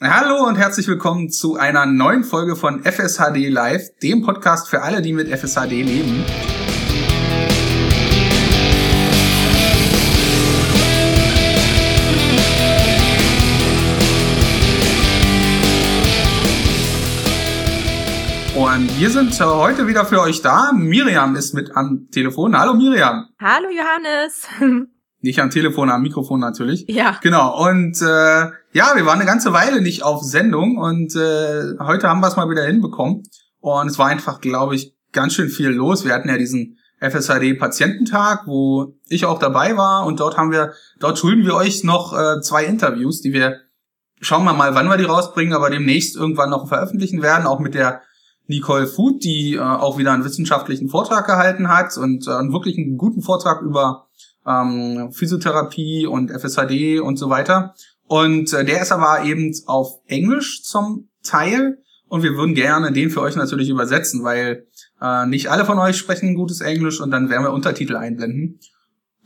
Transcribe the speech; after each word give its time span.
Hallo 0.00 0.46
und 0.46 0.54
herzlich 0.54 0.86
willkommen 0.86 1.28
zu 1.28 1.56
einer 1.56 1.84
neuen 1.84 2.22
Folge 2.22 2.54
von 2.54 2.84
FSHD 2.84 3.48
Live, 3.48 3.82
dem 4.00 4.22
Podcast 4.22 4.68
für 4.68 4.82
alle, 4.82 5.02
die 5.02 5.12
mit 5.12 5.26
FSHD 5.26 5.72
leben. 5.72 6.24
Und 18.54 19.00
wir 19.00 19.10
sind 19.10 19.40
heute 19.40 19.88
wieder 19.88 20.04
für 20.04 20.20
euch 20.20 20.42
da. 20.42 20.70
Miriam 20.72 21.34
ist 21.34 21.54
mit 21.54 21.76
am 21.76 22.06
Telefon. 22.12 22.56
Hallo 22.56 22.74
Miriam. 22.74 23.26
Hallo 23.40 23.66
Johannes. 23.68 24.46
Nicht 25.20 25.40
am 25.40 25.50
Telefon, 25.50 25.90
am 25.90 26.02
Mikrofon 26.02 26.38
natürlich. 26.38 26.86
Ja. 26.88 27.18
Genau. 27.22 27.68
Und 27.68 28.00
äh, 28.00 28.04
ja, 28.72 28.92
wir 28.94 29.04
waren 29.04 29.18
eine 29.18 29.26
ganze 29.26 29.52
Weile 29.52 29.80
nicht 29.80 30.04
auf 30.04 30.22
Sendung 30.22 30.78
und 30.78 31.16
äh, 31.16 31.76
heute 31.80 32.08
haben 32.08 32.20
wir 32.20 32.28
es 32.28 32.36
mal 32.36 32.48
wieder 32.48 32.64
hinbekommen. 32.64 33.24
Und 33.60 33.88
es 33.88 33.98
war 33.98 34.06
einfach, 34.06 34.40
glaube 34.40 34.76
ich, 34.76 34.94
ganz 35.12 35.34
schön 35.34 35.48
viel 35.48 35.70
los. 35.70 36.04
Wir 36.04 36.14
hatten 36.14 36.28
ja 36.28 36.38
diesen 36.38 36.78
FSHD-Patiententag, 37.00 38.46
wo 38.46 38.94
ich 39.08 39.24
auch 39.24 39.38
dabei 39.38 39.76
war 39.76 40.06
und 40.06 40.20
dort 40.20 40.36
haben 40.36 40.50
wir, 40.50 40.72
dort 40.98 41.18
schulden 41.18 41.44
wir 41.44 41.54
euch 41.54 41.84
noch 41.84 42.12
äh, 42.12 42.40
zwei 42.40 42.64
Interviews, 42.64 43.20
die 43.20 43.32
wir, 43.32 43.56
schauen 44.20 44.44
wir 44.44 44.52
mal, 44.52 44.74
wann 44.74 44.88
wir 44.88 44.96
die 44.96 45.04
rausbringen, 45.04 45.54
aber 45.54 45.70
demnächst 45.70 46.16
irgendwann 46.16 46.50
noch 46.50 46.68
veröffentlichen 46.68 47.22
werden, 47.22 47.46
auch 47.46 47.60
mit 47.60 47.74
der 47.74 48.02
Nicole 48.48 48.86
Food, 48.86 49.22
die 49.22 49.54
äh, 49.54 49.60
auch 49.60 49.98
wieder 49.98 50.12
einen 50.12 50.24
wissenschaftlichen 50.24 50.88
Vortrag 50.88 51.26
gehalten 51.26 51.68
hat 51.68 51.96
und 51.96 52.26
äh, 52.26 52.32
einen 52.32 52.52
wirklich 52.52 52.78
einen 52.78 52.96
guten 52.96 53.22
Vortrag 53.22 53.62
über 53.62 54.07
ähm, 54.48 55.12
Physiotherapie 55.12 56.06
und 56.06 56.30
FSHD 56.30 57.00
und 57.00 57.16
so 57.16 57.28
weiter. 57.28 57.74
Und 58.06 58.52
äh, 58.52 58.64
der 58.64 58.82
ist 58.82 58.92
aber 58.92 59.24
eben 59.24 59.54
auf 59.66 60.00
Englisch 60.06 60.62
zum 60.62 61.08
Teil 61.22 61.78
und 62.08 62.22
wir 62.22 62.34
würden 62.36 62.54
gerne 62.54 62.90
den 62.90 63.10
für 63.10 63.20
euch 63.20 63.36
natürlich 63.36 63.68
übersetzen, 63.68 64.24
weil 64.24 64.66
äh, 65.00 65.26
nicht 65.26 65.50
alle 65.50 65.66
von 65.66 65.78
euch 65.78 65.96
sprechen 65.96 66.34
gutes 66.34 66.62
Englisch 66.62 67.00
und 67.00 67.10
dann 67.10 67.28
werden 67.28 67.44
wir 67.44 67.52
Untertitel 67.52 67.96
einblenden. 67.96 68.58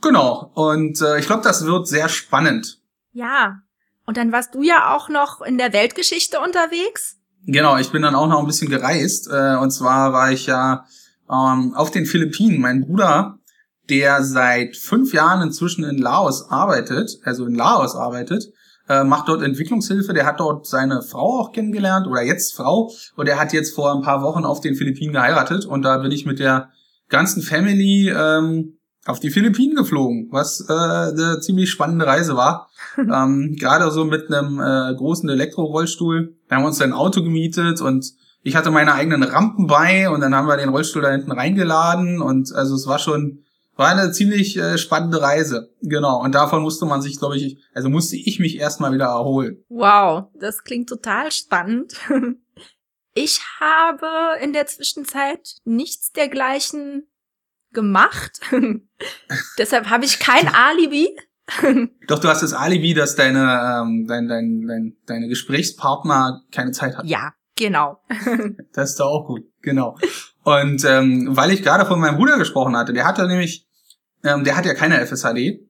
Genau, 0.01 0.51
und 0.53 1.01
äh, 1.01 1.19
ich 1.19 1.27
glaube, 1.27 1.43
das 1.43 1.65
wird 1.65 1.87
sehr 1.87 2.09
spannend. 2.09 2.81
Ja, 3.13 3.61
und 4.05 4.17
dann 4.17 4.33
warst 4.33 4.53
du 4.53 4.61
ja 4.61 4.93
auch 4.93 5.07
noch 5.07 5.41
in 5.41 5.57
der 5.57 5.71
Weltgeschichte 5.71 6.41
unterwegs. 6.41 7.17
Genau, 7.45 7.77
ich 7.77 7.91
bin 7.91 8.01
dann 8.01 8.15
auch 8.15 8.27
noch 8.27 8.39
ein 8.39 8.47
bisschen 8.47 8.69
gereist. 8.69 9.29
Äh, 9.31 9.55
und 9.55 9.71
zwar 9.71 10.11
war 10.11 10.31
ich 10.31 10.45
ja 10.45 10.85
ähm, 11.29 11.73
auf 11.73 11.91
den 11.91 12.05
Philippinen. 12.05 12.59
Mein 12.59 12.81
Bruder 12.81 13.39
der 13.89 14.23
seit 14.23 14.77
fünf 14.77 15.13
Jahren 15.13 15.41
inzwischen 15.41 15.83
in 15.83 15.97
Laos 15.97 16.49
arbeitet, 16.49 17.19
also 17.23 17.45
in 17.45 17.55
Laos 17.55 17.95
arbeitet, 17.95 18.51
äh, 18.87 19.03
macht 19.03 19.27
dort 19.27 19.41
Entwicklungshilfe. 19.41 20.13
Der 20.13 20.25
hat 20.25 20.39
dort 20.39 20.67
seine 20.67 21.01
Frau 21.01 21.41
auch 21.41 21.51
kennengelernt 21.51 22.07
oder 22.07 22.21
jetzt 22.21 22.53
Frau 22.55 22.91
und 23.15 23.27
er 23.27 23.39
hat 23.39 23.53
jetzt 23.53 23.75
vor 23.75 23.93
ein 23.93 24.01
paar 24.01 24.21
Wochen 24.21 24.45
auf 24.45 24.61
den 24.61 24.75
Philippinen 24.75 25.13
geheiratet 25.13 25.65
und 25.65 25.83
da 25.83 25.97
bin 25.97 26.11
ich 26.11 26.25
mit 26.25 26.39
der 26.39 26.69
ganzen 27.09 27.41
Family 27.41 28.09
ähm, 28.09 28.77
auf 29.05 29.19
die 29.19 29.29
Philippinen 29.29 29.75
geflogen, 29.75 30.29
was 30.31 30.65
äh, 30.69 30.73
eine 30.73 31.39
ziemlich 31.41 31.69
spannende 31.69 32.07
Reise 32.07 32.35
war. 32.37 32.69
ähm, 32.97 33.55
Gerade 33.59 33.91
so 33.91 34.05
mit 34.05 34.31
einem 34.31 34.59
äh, 34.59 34.95
großen 34.95 35.29
Elektrorollstuhl. 35.29 36.35
Wir 36.47 36.57
haben 36.57 36.65
uns 36.65 36.81
ein 36.81 36.93
Auto 36.93 37.21
gemietet 37.21 37.81
und 37.81 38.13
ich 38.43 38.55
hatte 38.55 38.71
meine 38.71 38.93
eigenen 38.93 39.23
Rampen 39.23 39.67
bei 39.67 40.09
und 40.09 40.21
dann 40.21 40.35
haben 40.35 40.47
wir 40.47 40.57
den 40.57 40.69
Rollstuhl 40.69 41.01
da 41.01 41.11
hinten 41.11 41.31
reingeladen 41.31 42.21
und 42.21 42.53
also 42.53 42.75
es 42.75 42.87
war 42.87 42.99
schon 42.99 43.42
war 43.75 43.89
eine 43.89 44.11
ziemlich 44.11 44.57
äh, 44.57 44.77
spannende 44.77 45.21
Reise. 45.21 45.71
Genau. 45.81 46.21
Und 46.21 46.35
davon 46.35 46.61
musste 46.61 46.85
man 46.85 47.01
sich, 47.01 47.17
glaube 47.17 47.37
ich, 47.37 47.57
also 47.73 47.89
musste 47.89 48.15
ich 48.15 48.39
mich 48.39 48.57
erstmal 48.57 48.93
wieder 48.93 49.05
erholen. 49.05 49.63
Wow, 49.69 50.25
das 50.35 50.63
klingt 50.63 50.89
total 50.89 51.31
spannend. 51.31 51.95
Ich 53.15 53.41
habe 53.59 54.07
in 54.41 54.53
der 54.53 54.65
Zwischenzeit 54.65 55.57
nichts 55.65 56.11
dergleichen 56.13 57.07
gemacht. 57.71 58.39
Deshalb 59.57 59.89
habe 59.89 60.05
ich 60.05 60.19
kein 60.19 60.47
Alibi. 60.53 61.15
Doch, 62.07 62.19
du 62.19 62.27
hast 62.27 62.41
das 62.41 62.53
Alibi, 62.53 62.93
dass 62.93 63.15
deine, 63.15 63.83
ähm, 63.83 64.07
dein, 64.07 64.27
dein, 64.27 64.65
dein, 64.65 64.97
deine 65.05 65.27
Gesprächspartner 65.27 66.41
keine 66.51 66.71
Zeit 66.71 66.97
hat. 66.97 67.05
Ja, 67.05 67.33
genau. 67.55 68.01
das 68.73 68.91
ist 68.91 68.99
doch 68.99 69.07
auch 69.07 69.27
gut, 69.27 69.43
genau. 69.61 69.97
Und 70.43 70.83
ähm, 70.85 71.29
weil 71.31 71.51
ich 71.51 71.63
gerade 71.63 71.85
von 71.85 71.99
meinem 71.99 72.17
Bruder 72.17 72.37
gesprochen 72.37 72.75
hatte, 72.75 72.93
der 72.93 73.05
hatte 73.05 73.27
nämlich, 73.27 73.65
ähm, 74.23 74.43
der 74.43 74.57
hat 74.57 74.65
ja 74.65 74.73
keine 74.73 74.99
FSHD. 75.05 75.61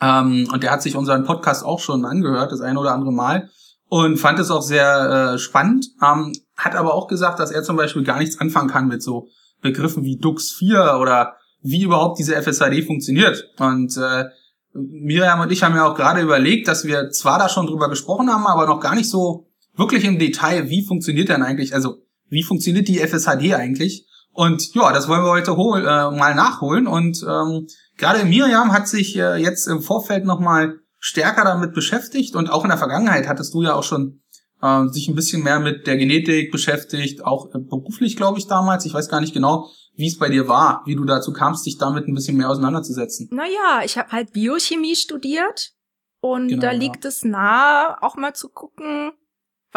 Ähm, 0.00 0.48
und 0.52 0.62
der 0.62 0.70
hat 0.70 0.82
sich 0.82 0.96
unseren 0.96 1.24
Podcast 1.24 1.64
auch 1.64 1.80
schon 1.80 2.04
angehört, 2.04 2.52
das 2.52 2.60
eine 2.60 2.78
oder 2.78 2.92
andere 2.92 3.12
Mal. 3.12 3.50
Und 3.88 4.18
fand 4.18 4.38
es 4.38 4.50
auch 4.50 4.62
sehr 4.62 5.34
äh, 5.34 5.38
spannend. 5.38 5.86
Ähm, 6.02 6.32
hat 6.56 6.74
aber 6.74 6.94
auch 6.94 7.08
gesagt, 7.08 7.38
dass 7.38 7.50
er 7.50 7.62
zum 7.62 7.76
Beispiel 7.76 8.04
gar 8.04 8.18
nichts 8.18 8.40
anfangen 8.40 8.68
kann 8.68 8.88
mit 8.88 9.02
so 9.02 9.28
Begriffen 9.60 10.04
wie 10.04 10.18
Dux 10.18 10.52
4 10.52 10.98
oder 11.00 11.36
wie 11.62 11.82
überhaupt 11.82 12.18
diese 12.18 12.34
FSHD 12.40 12.84
funktioniert. 12.86 13.50
Und 13.58 13.96
äh, 13.96 14.26
Miriam 14.74 15.40
und 15.40 15.50
ich 15.50 15.62
haben 15.62 15.74
ja 15.74 15.86
auch 15.86 15.96
gerade 15.96 16.20
überlegt, 16.20 16.68
dass 16.68 16.84
wir 16.84 17.10
zwar 17.10 17.38
da 17.38 17.48
schon 17.48 17.66
drüber 17.66 17.88
gesprochen 17.88 18.30
haben, 18.30 18.46
aber 18.46 18.66
noch 18.66 18.80
gar 18.80 18.94
nicht 18.94 19.10
so 19.10 19.48
wirklich 19.76 20.04
im 20.04 20.18
Detail, 20.18 20.68
wie 20.68 20.84
funktioniert 20.84 21.28
denn 21.28 21.42
eigentlich, 21.42 21.74
also 21.74 22.02
wie 22.28 22.42
funktioniert 22.42 22.88
die 22.88 22.98
FSHD 22.98 23.54
eigentlich? 23.54 24.06
Und 24.32 24.74
ja, 24.74 24.92
das 24.92 25.08
wollen 25.08 25.24
wir 25.24 25.30
heute 25.30 25.56
hol, 25.56 25.80
äh, 25.80 26.10
mal 26.10 26.34
nachholen. 26.34 26.86
Und 26.86 27.24
ähm, 27.28 27.66
gerade 27.96 28.24
Miriam 28.24 28.72
hat 28.72 28.86
sich 28.88 29.16
äh, 29.16 29.36
jetzt 29.36 29.66
im 29.66 29.82
Vorfeld 29.82 30.24
nochmal 30.24 30.76
stärker 31.00 31.44
damit 31.44 31.74
beschäftigt 31.74 32.34
und 32.34 32.50
auch 32.50 32.64
in 32.64 32.70
der 32.70 32.78
Vergangenheit 32.78 33.28
hattest 33.28 33.54
du 33.54 33.62
ja 33.62 33.74
auch 33.74 33.84
schon 33.84 34.20
äh, 34.62 34.86
sich 34.88 35.08
ein 35.08 35.14
bisschen 35.14 35.42
mehr 35.42 35.60
mit 35.60 35.86
der 35.86 35.96
Genetik 35.96 36.50
beschäftigt, 36.50 37.24
auch 37.24 37.46
äh, 37.54 37.58
beruflich, 37.58 38.16
glaube 38.16 38.38
ich, 38.38 38.46
damals. 38.46 38.84
Ich 38.84 38.94
weiß 38.94 39.08
gar 39.08 39.20
nicht 39.20 39.34
genau, 39.34 39.68
wie 39.94 40.06
es 40.06 40.18
bei 40.18 40.28
dir 40.28 40.48
war, 40.48 40.82
wie 40.86 40.94
du 40.94 41.04
dazu 41.04 41.32
kamst, 41.32 41.66
dich 41.66 41.78
damit 41.78 42.06
ein 42.06 42.14
bisschen 42.14 42.36
mehr 42.36 42.50
auseinanderzusetzen. 42.50 43.28
Naja, 43.32 43.82
ich 43.84 43.98
habe 43.98 44.10
halt 44.10 44.32
Biochemie 44.32 44.96
studiert 44.96 45.72
und 46.20 46.48
genau, 46.48 46.62
da 46.62 46.70
liegt 46.72 47.04
ja. 47.04 47.08
es 47.08 47.24
nahe, 47.24 48.02
auch 48.02 48.16
mal 48.16 48.34
zu 48.34 48.48
gucken, 48.48 49.12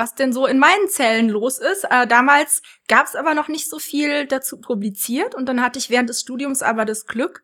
was 0.01 0.15
denn 0.15 0.33
so 0.33 0.47
in 0.47 0.57
meinen 0.57 0.89
Zellen 0.89 1.29
los 1.29 1.59
ist. 1.59 1.83
Äh, 1.83 2.07
damals 2.07 2.63
gab 2.87 3.05
es 3.05 3.15
aber 3.15 3.35
noch 3.35 3.47
nicht 3.47 3.69
so 3.69 3.77
viel 3.77 4.25
dazu 4.25 4.59
publiziert 4.59 5.35
und 5.35 5.45
dann 5.45 5.61
hatte 5.61 5.77
ich 5.77 5.91
während 5.91 6.09
des 6.09 6.21
Studiums 6.21 6.63
aber 6.63 6.85
das 6.85 7.05
Glück, 7.05 7.43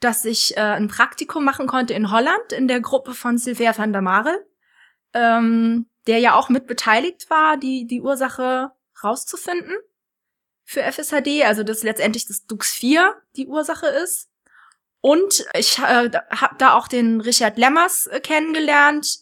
dass 0.00 0.24
ich 0.24 0.56
äh, 0.56 0.60
ein 0.60 0.88
Praktikum 0.88 1.44
machen 1.44 1.66
konnte 1.66 1.92
in 1.92 2.10
Holland 2.10 2.52
in 2.52 2.68
der 2.68 2.80
Gruppe 2.80 3.12
von 3.12 3.36
Sylvain 3.36 3.76
van 3.76 3.92
der 3.92 4.00
Mare, 4.00 4.46
ähm, 5.12 5.90
der 6.06 6.20
ja 6.20 6.36
auch 6.36 6.48
mit 6.48 6.66
beteiligt 6.66 7.28
war, 7.28 7.58
die, 7.58 7.86
die 7.86 8.00
Ursache 8.00 8.70
rauszufinden 9.04 9.76
für 10.64 10.82
FSHD, 10.82 11.44
also 11.44 11.64
dass 11.64 11.82
letztendlich 11.82 12.26
das 12.26 12.48
Dux4 12.48 13.12
die 13.36 13.46
Ursache 13.46 13.88
ist. 13.88 14.30
Und 15.02 15.44
ich 15.52 15.78
äh, 15.78 16.10
habe 16.30 16.54
da 16.56 16.72
auch 16.72 16.88
den 16.88 17.20
Richard 17.20 17.58
Lemmers 17.58 18.06
äh, 18.06 18.20
kennengelernt, 18.20 19.20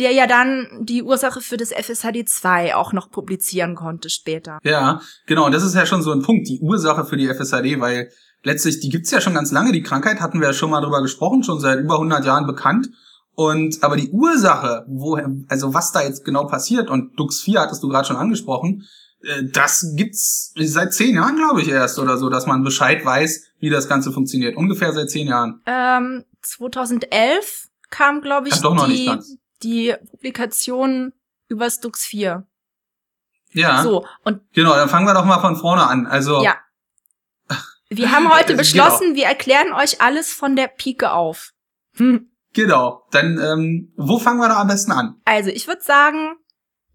der 0.00 0.12
ja 0.12 0.26
dann 0.26 0.66
die 0.80 1.02
Ursache 1.02 1.40
für 1.40 1.56
das 1.56 1.72
FSHD2 1.72 2.74
auch 2.74 2.92
noch 2.92 3.10
publizieren 3.10 3.74
konnte 3.74 4.10
später. 4.10 4.58
Ja, 4.64 5.00
genau. 5.26 5.46
Und 5.46 5.52
das 5.52 5.62
ist 5.62 5.74
ja 5.74 5.86
schon 5.86 6.02
so 6.02 6.10
ein 6.10 6.22
Punkt, 6.22 6.48
die 6.48 6.60
Ursache 6.60 7.04
für 7.04 7.16
die 7.16 7.28
FSHD, 7.28 7.78
weil 7.80 8.10
letztlich, 8.42 8.80
die 8.80 8.88
gibt's 8.88 9.10
ja 9.10 9.20
schon 9.20 9.34
ganz 9.34 9.52
lange. 9.52 9.72
Die 9.72 9.82
Krankheit 9.82 10.20
hatten 10.20 10.40
wir 10.40 10.48
ja 10.48 10.52
schon 10.54 10.70
mal 10.70 10.80
drüber 10.80 11.02
gesprochen, 11.02 11.44
schon 11.44 11.60
seit 11.60 11.78
über 11.80 11.94
100 11.94 12.24
Jahren 12.24 12.46
bekannt. 12.46 12.88
Und 13.34 13.82
aber 13.82 13.96
die 13.96 14.10
Ursache, 14.10 14.84
wo, 14.88 15.18
also 15.48 15.72
was 15.72 15.92
da 15.92 16.02
jetzt 16.02 16.24
genau 16.24 16.46
passiert, 16.46 16.90
und 16.90 17.18
Dux 17.18 17.40
4 17.40 17.60
hattest 17.60 17.82
du 17.82 17.88
gerade 17.88 18.06
schon 18.06 18.16
angesprochen, 18.16 18.86
äh, 19.22 19.44
das 19.52 19.94
gibt's 19.96 20.52
seit 20.56 20.92
zehn 20.92 21.14
Jahren, 21.14 21.36
glaube 21.36 21.62
ich, 21.62 21.68
erst 21.68 21.98
oder 21.98 22.16
so, 22.18 22.28
dass 22.28 22.46
man 22.46 22.64
Bescheid 22.64 23.04
weiß, 23.04 23.44
wie 23.60 23.70
das 23.70 23.88
Ganze 23.88 24.12
funktioniert. 24.12 24.56
Ungefähr 24.56 24.92
seit 24.92 25.10
zehn 25.10 25.28
Jahren. 25.28 25.60
Ähm, 25.66 26.24
2011 26.42 27.68
kam, 27.90 28.20
glaube 28.20 28.48
ich, 28.48 28.54
Ach, 28.62 28.86
die, 28.86 29.10
die 29.62 29.94
Publikation 30.10 31.12
über 31.48 31.70
Stux 31.70 32.04
4. 32.06 32.46
Ja. 33.52 33.82
So, 33.82 34.06
und. 34.24 34.40
Genau, 34.52 34.74
dann 34.74 34.88
fangen 34.88 35.06
wir 35.06 35.14
doch 35.14 35.24
mal 35.24 35.40
von 35.40 35.56
vorne 35.56 35.86
an. 35.86 36.06
Also. 36.06 36.42
Ja. 36.42 36.56
Wir 37.88 38.12
haben 38.12 38.32
heute 38.32 38.48
genau. 38.48 38.58
beschlossen, 38.58 39.14
genau. 39.14 39.16
wir 39.16 39.26
erklären 39.26 39.72
euch 39.72 40.00
alles 40.00 40.32
von 40.32 40.54
der 40.54 40.68
Pike 40.68 41.12
auf. 41.12 41.52
Hm. 41.96 42.26
Genau. 42.52 43.06
Dann, 43.12 43.38
ähm, 43.38 43.92
wo 43.96 44.18
fangen 44.18 44.40
wir 44.40 44.48
da 44.48 44.60
am 44.60 44.66
besten 44.66 44.90
an? 44.90 45.14
Also, 45.24 45.50
ich 45.50 45.68
würde 45.68 45.82
sagen, 45.82 46.34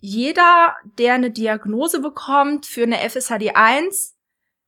jeder, 0.01 0.75
der 0.99 1.13
eine 1.13 1.31
Diagnose 1.31 2.01
bekommt 2.01 2.65
für 2.65 2.83
eine 2.83 2.97
FSHD 3.09 3.55
1, 3.55 4.15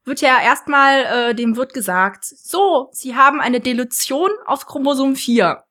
wird 0.06 0.21
ja 0.21 0.39
erstmal, 0.42 1.31
äh, 1.31 1.36
dem 1.36 1.57
wird 1.57 1.74
gesagt, 1.74 2.24
so, 2.24 2.88
Sie 2.94 3.18
haben 3.18 3.42
eine 3.42 3.60
Dilution 3.60 4.30
auf 4.45 4.66
Chromosom 4.66 5.18
4. 5.18 5.62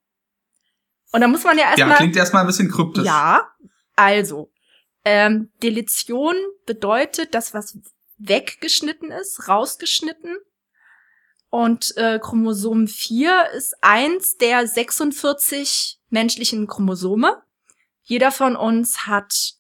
Und 1.17 1.23
da 1.23 1.29
muss 1.29 1.45
man 1.45 1.57
ja 1.57 1.65
erstmal. 1.65 1.89
Ja, 1.89 1.97
klingt 1.97 2.15
erstmal 2.15 2.43
ein 2.43 2.47
bisschen 2.47 2.71
kryptisch. 2.71 3.07
Ja, 3.07 3.51
also. 3.95 4.53
Ähm, 5.03 5.51
Deletion 5.63 6.35
bedeutet, 6.67 7.35
dass 7.35 7.55
was 7.55 7.79
weggeschnitten 8.19 9.11
ist, 9.11 9.49
rausgeschnitten. 9.49 10.37
Und 11.49 11.97
äh, 11.97 12.19
Chromosom 12.19 12.87
4 12.87 13.49
ist 13.57 13.77
eins 13.81 14.37
der 14.37 14.67
46 14.67 16.01
menschlichen 16.11 16.67
Chromosome. 16.67 17.43
Jeder 18.03 18.31
von 18.31 18.55
uns 18.55 19.07
hat 19.07 19.55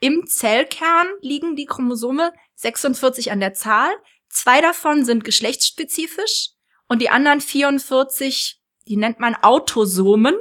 im 0.00 0.26
Zellkern 0.26 1.08
liegen 1.20 1.56
die 1.56 1.66
Chromosome 1.66 2.32
46 2.54 3.32
an 3.32 3.40
der 3.40 3.52
Zahl. 3.52 3.90
Zwei 4.30 4.62
davon 4.62 5.04
sind 5.04 5.24
geschlechtsspezifisch 5.24 6.52
und 6.88 7.02
die 7.02 7.10
anderen 7.10 7.42
44, 7.42 8.62
die 8.88 8.96
nennt 8.96 9.20
man 9.20 9.34
Autosomen. 9.34 10.36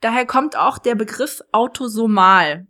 Daher 0.00 0.26
kommt 0.26 0.56
auch 0.56 0.78
der 0.78 0.94
Begriff 0.94 1.42
autosomal 1.52 2.66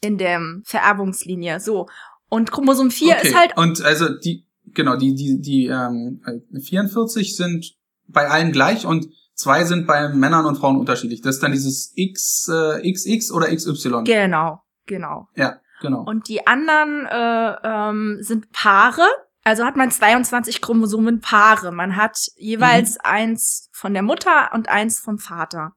in 0.00 0.18
der 0.18 0.40
Vererbungslinie. 0.64 1.60
So. 1.60 1.88
Und 2.28 2.50
Chromosom 2.50 2.90
4 2.90 3.14
okay. 3.14 3.28
ist 3.28 3.36
halt. 3.36 3.56
Und 3.56 3.82
also 3.82 4.08
die, 4.18 4.46
genau, 4.66 4.96
die, 4.96 5.14
die, 5.14 5.40
die 5.40 5.66
ähm, 5.66 6.22
44 6.58 7.36
sind 7.36 7.74
bei 8.08 8.28
allen 8.28 8.52
gleich 8.52 8.86
und 8.86 9.08
zwei 9.34 9.64
sind 9.64 9.86
bei 9.86 10.08
Männern 10.08 10.46
und 10.46 10.56
Frauen 10.56 10.76
unterschiedlich. 10.76 11.20
Das 11.20 11.36
ist 11.36 11.42
dann 11.42 11.52
dieses 11.52 11.92
X, 11.96 12.48
äh, 12.48 12.92
XX 12.92 13.32
oder 13.32 13.54
XY. 13.54 14.04
Genau, 14.04 14.62
genau. 14.86 15.28
Ja, 15.36 15.60
genau. 15.80 16.02
Und 16.02 16.28
die 16.28 16.46
anderen 16.46 17.06
äh, 17.06 17.56
ähm, 17.64 18.18
sind 18.20 18.50
Paare. 18.52 19.06
Also 19.44 19.64
hat 19.64 19.76
man 19.76 19.90
22 19.90 20.60
Chromosomenpaare. 20.60 21.72
Man 21.72 21.96
hat 21.96 22.16
jeweils 22.36 22.94
mhm. 22.94 23.00
eins 23.02 23.68
von 23.72 23.92
der 23.92 24.02
Mutter 24.02 24.50
und 24.54 24.68
eins 24.68 25.00
vom 25.00 25.18
Vater. 25.18 25.74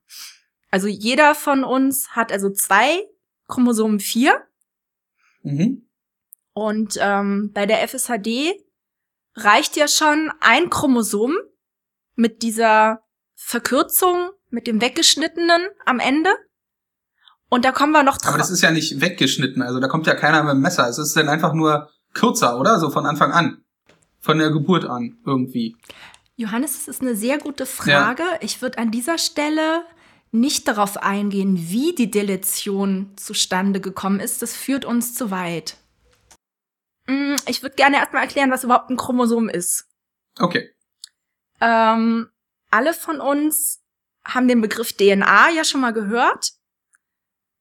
Also 0.75 0.89
jeder 0.89 1.35
von 1.35 1.63
uns 1.63 2.09
hat 2.09 2.33
also 2.33 2.49
zwei 2.49 3.07
Chromosomen 3.47 4.01
4. 4.01 4.45
Mhm. 5.41 5.87
Und 6.51 6.97
ähm, 6.99 7.51
bei 7.53 7.65
der 7.65 7.87
FSHD 7.87 8.55
reicht 9.35 9.77
ja 9.77 9.87
schon 9.87 10.33
ein 10.41 10.69
Chromosom 10.69 11.37
mit 12.15 12.41
dieser 12.41 13.03
Verkürzung, 13.35 14.31
mit 14.49 14.67
dem 14.67 14.81
weggeschnittenen 14.81 15.61
am 15.85 16.01
Ende. 16.01 16.31
Und 17.47 17.63
da 17.63 17.71
kommen 17.71 17.93
wir 17.93 18.03
noch 18.03 18.17
drauf. 18.17 18.31
Aber 18.31 18.37
das 18.37 18.51
ist 18.51 18.61
ja 18.61 18.71
nicht 18.71 18.99
weggeschnitten, 18.99 19.61
also 19.61 19.79
da 19.79 19.87
kommt 19.87 20.07
ja 20.07 20.15
keiner 20.15 20.43
mit 20.43 20.55
dem 20.55 20.59
Messer. 20.59 20.89
Es 20.89 20.97
ist 20.97 21.15
dann 21.15 21.29
einfach 21.29 21.53
nur 21.53 21.89
kürzer, 22.13 22.59
oder? 22.59 22.81
So 22.81 22.89
von 22.89 23.05
Anfang 23.05 23.31
an. 23.31 23.63
Von 24.19 24.39
der 24.39 24.51
Geburt 24.51 24.83
an, 24.83 25.19
irgendwie. 25.25 25.77
Johannes, 26.35 26.73
das 26.73 26.89
ist 26.89 27.01
eine 27.01 27.15
sehr 27.15 27.37
gute 27.37 27.65
Frage. 27.65 28.23
Ja. 28.23 28.39
Ich 28.41 28.61
würde 28.61 28.77
an 28.77 28.91
dieser 28.91 29.17
Stelle 29.17 29.85
nicht 30.35 30.67
darauf 30.67 30.97
eingehen, 30.97 31.69
wie 31.69 31.93
die 31.95 32.11
Deletion 32.11 33.11
zustande 33.17 33.81
gekommen 33.81 34.19
ist. 34.19 34.41
Das 34.41 34.55
führt 34.55 34.85
uns 34.85 35.13
zu 35.15 35.31
weit. 35.31 35.77
Mm, 37.07 37.35
ich 37.47 37.61
würde 37.61 37.75
gerne 37.75 37.97
erstmal 37.97 38.23
erklären, 38.23 38.51
was 38.51 38.63
überhaupt 38.63 38.89
ein 38.89 38.97
Chromosom 38.97 39.49
ist. 39.49 39.87
Okay. 40.39 40.71
Ähm, 41.61 42.29
alle 42.69 42.93
von 42.93 43.21
uns 43.21 43.81
haben 44.25 44.47
den 44.47 44.61
Begriff 44.61 44.93
DNA 44.93 45.51
ja 45.51 45.63
schon 45.63 45.81
mal 45.81 45.93
gehört. 45.93 46.53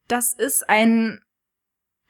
Das 0.08 0.34
ist 0.34 0.68
ein 0.68 1.22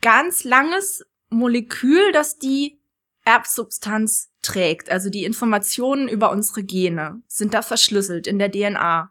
ganz 0.01 0.45
langes 0.45 1.05
Molekül, 1.29 2.13
das 2.13 2.39
die 2.39 2.81
Erbsubstanz 3.25 4.31
trägt. 4.43 4.91
Also 4.91 5.11
die 5.11 5.25
Informationen 5.25 6.09
über 6.09 6.31
unsere 6.31 6.63
Gene 6.63 7.23
sind 7.27 7.55
da 7.55 7.63
verschlüsselt 7.63 8.27
in 8.27 8.39
der 8.39 8.51
DNA. 8.51 9.11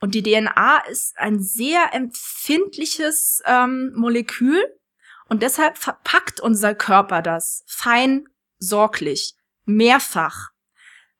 Und 0.00 0.14
die 0.14 0.22
DNA 0.22 0.78
ist 0.88 1.18
ein 1.18 1.40
sehr 1.40 1.94
empfindliches 1.94 3.42
ähm, 3.46 3.92
Molekül. 3.94 4.62
Und 5.28 5.42
deshalb 5.42 5.78
verpackt 5.78 6.40
unser 6.40 6.74
Körper 6.74 7.22
das 7.22 7.64
fein 7.66 8.28
sorglich, 8.58 9.34
mehrfach. 9.64 10.50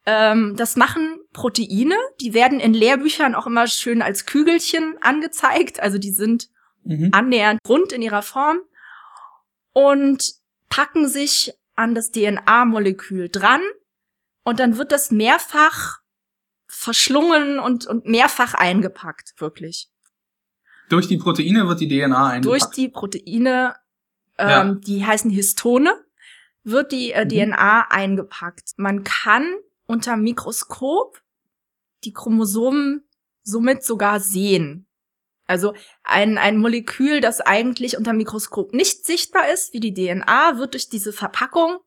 Ähm, 0.04 0.54
das 0.56 0.76
machen 0.76 1.18
Proteine, 1.32 1.96
die 2.20 2.32
werden 2.32 2.60
in 2.60 2.74
Lehrbüchern 2.74 3.34
auch 3.34 3.46
immer 3.46 3.66
schön 3.66 4.02
als 4.02 4.26
Kügelchen 4.26 4.96
angezeigt, 5.00 5.80
also 5.80 5.98
die 5.98 6.12
sind 6.12 6.48
mhm. 6.84 7.08
annähernd 7.12 7.58
rund 7.68 7.92
in 7.92 8.02
ihrer 8.02 8.22
Form. 8.22 8.60
Und 9.72 10.34
packen 10.68 11.08
sich 11.08 11.52
an 11.74 11.94
das 11.94 12.10
DNA-Molekül 12.10 13.28
dran. 13.28 13.60
Und 14.44 14.60
dann 14.60 14.78
wird 14.78 14.92
das 14.92 15.10
mehrfach 15.10 16.00
verschlungen 16.66 17.58
und, 17.58 17.86
und 17.86 18.06
mehrfach 18.06 18.54
eingepackt, 18.54 19.34
wirklich. 19.38 19.88
Durch 20.88 21.08
die 21.08 21.16
Proteine 21.16 21.66
wird 21.66 21.80
die 21.80 21.88
DNA 21.88 22.28
eingepackt. 22.28 22.44
Durch 22.44 22.74
die 22.74 22.88
Proteine, 22.88 23.74
ähm, 24.38 24.48
ja. 24.48 24.74
die 24.74 25.04
heißen 25.04 25.30
Histone, 25.30 25.92
wird 26.64 26.92
die 26.92 27.12
äh, 27.12 27.24
mhm. 27.24 27.52
DNA 27.52 27.90
eingepackt. 27.90 28.74
Man 28.76 29.04
kann 29.04 29.54
unter 29.86 30.16
Mikroskop 30.16 31.22
die 32.04 32.12
Chromosomen 32.12 33.04
somit 33.42 33.84
sogar 33.84 34.20
sehen. 34.20 34.86
Also 35.46 35.74
ein, 36.02 36.38
ein 36.38 36.58
Molekül, 36.58 37.20
das 37.20 37.40
eigentlich 37.40 37.96
unter 37.96 38.12
Mikroskop 38.12 38.74
nicht 38.74 39.06
sichtbar 39.06 39.48
ist, 39.48 39.72
wie 39.72 39.80
die 39.80 39.94
DNA, 39.94 40.58
wird 40.58 40.74
durch 40.74 40.88
diese 40.88 41.12
Verpackung 41.12 41.78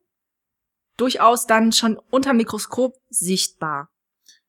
durchaus 0.96 1.46
dann 1.46 1.72
schon 1.72 1.98
unter 2.10 2.32
Mikroskop 2.32 2.96
sichtbar. 3.08 3.90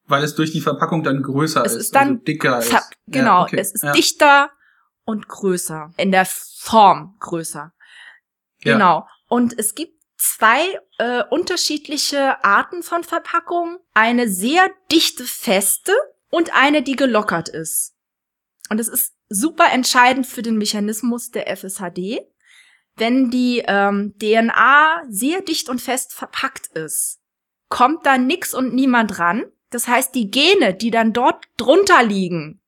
Weil 0.08 0.24
es 0.24 0.36
durch 0.36 0.52
die 0.52 0.62
Verpackung 0.62 1.04
dann 1.04 1.22
größer 1.22 1.64
es 1.66 1.74
ist, 1.74 1.82
ist 1.82 1.96
dann 1.96 2.10
also 2.10 2.24
dicker 2.24 2.60
ist. 2.60 2.76
Genau, 3.08 3.40
ja, 3.40 3.44
okay. 3.44 3.60
es 3.60 3.72
ist 3.72 3.84
ja. 3.84 3.92
dichter 3.92 4.52
und 5.06 5.28
größer. 5.28 5.94
In 5.98 6.12
der 6.12 6.26
Form 6.26 7.16
größer. 7.20 7.74
Genau. 8.62 9.00
Ja. 9.00 9.08
Und 9.28 9.58
es 9.58 9.76
gibt 9.76 10.02
zwei 10.18 10.80
äh, 10.98 11.24
unterschiedliche 11.30 12.44
Arten 12.44 12.84
von 12.84 13.04
Verpackung. 13.04 13.80
Eine 13.94 14.30
sehr 14.30 14.70
dichte, 14.92 15.24
feste 15.24 15.94
und 16.30 16.54
eine, 16.56 16.84
die 16.84 16.96
gelockert 16.96 17.50
ist. 17.50 17.96
Und 18.70 18.80
es 18.80 18.88
ist 18.88 19.16
super 19.30 19.72
entscheidend 19.72 20.28
für 20.28 20.42
den 20.42 20.58
Mechanismus 20.58 21.32
der 21.32 21.56
FSHD. 21.56 22.22
Wenn 22.96 23.32
die 23.32 23.64
ähm, 23.66 24.14
DNA 24.22 25.04
sehr 25.10 25.42
dicht 25.42 25.70
und 25.70 25.82
fest 25.82 26.14
verpackt 26.14 26.68
ist, 26.68 27.20
kommt 27.70 28.06
da 28.06 28.18
nix 28.18 28.54
und 28.54 28.74
niemand 28.74 29.18
ran. 29.18 29.46
Das 29.72 29.88
heißt, 29.88 30.14
die 30.14 30.30
Gene, 30.30 30.76
die 30.76 30.92
dann 30.92 31.14
dort 31.14 31.46
drunter 31.58 32.04
liegen, 32.04 32.62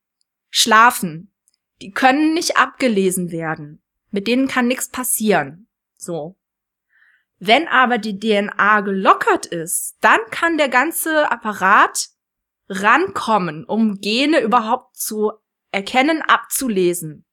schlafen, 0.50 1.30
die 1.80 1.92
können 1.92 2.34
nicht 2.34 2.56
abgelesen 2.56 3.30
werden. 3.30 3.82
Mit 4.10 4.26
denen 4.26 4.48
kann 4.48 4.66
nichts 4.66 4.88
passieren. 4.88 5.68
So. 5.96 6.36
Wenn 7.38 7.68
aber 7.68 7.98
die 7.98 8.18
DNA 8.18 8.80
gelockert 8.80 9.46
ist, 9.46 9.96
dann 10.00 10.20
kann 10.30 10.56
der 10.56 10.68
ganze 10.68 11.30
Apparat 11.30 12.08
rankommen, 12.68 13.64
um 13.64 14.00
Gene 14.00 14.40
überhaupt 14.40 14.96
zu 14.96 15.32
erkennen, 15.72 16.22
abzulesen. 16.22 17.26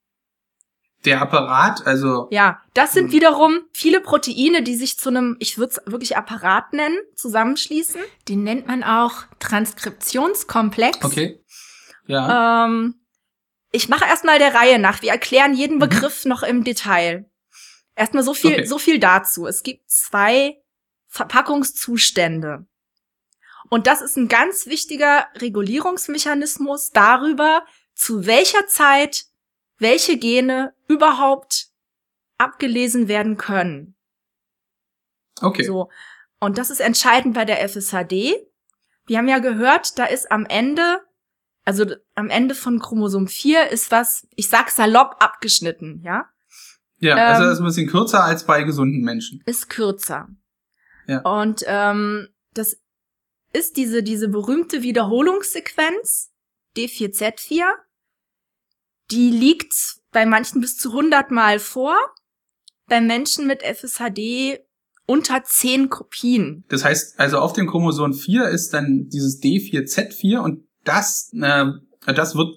Der 1.04 1.20
Apparat, 1.20 1.86
also. 1.86 2.28
Ja, 2.30 2.60
das 2.74 2.92
sind 2.92 3.06
hm. 3.06 3.12
wiederum 3.12 3.60
viele 3.72 4.00
Proteine, 4.00 4.62
die 4.62 4.76
sich 4.76 4.98
zu 4.98 5.08
einem, 5.08 5.36
ich 5.40 5.58
würde 5.58 5.72
es 5.72 5.92
wirklich 5.92 6.16
Apparat 6.16 6.72
nennen, 6.72 6.96
zusammenschließen. 7.16 8.00
Den 8.28 8.44
nennt 8.44 8.68
man 8.68 8.84
auch 8.84 9.24
Transkriptionskomplex. 9.40 11.04
Okay. 11.04 11.40
Ja. 12.06 12.66
Ähm, 12.66 12.94
ich 13.72 13.88
mache 13.88 14.04
erstmal 14.04 14.38
der 14.38 14.54
Reihe 14.54 14.78
nach. 14.78 15.02
Wir 15.02 15.10
erklären 15.10 15.54
jeden 15.54 15.76
mhm. 15.76 15.80
Begriff 15.80 16.24
mhm. 16.24 16.28
noch 16.28 16.42
im 16.42 16.62
Detail. 16.62 17.28
Erstmal 17.96 18.22
so 18.22 18.34
viel, 18.34 18.52
okay. 18.52 18.64
so 18.64 18.78
viel 18.78 18.98
dazu. 18.98 19.46
Es 19.46 19.62
gibt 19.62 19.90
zwei 19.90 20.62
Verpackungszustände. 21.08 22.66
Und 23.68 23.86
das 23.86 24.02
ist 24.02 24.16
ein 24.16 24.28
ganz 24.28 24.66
wichtiger 24.66 25.26
Regulierungsmechanismus 25.36 26.90
darüber, 26.90 27.64
zu 27.94 28.26
welcher 28.26 28.66
Zeit 28.66 29.24
welche 29.82 30.16
Gene 30.16 30.74
überhaupt 30.88 31.68
abgelesen 32.38 33.08
werden 33.08 33.36
können. 33.36 33.94
Okay. 35.40 35.64
So. 35.64 35.90
Und 36.40 36.58
das 36.58 36.70
ist 36.70 36.80
entscheidend 36.80 37.34
bei 37.34 37.44
der 37.44 37.68
FSHD. 37.68 38.34
Wir 39.06 39.18
haben 39.18 39.28
ja 39.28 39.38
gehört, 39.38 39.98
da 39.98 40.06
ist 40.06 40.30
am 40.32 40.46
Ende, 40.46 41.00
also 41.64 41.86
am 42.14 42.30
Ende 42.30 42.54
von 42.54 42.78
Chromosom 42.78 43.28
4 43.28 43.70
ist 43.70 43.90
was, 43.90 44.26
ich 44.34 44.48
sag 44.48 44.70
salopp 44.70 45.16
abgeschnitten, 45.20 46.02
ja? 46.04 46.28
Ja, 46.98 47.16
also 47.16 47.20
ähm, 47.20 47.28
also 47.28 47.44
das 47.44 47.52
ist 47.52 47.60
ein 47.60 47.66
bisschen 47.66 47.86
kürzer 47.88 48.24
als 48.24 48.46
bei 48.46 48.62
gesunden 48.62 49.02
Menschen. 49.02 49.42
Ist 49.44 49.68
kürzer. 49.68 50.28
Ja. 51.08 51.18
Und 51.22 51.64
ähm, 51.66 52.28
das 52.54 52.80
ist 53.52 53.76
diese, 53.76 54.02
diese 54.02 54.28
berühmte 54.28 54.82
Wiederholungssequenz 54.82 56.32
D4Z4 56.76 57.64
die 59.12 59.30
liegt 59.30 59.74
bei 60.10 60.26
manchen 60.26 60.60
bis 60.60 60.76
zu 60.76 60.90
100 60.90 61.30
Mal 61.30 61.58
vor, 61.58 61.96
bei 62.88 63.00
Menschen 63.00 63.46
mit 63.46 63.62
FSHD 63.62 64.60
unter 65.06 65.42
10 65.44 65.90
Kopien. 65.90 66.64
Das 66.68 66.84
heißt, 66.84 67.18
also 67.18 67.38
auf 67.38 67.52
dem 67.52 67.66
Chromosom 67.66 68.14
4 68.14 68.48
ist 68.48 68.72
dann 68.72 69.08
dieses 69.08 69.40
D4Z4 69.42 70.38
und 70.38 70.64
das, 70.84 71.30
äh, 71.34 71.66
das 72.06 72.34
wird 72.34 72.54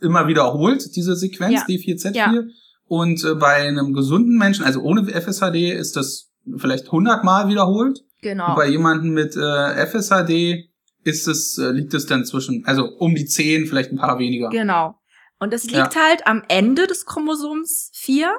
immer 0.00 0.26
wiederholt, 0.26 0.94
diese 0.96 1.16
Sequenz 1.16 1.60
ja. 1.66 1.74
D4Z4. 1.74 2.14
Ja. 2.14 2.42
Und 2.86 3.24
äh, 3.24 3.34
bei 3.34 3.68
einem 3.68 3.94
gesunden 3.94 4.36
Menschen, 4.36 4.64
also 4.64 4.80
ohne 4.80 5.06
FSHD, 5.08 5.72
ist 5.72 5.96
das 5.96 6.30
vielleicht 6.56 6.86
100 6.86 7.24
Mal 7.24 7.48
wiederholt. 7.48 8.00
Genau. 8.20 8.50
Und 8.50 8.56
bei 8.56 8.68
jemandem 8.68 9.12
mit 9.14 9.36
äh, 9.36 9.86
FSHD 9.86 10.68
ist 11.04 11.28
es, 11.28 11.58
äh, 11.58 11.70
liegt 11.70 11.94
es 11.94 12.06
dann 12.06 12.24
zwischen, 12.24 12.64
also 12.66 12.86
um 12.98 13.14
die 13.14 13.26
10, 13.26 13.66
vielleicht 13.66 13.92
ein 13.92 13.98
paar 13.98 14.18
weniger. 14.18 14.50
Genau. 14.50 14.98
Und 15.38 15.52
das 15.52 15.64
liegt 15.64 15.94
ja. 15.94 16.08
halt 16.08 16.26
am 16.26 16.42
Ende 16.48 16.86
des 16.86 17.06
Chromosoms 17.06 17.90
4 17.94 18.34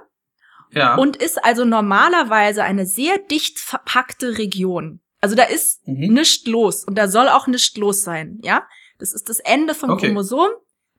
ja. 0.72 0.96
und 0.96 1.18
ist 1.18 1.44
also 1.44 1.66
normalerweise 1.66 2.64
eine 2.64 2.86
sehr 2.86 3.18
dicht 3.18 3.60
verpackte 3.60 4.38
Region. 4.38 5.02
Also 5.22 5.36
da 5.36 5.44
ist 5.44 5.88
mhm. 5.88 6.14
nichts 6.14 6.46
los 6.46 6.84
und 6.84 6.98
da 6.98 7.08
soll 7.08 7.30
auch 7.30 7.48
nichts 7.48 7.76
los 7.78 8.04
sein, 8.04 8.40
ja? 8.44 8.68
Das 8.98 9.14
ist 9.14 9.28
das 9.28 9.40
Ende 9.40 9.76
vom 9.76 9.92
okay. 9.92 10.08
Chromosom, 10.08 10.50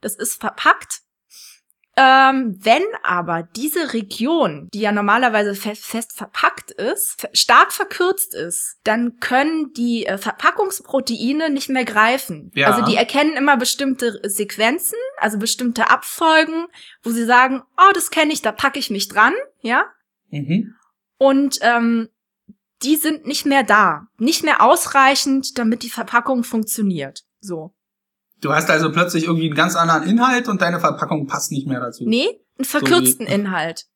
das 0.01 0.17
ist 0.17 0.41
verpackt 0.41 1.03
ähm, 1.99 2.59
wenn 2.61 2.83
aber 3.03 3.43
diese 3.43 3.95
Region, 3.95 4.69
die 4.75 4.81
ja 4.81 4.93
normalerweise 4.93 5.55
fest, 5.55 5.87
fest 5.87 6.13
verpackt 6.15 6.71
ist, 6.71 7.27
stark 7.33 7.73
verkürzt 7.73 8.35
ist, 8.35 8.79
dann 8.85 9.19
können 9.19 9.73
die 9.73 10.05
äh, 10.05 10.19
Verpackungsproteine 10.19 11.49
nicht 11.49 11.71
mehr 11.71 11.87
greifen. 11.87 12.51
Ja. 12.55 12.71
Also 12.71 12.85
die 12.85 12.97
erkennen 12.97 13.35
immer 13.35 13.57
bestimmte 13.57 14.21
Sequenzen, 14.29 14.99
also 15.17 15.39
bestimmte 15.39 15.89
Abfolgen, 15.89 16.67
wo 17.03 17.11
sie 17.11 17.25
sagen, 17.25 17.63
oh, 17.79 17.93
das 17.95 18.11
kenne 18.11 18.33
ich, 18.33 18.43
da 18.43 18.53
packe 18.53 18.79
ich 18.79 18.91
mich 18.91 19.09
dran, 19.09 19.33
ja. 19.63 19.87
Mhm. 20.31 20.75
Und 21.17 21.59
ähm, 21.63 22.11
die 22.83 22.97
sind 22.97 23.27
nicht 23.27 23.47
mehr 23.47 23.63
da, 23.63 24.09
nicht 24.19 24.45
mehr 24.45 24.63
ausreichend, 24.63 25.59
damit 25.59 25.83
die 25.83 25.91
Verpackung 25.91 26.45
funktioniert. 26.45 27.25
So. 27.41 27.73
Du 28.41 28.53
hast 28.53 28.71
also 28.71 28.93
plötzlich 28.93 29.25
irgendwie 29.25 29.47
einen 29.47 29.55
ganz 29.55 29.77
anderen 29.77 30.03
Inhalt 30.05 30.49
und 30.49 30.61
deine 30.61 30.81
Verpackung 30.81 31.27
passt 31.27 31.53
nicht 31.53 31.67
mehr 31.67 31.81
dazu. 31.81 32.05
Nee, 32.07 32.29
einen 32.59 32.65
verkürzten 32.65 33.27
so 33.27 33.33
Inhalt. 33.33 33.87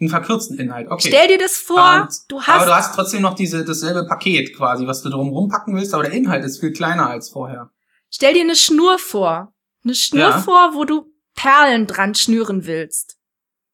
Einen 0.00 0.10
verkürzten 0.10 0.58
Inhalt, 0.58 0.90
okay. 0.90 1.08
Stell 1.08 1.28
dir 1.28 1.38
das 1.38 1.56
vor, 1.56 2.02
und, 2.02 2.14
du 2.28 2.42
hast. 2.42 2.48
Aber 2.48 2.66
du 2.66 2.74
hast 2.74 2.94
trotzdem 2.94 3.22
noch 3.22 3.34
diese, 3.34 3.64
dasselbe 3.64 4.06
Paket 4.06 4.54
quasi, 4.56 4.86
was 4.86 5.02
du 5.02 5.08
drum 5.08 5.28
rumpacken 5.28 5.76
willst, 5.76 5.94
aber 5.94 6.02
der 6.02 6.12
Inhalt 6.12 6.44
ist 6.44 6.60
viel 6.60 6.72
kleiner 6.72 7.08
als 7.08 7.30
vorher. 7.30 7.70
Stell 8.10 8.34
dir 8.34 8.42
eine 8.42 8.56
Schnur 8.56 8.98
vor. 8.98 9.54
Eine 9.84 9.94
Schnur 9.94 10.20
ja. 10.20 10.38
vor, 10.40 10.74
wo 10.74 10.84
du 10.84 11.12
Perlen 11.34 11.86
dran 11.86 12.14
schnüren 12.14 12.66
willst. 12.66 13.18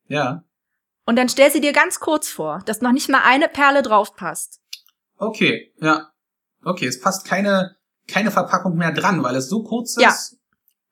Ja. 0.08 0.44
Und 1.06 1.16
dann 1.16 1.28
stell 1.28 1.50
sie 1.50 1.60
dir 1.60 1.72
ganz 1.72 2.00
kurz 2.00 2.28
vor, 2.28 2.62
dass 2.66 2.80
noch 2.80 2.92
nicht 2.92 3.08
mal 3.08 3.22
eine 3.24 3.48
Perle 3.48 3.82
drauf 3.82 4.14
passt. 4.14 4.60
Okay, 5.16 5.72
ja. 5.80 6.10
Okay, 6.62 6.86
es 6.86 7.00
passt 7.00 7.26
keine, 7.26 7.76
keine 8.10 8.30
Verpackung 8.30 8.76
mehr 8.76 8.92
dran, 8.92 9.22
weil 9.22 9.36
es 9.36 9.48
so 9.48 9.62
kurz 9.62 9.96
ist. 9.96 10.02
Ja. 10.02 10.14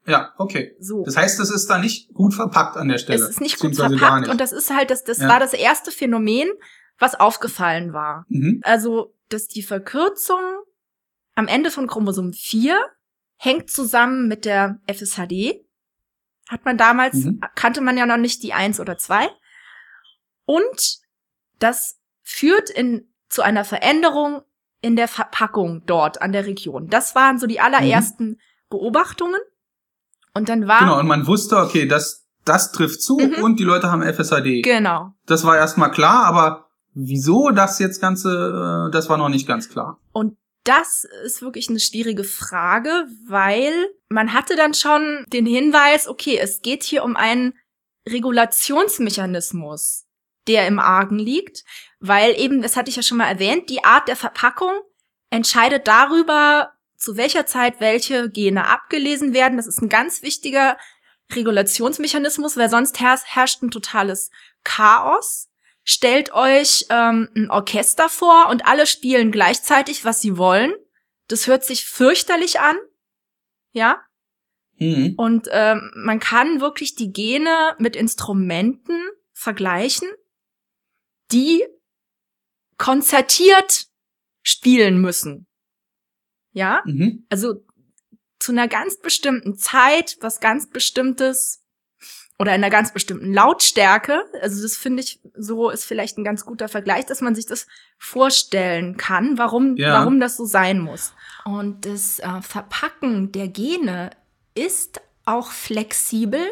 Ja, 0.07 0.33
okay. 0.39 0.75
So. 0.81 1.05
Das 1.05 1.19
heißt, 1.19 1.39
es 1.39 1.51
ist 1.51 1.69
da 1.69 1.79
nicht 1.79 2.15
gut 2.15 2.33
verpackt 2.33 2.79
an 2.79 2.89
der 2.89 2.97
Stelle. 2.97 3.23
Es 3.23 3.29
ist 3.29 3.41
nicht 3.43 3.59
gut 3.59 3.77
verpackt 3.77 4.23
nicht. 4.23 4.31
und 4.31 4.41
das 4.41 4.53
ist 4.53 4.75
halt, 4.75 4.91
das, 4.91 5.05
das 5.05 5.19
ja. 5.19 5.29
war 5.29 5.39
das 5.39 5.53
erste 5.53 5.91
Phänomen, 5.91 6.49
was 6.99 7.15
aufgefallen 7.15 7.93
war. 7.93 8.25
Mhm. 8.29 8.61
Also, 8.65 9.15
dass 9.29 9.49
die 9.49 9.63
Verkürzung 9.63 10.41
am 11.35 11.47
Ende 11.47 11.71
von 11.71 11.87
Chromosom 11.87 12.33
4 12.33 12.79
hängt 13.37 13.71
zusammen 13.71 14.29
mit 14.29 14.45
der 14.47 14.81
FSHD. 14.87 15.65
Hat 16.49 16.65
man 16.65 16.79
damals, 16.79 17.15
mhm. 17.15 17.41
kannte 17.55 17.83
man 17.83 17.99
ja 17.99 18.07
noch 18.07 18.17
nicht 18.17 18.43
die 18.43 18.55
1 18.55 18.81
oder 18.81 18.97
2. 18.97 19.29
Und 20.47 20.99
das 21.59 21.99
führt 22.23 22.71
in, 22.71 23.13
zu 23.29 23.43
einer 23.43 23.65
Veränderung 23.65 24.43
in 24.81 24.97
der 24.97 25.09
Verpackung 25.09 25.83
dort 25.87 26.23
an 26.23 26.33
der 26.33 26.47
Region. 26.47 26.89
Das 26.89 27.15
waren 27.15 27.39
so 27.39 27.47
die 27.47 27.61
allerersten 27.61 28.31
mhm. 28.31 28.39
Beobachtungen. 28.71 29.41
Und 30.35 30.49
dann 30.49 30.69
war. 30.69 30.81
Genau, 30.81 30.99
und 30.99 31.07
man 31.07 31.27
wusste, 31.27 31.57
okay, 31.57 31.87
das, 31.87 32.27
das 32.45 32.73
trifft 32.73 33.03
zu 33.03 33.19
mhm. 33.19 33.43
und 33.43 33.59
die 33.59 33.65
Leute 33.65 33.91
haben 33.91 34.03
FSAD. 34.03 34.63
Genau. 34.63 35.15
Das 35.27 35.45
war 35.45 35.57
erstmal 35.57 35.91
klar, 35.91 36.25
aber 36.27 36.69
wieso 36.95 37.51
das 37.51 37.79
jetzt 37.79 38.01
Ganze, 38.01 38.89
äh, 38.89 38.93
das 38.93 39.09
war 39.09 39.17
noch 39.17 39.29
nicht 39.29 39.49
ganz 39.49 39.69
klar. 39.69 39.99
Und 40.13 40.37
das 40.65 41.07
ist 41.25 41.41
wirklich 41.41 41.69
eine 41.71 41.81
schwierige 41.81 42.25
Frage, 42.25 43.07
weil 43.27 43.73
man 44.09 44.33
hatte 44.35 44.55
dann 44.55 44.75
schon 44.75 45.25
den 45.33 45.47
Hinweis, 45.47 46.07
okay, 46.09 46.39
es 46.39 46.61
geht 46.61 46.83
hier 46.83 47.05
um 47.05 47.17
einen 47.17 47.55
Regulationsmechanismus, 48.09 50.07
der 50.47 50.67
im 50.67 50.79
Argen 50.79 51.19
liegt 51.19 51.65
weil 52.01 52.39
eben, 52.39 52.63
das 52.63 52.77
hatte 52.77 52.91
ich 52.91 52.97
ja 52.97 53.03
schon 53.03 53.19
mal 53.19 53.29
erwähnt, 53.29 53.71
die 53.71 53.85
Art 53.85 54.09
der 54.09 54.17
Verpackung 54.17 54.73
entscheidet 55.31 55.89
darüber, 55.89 56.73
zu 56.97 57.17
welcher 57.17 57.47
Zeit 57.47 57.81
welche 57.81 58.31
Gene 58.31 58.67
abgelesen 58.67 59.33
werden. 59.33 59.57
Das 59.57 59.67
ist 59.67 59.81
ein 59.81 59.89
ganz 59.89 60.23
wichtiger 60.23 60.77
Regulationsmechanismus, 61.33 62.57
weil 62.57 62.71
sonst 62.71 63.01
herrscht 63.01 63.63
ein 63.63 63.71
totales 63.71 64.31
Chaos. 64.65 65.49
Stellt 65.85 66.33
euch 66.33 66.87
ähm, 66.91 67.29
ein 67.35 67.51
Orchester 67.51 68.09
vor 68.09 68.49
und 68.51 68.67
alle 68.67 68.87
spielen 68.87 69.31
gleichzeitig, 69.33 70.05
was 70.05 70.21
sie 70.21 70.37
wollen. 70.37 70.73
Das 71.29 71.47
hört 71.47 71.65
sich 71.65 71.87
fürchterlich 71.87 72.61
an. 72.61 72.77
Ja. 73.73 74.03
Mhm. 74.79 75.15
Und 75.17 75.49
ähm, 75.51 75.91
man 75.97 76.21
kann 76.21 76.61
wirklich 76.61 76.95
die 76.95 77.13
Gene 77.13 77.75
mit 77.79 77.97
Instrumenten 77.97 79.01
vergleichen, 79.33 80.09
die 81.31 81.65
konzertiert 82.79 83.87
spielen 84.43 85.01
müssen. 85.01 85.47
Ja? 86.53 86.83
Mhm. 86.87 87.27
Also 87.29 87.65
zu 88.39 88.53
einer 88.53 88.69
ganz 88.69 89.01
bestimmten 89.01 89.57
Zeit, 89.57 90.17
was 90.21 90.41
ganz 90.41 90.71
bestimmtes 90.71 91.65
oder 92.39 92.55
in 92.55 92.63
einer 92.63 92.71
ganz 92.71 92.93
bestimmten 92.93 93.35
Lautstärke. 93.35 94.25
Also 94.41 94.63
das 94.63 94.77
finde 94.77 95.03
ich 95.03 95.21
so 95.37 95.71
ist 95.71 95.85
vielleicht 95.85 96.19
ein 96.19 96.25
ganz 96.25 96.45
guter 96.45 96.69
Vergleich, 96.69 97.05
dass 97.05 97.21
man 97.21 97.35
sich 97.35 97.47
das 97.47 97.67
vorstellen 97.99 98.97
kann, 98.97 99.39
warum 99.39 99.77
ja. 99.77 99.93
warum 99.93 100.21
das 100.21 100.37
so 100.37 100.45
sein 100.45 100.79
muss. 100.79 101.13
Und 101.45 101.85
das 101.85 102.21
äh, 102.21 102.41
Verpacken 102.43 103.33
der 103.33 103.49
Gene 103.49 104.11
ist 104.55 105.01
auch 105.25 105.51
flexibel 105.51 106.47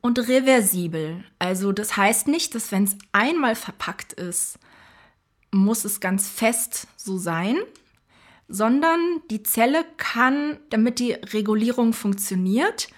und 0.00 0.18
reversibel. 0.18 1.24
Also 1.38 1.72
das 1.72 1.96
heißt 1.96 2.28
nicht, 2.28 2.54
dass 2.54 2.70
wenn 2.70 2.84
es 2.84 2.96
einmal 3.12 3.54
verpackt 3.54 4.12
ist, 4.12 4.58
muss 5.50 5.84
es 5.84 6.00
ganz 6.00 6.28
fest 6.28 6.86
so 6.96 7.18
sein, 7.18 7.56
sondern 8.48 9.00
die 9.30 9.42
Zelle 9.42 9.84
kann, 9.96 10.58
damit 10.70 10.98
die 10.98 11.12
Regulierung 11.12 11.92
funktioniert, 11.92 12.88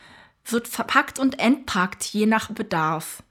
wird 0.45 0.69
verpackt 0.69 1.19
und 1.19 1.39
entpackt, 1.39 2.05
je 2.05 2.27
nach 2.27 2.51
Bedarf. 2.51 3.23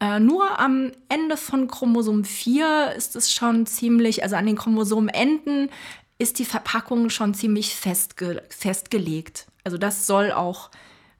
Äh, 0.00 0.20
nur 0.20 0.58
am 0.58 0.92
Ende 1.08 1.36
von 1.36 1.68
Chromosom 1.68 2.24
4 2.24 2.92
ist 2.96 3.16
es 3.16 3.32
schon 3.32 3.66
ziemlich, 3.66 4.22
also 4.22 4.36
an 4.36 4.46
den 4.46 4.56
Chromosomenenden 4.56 5.70
ist 6.18 6.38
die 6.38 6.44
Verpackung 6.44 7.10
schon 7.10 7.34
ziemlich 7.34 7.74
festge 7.74 8.42
festgelegt. 8.48 9.46
Also 9.64 9.78
das 9.78 10.06
soll 10.06 10.32
auch 10.32 10.70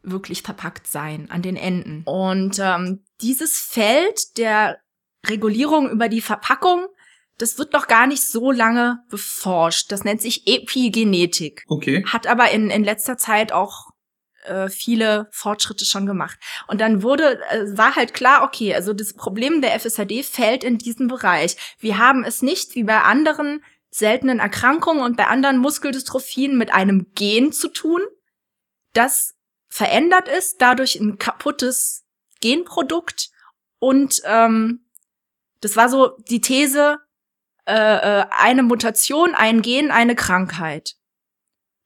wirklich 0.02 0.42
verpackt 0.42 0.86
sein 0.86 1.30
an 1.30 1.42
den 1.42 1.56
Enden. 1.56 2.02
Und 2.04 2.58
ähm, 2.60 3.02
dieses 3.20 3.58
Feld 3.58 4.38
der 4.38 4.78
Regulierung 5.26 5.90
über 5.90 6.08
die 6.08 6.20
Verpackung 6.20 6.86
das 7.38 7.58
wird 7.58 7.72
noch 7.72 7.86
gar 7.86 8.06
nicht 8.06 8.22
so 8.22 8.50
lange 8.50 9.00
beforscht. 9.10 9.92
Das 9.92 10.04
nennt 10.04 10.22
sich 10.22 10.46
Epigenetik. 10.46 11.64
Okay. 11.68 12.04
Hat 12.06 12.26
aber 12.26 12.50
in, 12.50 12.70
in 12.70 12.84
letzter 12.84 13.18
Zeit 13.18 13.52
auch 13.52 13.90
äh, 14.44 14.68
viele 14.68 15.28
Fortschritte 15.32 15.84
schon 15.84 16.06
gemacht. 16.06 16.38
Und 16.66 16.80
dann 16.80 17.02
wurde, 17.02 17.40
äh, 17.50 17.76
war 17.76 17.96
halt 17.96 18.14
klar, 18.14 18.42
okay, 18.42 18.74
also 18.74 18.92
das 18.92 19.14
Problem 19.14 19.60
der 19.60 19.78
FSHD 19.78 20.24
fällt 20.24 20.64
in 20.64 20.78
diesen 20.78 21.08
Bereich. 21.08 21.56
Wir 21.78 21.98
haben 21.98 22.24
es 22.24 22.42
nicht 22.42 22.74
wie 22.74 22.84
bei 22.84 23.00
anderen 23.00 23.62
seltenen 23.90 24.38
Erkrankungen 24.38 25.02
und 25.02 25.16
bei 25.16 25.26
anderen 25.26 25.58
Muskeldystrophien 25.58 26.56
mit 26.58 26.72
einem 26.72 27.12
Gen 27.14 27.52
zu 27.52 27.68
tun, 27.68 28.00
das 28.92 29.34
verändert 29.68 30.28
ist, 30.28 30.60
dadurch 30.60 30.96
ein 30.96 31.18
kaputtes 31.18 32.04
Genprodukt. 32.40 33.30
Und 33.78 34.22
ähm, 34.24 34.86
das 35.60 35.76
war 35.76 35.88
so 35.88 36.16
die 36.28 36.40
These, 36.40 36.98
äh, 37.66 38.20
äh, 38.20 38.24
eine 38.30 38.62
Mutation, 38.62 39.34
ein 39.34 39.62
Gen, 39.62 39.90
eine 39.90 40.14
Krankheit. 40.14 40.94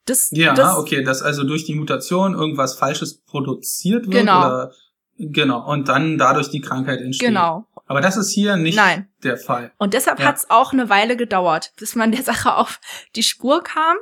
Das, 0.06 0.30
ja, 0.32 0.54
das, 0.54 0.76
okay, 0.76 1.02
dass 1.02 1.22
also 1.22 1.44
durch 1.44 1.64
die 1.64 1.74
Mutation 1.74 2.34
irgendwas 2.34 2.74
Falsches 2.74 3.22
produziert 3.22 4.06
wird 4.06 4.12
genau. 4.12 4.38
oder 4.38 4.72
genau 5.16 5.70
und 5.70 5.88
dann 5.88 6.18
dadurch 6.18 6.50
die 6.50 6.60
Krankheit 6.60 7.00
entsteht. 7.00 7.28
Genau. 7.28 7.66
Aber 7.86 8.00
das 8.00 8.16
ist 8.16 8.30
hier 8.30 8.56
nicht 8.56 8.76
Nein. 8.76 9.08
der 9.22 9.36
Fall. 9.36 9.72
Und 9.78 9.94
deshalb 9.94 10.20
ja. 10.20 10.26
hat 10.26 10.36
es 10.36 10.50
auch 10.50 10.72
eine 10.72 10.88
Weile 10.88 11.16
gedauert, 11.16 11.72
bis 11.76 11.94
man 11.94 12.12
der 12.12 12.22
Sache 12.24 12.54
auf 12.54 12.80
die 13.16 13.22
Spur 13.22 13.62
kam. 13.62 13.96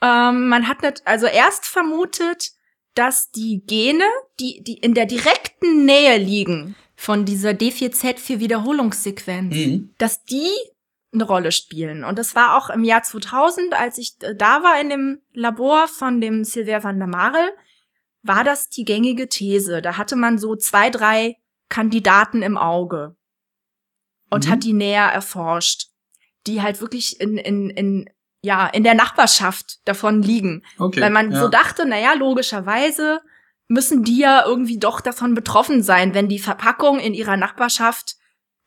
Ähm, 0.00 0.48
man 0.48 0.68
hat 0.68 0.82
nicht, 0.82 1.02
also 1.06 1.26
erst 1.26 1.66
vermutet, 1.66 2.52
dass 2.94 3.30
die 3.30 3.62
Gene, 3.66 4.04
die, 4.40 4.62
die 4.64 4.78
in 4.78 4.94
der 4.94 5.06
direkten 5.06 5.84
Nähe 5.84 6.18
liegen 6.18 6.74
von 6.96 7.24
dieser 7.24 7.50
D4Z4 7.50 9.38
mhm. 9.42 9.94
dass 9.98 10.24
die 10.24 10.50
eine 11.12 11.24
Rolle 11.24 11.52
spielen. 11.52 12.04
Und 12.04 12.18
das 12.18 12.34
war 12.34 12.56
auch 12.56 12.70
im 12.70 12.84
Jahr 12.84 13.02
2000, 13.02 13.74
als 13.74 13.98
ich 13.98 14.18
da 14.18 14.62
war 14.62 14.80
in 14.80 14.90
dem 14.90 15.22
Labor 15.32 15.88
von 15.88 16.20
dem 16.20 16.44
Sylvain 16.44 16.82
van 16.82 16.98
der 16.98 17.08
Marel, 17.08 17.50
war 18.22 18.44
das 18.44 18.68
die 18.68 18.84
gängige 18.84 19.28
These. 19.28 19.80
Da 19.80 19.96
hatte 19.96 20.16
man 20.16 20.38
so 20.38 20.56
zwei, 20.56 20.90
drei 20.90 21.36
Kandidaten 21.68 22.42
im 22.42 22.58
Auge 22.58 23.16
und 24.30 24.46
mhm. 24.46 24.50
hat 24.50 24.64
die 24.64 24.72
näher 24.72 25.06
erforscht, 25.06 25.88
die 26.46 26.62
halt 26.62 26.80
wirklich 26.80 27.20
in, 27.20 27.38
in, 27.38 27.70
in, 27.70 28.10
ja, 28.42 28.66
in 28.66 28.84
der 28.84 28.94
Nachbarschaft 28.94 29.78
davon 29.86 30.22
liegen. 30.22 30.64
Okay, 30.78 31.00
Weil 31.00 31.10
man 31.10 31.32
ja. 31.32 31.40
so 31.40 31.48
dachte, 31.48 31.86
naja, 31.86 32.12
logischerweise 32.14 33.20
müssen 33.66 34.02
die 34.02 34.18
ja 34.18 34.44
irgendwie 34.46 34.78
doch 34.78 35.00
davon 35.00 35.34
betroffen 35.34 35.82
sein, 35.82 36.14
wenn 36.14 36.28
die 36.28 36.38
Verpackung 36.38 36.98
in 36.98 37.14
ihrer 37.14 37.36
Nachbarschaft 37.36 38.16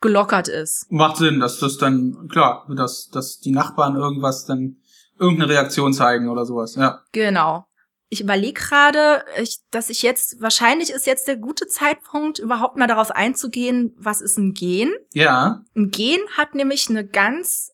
gelockert 0.02 0.48
ist. 0.48 0.90
Macht 0.90 1.16
Sinn, 1.16 1.40
dass 1.40 1.58
das 1.58 1.78
dann, 1.78 2.28
klar, 2.28 2.66
dass, 2.68 3.08
dass 3.08 3.40
die 3.40 3.52
Nachbarn 3.52 3.96
irgendwas 3.96 4.44
dann, 4.44 4.76
irgendeine 5.18 5.52
Reaktion 5.52 5.92
zeigen 5.92 6.28
oder 6.28 6.44
sowas, 6.44 6.74
ja. 6.74 7.00
Genau. 7.12 7.64
Ich 8.08 8.20
überlege 8.20 8.60
gerade, 8.60 9.24
dass 9.70 9.88
ich 9.88 10.02
jetzt, 10.02 10.42
wahrscheinlich 10.42 10.90
ist 10.90 11.06
jetzt 11.06 11.28
der 11.28 11.36
gute 11.36 11.66
Zeitpunkt, 11.66 12.38
überhaupt 12.38 12.76
mal 12.76 12.86
darauf 12.86 13.10
einzugehen, 13.10 13.94
was 13.96 14.20
ist 14.20 14.36
ein 14.36 14.52
Gen? 14.52 14.92
Ja. 15.14 15.64
Ein 15.74 15.90
Gen 15.90 16.20
hat 16.36 16.54
nämlich 16.54 16.90
eine 16.90 17.06
ganz 17.06 17.72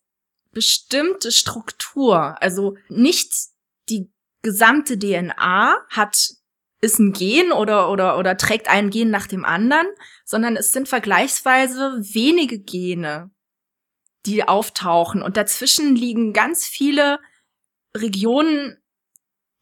bestimmte 0.52 1.32
Struktur. 1.32 2.40
Also 2.40 2.76
nicht 2.88 3.32
die 3.88 4.12
gesamte 4.42 4.98
DNA 4.98 5.76
hat 5.88 6.34
ist 6.80 6.98
ein 6.98 7.12
Gen 7.12 7.52
oder, 7.52 7.90
oder, 7.90 8.18
oder 8.18 8.36
trägt 8.36 8.68
ein 8.68 8.90
Gen 8.90 9.10
nach 9.10 9.26
dem 9.26 9.44
anderen, 9.44 9.86
sondern 10.24 10.56
es 10.56 10.72
sind 10.72 10.88
vergleichsweise 10.88 11.98
wenige 12.00 12.58
Gene, 12.58 13.30
die 14.26 14.46
auftauchen. 14.46 15.22
Und 15.22 15.36
dazwischen 15.36 15.96
liegen 15.96 16.32
ganz 16.32 16.66
viele 16.66 17.18
Regionen, 17.96 18.76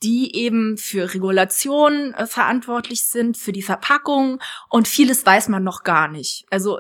die 0.03 0.35
eben 0.37 0.77
für 0.77 1.15
Regulation 1.15 2.13
äh, 2.15 2.27
verantwortlich 2.27 3.05
sind, 3.05 3.39
für 3.39 3.53
die 3.53 3.63
Verpackung 3.63 4.41
und 4.69 4.89
vieles 4.89 5.25
weiß 5.25 5.49
man 5.49 5.65
noch 5.65 5.85
gar 5.85 6.09
nicht. 6.09 6.45
Also 6.51 6.79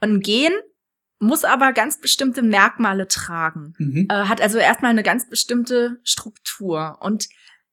ein 0.00 0.20
Gen 0.20 0.52
muss 1.20 1.44
aber 1.44 1.72
ganz 1.72 2.00
bestimmte 2.00 2.42
Merkmale 2.42 3.06
tragen, 3.06 3.74
mhm. 3.78 4.08
äh, 4.10 4.14
hat 4.24 4.40
also 4.40 4.58
erstmal 4.58 4.90
eine 4.90 5.02
ganz 5.02 5.28
bestimmte 5.28 6.00
Struktur. 6.02 6.98
Und 7.00 7.28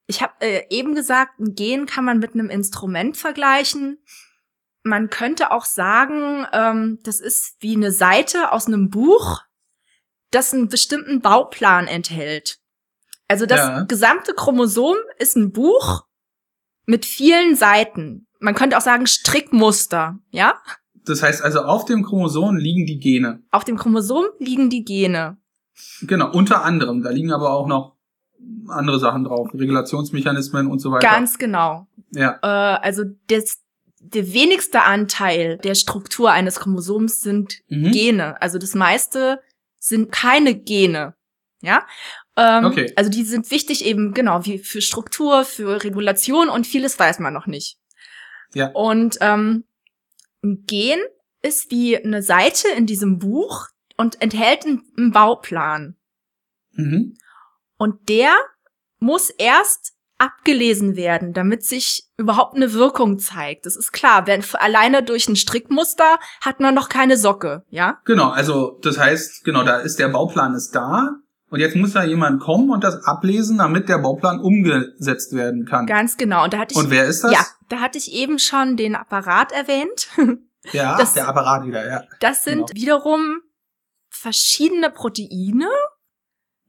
ich 0.08 0.22
habe 0.22 0.32
äh, 0.40 0.64
eben 0.70 0.94
gesagt, 0.94 1.38
ein 1.38 1.54
Gen 1.54 1.86
kann 1.86 2.04
man 2.04 2.18
mit 2.18 2.32
einem 2.32 2.48
Instrument 2.48 3.16
vergleichen. 3.16 3.98
Man 4.82 5.10
könnte 5.10 5.52
auch 5.52 5.66
sagen, 5.66 6.46
ähm, 6.52 6.98
das 7.02 7.20
ist 7.20 7.56
wie 7.60 7.76
eine 7.76 7.92
Seite 7.92 8.52
aus 8.52 8.66
einem 8.66 8.88
Buch, 8.88 9.42
das 10.30 10.54
einen 10.54 10.68
bestimmten 10.68 11.20
Bauplan 11.20 11.86
enthält. 11.86 12.58
Also 13.28 13.44
das 13.44 13.58
ja. 13.58 13.82
gesamte 13.82 14.32
Chromosom 14.32 14.96
ist 15.18 15.36
ein 15.36 15.52
Buch 15.52 16.04
mit 16.86 17.04
vielen 17.04 17.54
Seiten. 17.54 18.26
Man 18.40 18.54
könnte 18.54 18.78
auch 18.78 18.82
sagen 18.82 19.06
Strickmuster, 19.06 20.18
ja? 20.30 20.54
Das 20.94 21.22
heißt 21.22 21.42
also, 21.42 21.60
auf 21.60 21.84
dem 21.84 22.02
Chromosom 22.02 22.56
liegen 22.56 22.86
die 22.86 22.98
Gene. 22.98 23.42
Auf 23.50 23.64
dem 23.64 23.76
Chromosom 23.76 24.24
liegen 24.38 24.70
die 24.70 24.84
Gene. 24.84 25.36
Genau, 26.00 26.32
unter 26.32 26.64
anderem. 26.64 27.02
Da 27.02 27.10
liegen 27.10 27.32
aber 27.32 27.50
auch 27.50 27.66
noch 27.66 27.97
andere 28.68 28.98
Sachen 28.98 29.24
drauf, 29.24 29.50
Regulationsmechanismen 29.54 30.66
und 30.66 30.78
so 30.78 30.90
weiter. 30.90 31.06
Ganz 31.06 31.38
genau. 31.38 31.86
Ja. 32.10 32.38
Äh, 32.42 32.46
also 32.82 33.04
das, 33.28 33.62
der 34.00 34.32
wenigste 34.32 34.82
Anteil 34.82 35.58
der 35.58 35.74
Struktur 35.74 36.30
eines 36.30 36.60
Chromosoms 36.60 37.20
sind 37.20 37.60
mhm. 37.68 37.90
Gene. 37.92 38.40
Also 38.40 38.58
das 38.58 38.74
meiste 38.74 39.40
sind 39.78 40.12
keine 40.12 40.54
Gene. 40.54 41.14
Ja. 41.60 41.86
Ähm, 42.36 42.64
okay. 42.64 42.92
Also 42.96 43.10
die 43.10 43.24
sind 43.24 43.50
wichtig 43.50 43.84
eben 43.84 44.14
genau 44.14 44.44
wie 44.44 44.58
für 44.58 44.80
Struktur, 44.80 45.44
für 45.44 45.82
Regulation 45.82 46.48
und 46.48 46.66
vieles 46.66 46.98
weiß 46.98 47.18
man 47.18 47.34
noch 47.34 47.46
nicht. 47.46 47.78
Ja. 48.54 48.70
Und 48.72 49.18
ähm, 49.20 49.64
ein 50.42 50.64
Gen 50.66 50.98
ist 51.42 51.70
wie 51.70 51.96
eine 51.96 52.22
Seite 52.22 52.68
in 52.76 52.86
diesem 52.86 53.18
Buch 53.18 53.68
und 53.96 54.20
enthält 54.22 54.64
einen 54.64 55.10
Bauplan. 55.12 55.96
Mhm. 56.72 57.16
Und 57.78 58.08
der 58.08 58.32
muss 58.98 59.30
erst 59.30 59.94
abgelesen 60.18 60.96
werden, 60.96 61.32
damit 61.32 61.64
sich 61.64 62.08
überhaupt 62.16 62.56
eine 62.56 62.72
Wirkung 62.72 63.18
zeigt. 63.18 63.66
Das 63.66 63.76
ist 63.76 63.92
klar, 63.92 64.26
wenn 64.26 64.44
alleine 64.54 65.02
durch 65.02 65.28
ein 65.28 65.36
Strickmuster 65.36 66.18
hat 66.40 66.58
man 66.60 66.74
noch 66.74 66.88
keine 66.88 67.16
Socke, 67.16 67.64
ja? 67.70 68.00
Genau, 68.04 68.30
also 68.30 68.78
das 68.82 68.98
heißt, 68.98 69.44
genau, 69.44 69.62
da 69.62 69.78
ist 69.78 69.98
der 70.00 70.08
Bauplan 70.08 70.54
ist 70.54 70.74
da 70.74 71.14
und 71.50 71.60
jetzt 71.60 71.76
muss 71.76 71.92
da 71.92 72.02
jemand 72.02 72.40
kommen 72.40 72.70
und 72.70 72.84
das 72.84 73.04
ablesen, 73.04 73.58
damit 73.58 73.88
der 73.88 73.98
Bauplan 73.98 74.40
umgesetzt 74.40 75.34
werden 75.34 75.64
kann. 75.64 75.86
Ganz 75.86 76.16
genau. 76.16 76.44
Und 76.44 76.52
da 76.52 76.58
hatte 76.58 76.74
ich 76.74 76.78
Und 76.78 76.90
wer 76.90 77.06
ist 77.06 77.22
das? 77.22 77.32
Ja, 77.32 77.46
da 77.68 77.80
hatte 77.80 77.96
ich 77.96 78.12
eben 78.12 78.38
schon 78.38 78.76
den 78.76 78.96
Apparat 78.96 79.52
erwähnt. 79.52 80.08
Ja, 80.72 80.98
das, 80.98 81.14
der 81.14 81.28
Apparat 81.28 81.64
wieder, 81.64 81.88
ja. 81.88 82.02
Das 82.20 82.44
sind 82.44 82.66
genau. 82.66 82.74
wiederum 82.74 83.40
verschiedene 84.10 84.90
Proteine, 84.90 85.68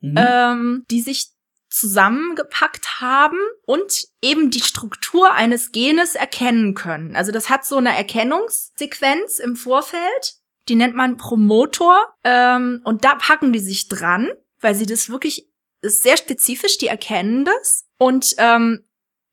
mhm. 0.01 0.15
ähm, 0.17 0.85
die 0.89 1.01
sich 1.01 1.31
zusammengepackt 1.69 2.99
haben 2.99 3.38
und 3.65 4.07
eben 4.21 4.49
die 4.49 4.62
Struktur 4.62 5.33
eines 5.33 5.71
Genes 5.71 6.15
erkennen 6.15 6.73
können. 6.73 7.15
Also 7.15 7.31
das 7.31 7.49
hat 7.49 7.63
so 7.63 7.77
eine 7.77 7.95
Erkennungssequenz 7.95 9.39
im 9.39 9.55
Vorfeld, 9.55 10.35
die 10.67 10.75
nennt 10.75 10.95
man 10.95 11.17
Promotor 11.17 11.97
ähm, 12.23 12.81
und 12.83 13.05
da 13.05 13.15
packen 13.15 13.53
die 13.53 13.59
sich 13.59 13.88
dran, 13.88 14.29
weil 14.59 14.75
sie 14.75 14.85
das 14.85 15.09
wirklich 15.09 15.47
ist 15.81 16.03
sehr 16.03 16.17
spezifisch, 16.17 16.77
die 16.77 16.88
erkennen 16.88 17.45
das 17.45 17.88
und 17.97 18.35
ähm, 18.38 18.85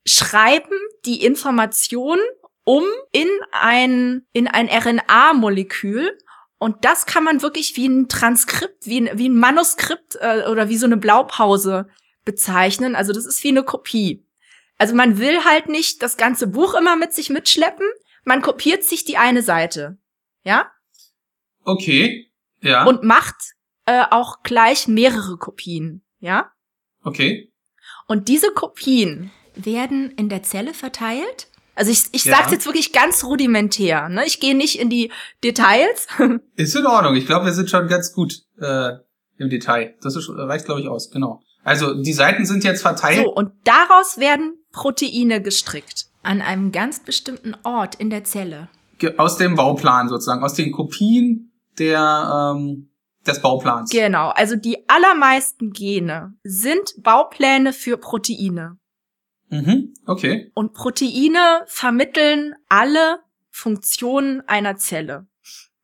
schreiben 0.07 0.79
die 1.05 1.25
Information 1.25 2.19
um 2.65 2.85
in 3.13 3.29
ein 3.53 4.27
in 4.33 4.49
ein 4.49 4.69
RNA-Molekül 4.69 6.17
und 6.59 6.85
das 6.85 7.07
kann 7.07 7.25
man 7.25 7.43
wirklich 7.43 7.77
wie 7.77 7.89
ein 7.89 8.09
Transkript, 8.09 8.87
wie 8.87 9.01
ein, 9.01 9.19
wie 9.19 9.29
ein 9.29 9.39
Manuskript 9.39 10.17
äh, 10.21 10.45
oder 10.51 10.69
wie 10.69 10.79
so 10.79 10.87
eine 10.87 10.97
Blaupause 10.97 11.89
bezeichnen. 12.25 12.97
Also 12.97 13.13
das 13.13 13.27
ist 13.27 13.45
wie 13.45 13.49
eine 13.49 13.63
Kopie. 13.63 14.27
Also 14.79 14.95
man 14.95 15.19
will 15.19 15.45
halt 15.45 15.69
nicht 15.69 16.03
das 16.03 16.17
ganze 16.17 16.47
Buch 16.47 16.75
immer 16.75 16.97
mit 16.97 17.13
sich 17.13 17.31
mitschleppen. 17.31 17.87
Man 18.25 18.43
kopiert 18.43 18.85
sich 18.85 19.05
die 19.05 19.19
eine 19.19 19.43
Seite. 19.43 19.99
Ja? 20.45 20.71
Okay. 21.63 22.31
Ja. 22.61 22.85
Und 22.85 23.03
macht 23.03 23.37
äh, 23.85 24.05
auch 24.11 24.43
gleich 24.43 24.89
mehrere 24.89 25.37
Kopien. 25.37 26.05
Ja? 26.21 26.53
Okay. 27.03 27.53
Und 28.07 28.29
diese 28.29 28.51
Kopien 28.53 29.31
werden 29.55 30.11
in 30.13 30.29
der 30.29 30.43
Zelle 30.43 30.75
verteilt 30.75 31.49
also 31.77 31.93
ich, 31.93 32.05
ich 32.13 32.25
ja. 32.25 32.37
sag's 32.37 32.51
jetzt 32.51 32.67
wirklich 32.67 32.93
ganz 32.93 33.23
rudimentär. 33.23 34.09
Ne? 34.09 34.25
Ich 34.27 34.41
gehe 34.41 34.57
nicht 34.57 34.81
in 34.81 34.91
die 34.91 35.13
Details. 35.45 36.09
Ist 36.57 36.75
in 36.75 36.87
Ordnung. 36.87 37.15
Ich 37.15 37.27
glaube, 37.27 37.45
wir 37.45 37.53
sind 37.53 37.71
schon 37.71 37.87
ganz 37.87 38.13
gut 38.13 38.35
äh, 38.61 38.93
im 39.37 39.51
Detail. 39.51 39.95
Das 40.01 40.17
ist, 40.17 40.29
reicht, 40.31 40.65
glaube 40.65 40.81
ich, 40.81 40.89
aus. 40.89 41.11
Genau. 41.11 41.43
Also 41.63 41.95
die 41.95 42.15
Seiten 42.15 42.47
sind 42.47 42.65
jetzt 42.65 42.81
verteilt. 42.81 43.25
So, 43.25 43.33
und 43.33 43.53
daraus 43.65 44.19
werden 44.19 44.55
Proteine 44.73 45.43
gestrickt. 45.43 46.07
An 46.23 46.41
einem 46.41 46.73
ganz 46.73 47.01
bestimmten 47.01 47.55
Ort 47.63 47.95
in 47.97 48.11
der 48.11 48.25
Zelle. 48.25 48.69
Aus 49.19 49.37
dem 49.37 49.55
Bauplan 49.55 50.09
sozusagen, 50.09 50.43
aus 50.43 50.55
den 50.55 50.73
Kopien 50.73 51.53
der 51.79 52.55
ähm, 52.57 52.89
des 53.27 53.43
Bauplans. 53.43 53.91
Genau, 53.91 54.31
also 54.31 54.57
die 54.57 54.89
allermeisten 54.89 55.73
Gene 55.73 56.35
sind 56.43 56.95
Baupläne 57.03 57.73
für 57.73 57.97
Proteine. 57.99 58.79
Mhm, 59.49 59.95
okay. 60.07 60.51
Und 60.55 60.75
Proteine 60.75 61.65
vermitteln 61.67 62.55
alle 62.69 63.21
Funktionen 63.51 64.43
einer 64.49 64.77
Zelle. 64.77 65.27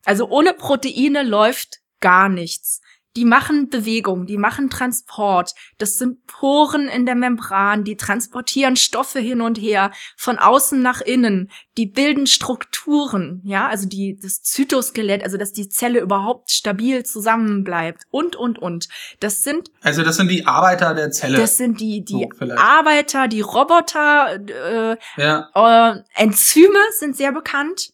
Also 0.05 0.29
ohne 0.29 0.53
Proteine 0.53 1.23
läuft 1.23 1.81
gar 2.01 2.29
nichts. 2.29 2.81
Die 3.17 3.25
machen 3.25 3.69
Bewegung, 3.69 4.27
die 4.27 4.39
machen 4.39 4.71
Transport. 4.71 5.55
Das 5.79 5.99
sind 5.99 6.27
Poren 6.27 6.89
in 6.89 7.05
der 7.05 7.15
Membran, 7.15 7.85
die 7.85 7.97
transportieren 7.97 8.77
Stoffe 8.77 9.19
hin 9.19 9.41
und 9.41 9.59
her, 9.59 9.93
von 10.17 10.39
außen 10.39 10.81
nach 10.81 11.01
innen. 11.01 11.51
Die 11.77 11.87
bilden 11.87 12.27
Strukturen, 12.27 13.43
ja, 13.45 13.69
also 13.69 13.87
die, 13.87 14.19
das 14.21 14.43
Zytoskelett, 14.43 15.23
also 15.23 15.37
dass 15.37 15.53
die 15.53 15.69
Zelle 15.69 16.01
überhaupt 16.01 16.51
stabil 16.51 17.05
zusammenbleibt 17.05 18.05
und, 18.11 18.37
und, 18.37 18.59
und. 18.59 18.89
Das 19.21 19.43
sind. 19.43 19.71
Also 19.83 20.03
das 20.03 20.17
sind 20.17 20.29
die 20.29 20.47
Arbeiter 20.47 20.95
der 20.95 21.11
Zelle. 21.11 21.39
Das 21.39 21.57
sind 21.57 21.81
die, 21.81 22.05
die 22.05 22.29
so, 22.39 22.53
Arbeiter, 22.57 23.29
die 23.29 23.41
Roboter, 23.41 24.39
äh, 24.49 24.97
ja. 25.17 25.51
äh, 25.55 26.01
Enzyme 26.15 26.79
sind 26.99 27.17
sehr 27.17 27.33
bekannt. 27.33 27.92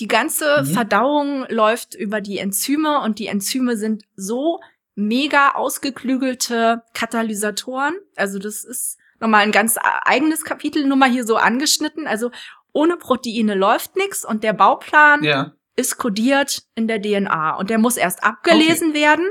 Die 0.00 0.08
ganze 0.08 0.62
mhm. 0.62 0.66
Verdauung 0.66 1.46
läuft 1.48 1.94
über 1.94 2.20
die 2.20 2.38
Enzyme 2.38 3.00
und 3.00 3.18
die 3.18 3.26
Enzyme 3.26 3.76
sind 3.76 4.04
so 4.14 4.60
mega 4.94 5.52
ausgeklügelte 5.54 6.82
Katalysatoren. 6.94 7.94
Also 8.16 8.38
das 8.38 8.64
ist 8.64 8.98
nochmal 9.20 9.42
ein 9.42 9.52
ganz 9.52 9.76
eigenes 10.04 10.44
Kapitel, 10.44 10.86
nur 10.86 10.96
mal 10.96 11.10
hier 11.10 11.24
so 11.24 11.36
angeschnitten. 11.36 12.06
Also 12.06 12.30
ohne 12.72 12.96
Proteine 12.96 13.54
läuft 13.54 13.96
nichts 13.96 14.24
und 14.24 14.44
der 14.44 14.52
Bauplan 14.52 15.22
ja. 15.24 15.52
ist 15.76 15.98
kodiert 15.98 16.62
in 16.74 16.86
der 16.86 17.00
DNA 17.00 17.56
und 17.56 17.70
der 17.70 17.78
muss 17.78 17.96
erst 17.96 18.22
abgelesen 18.22 18.90
okay. 18.90 19.00
werden 19.00 19.28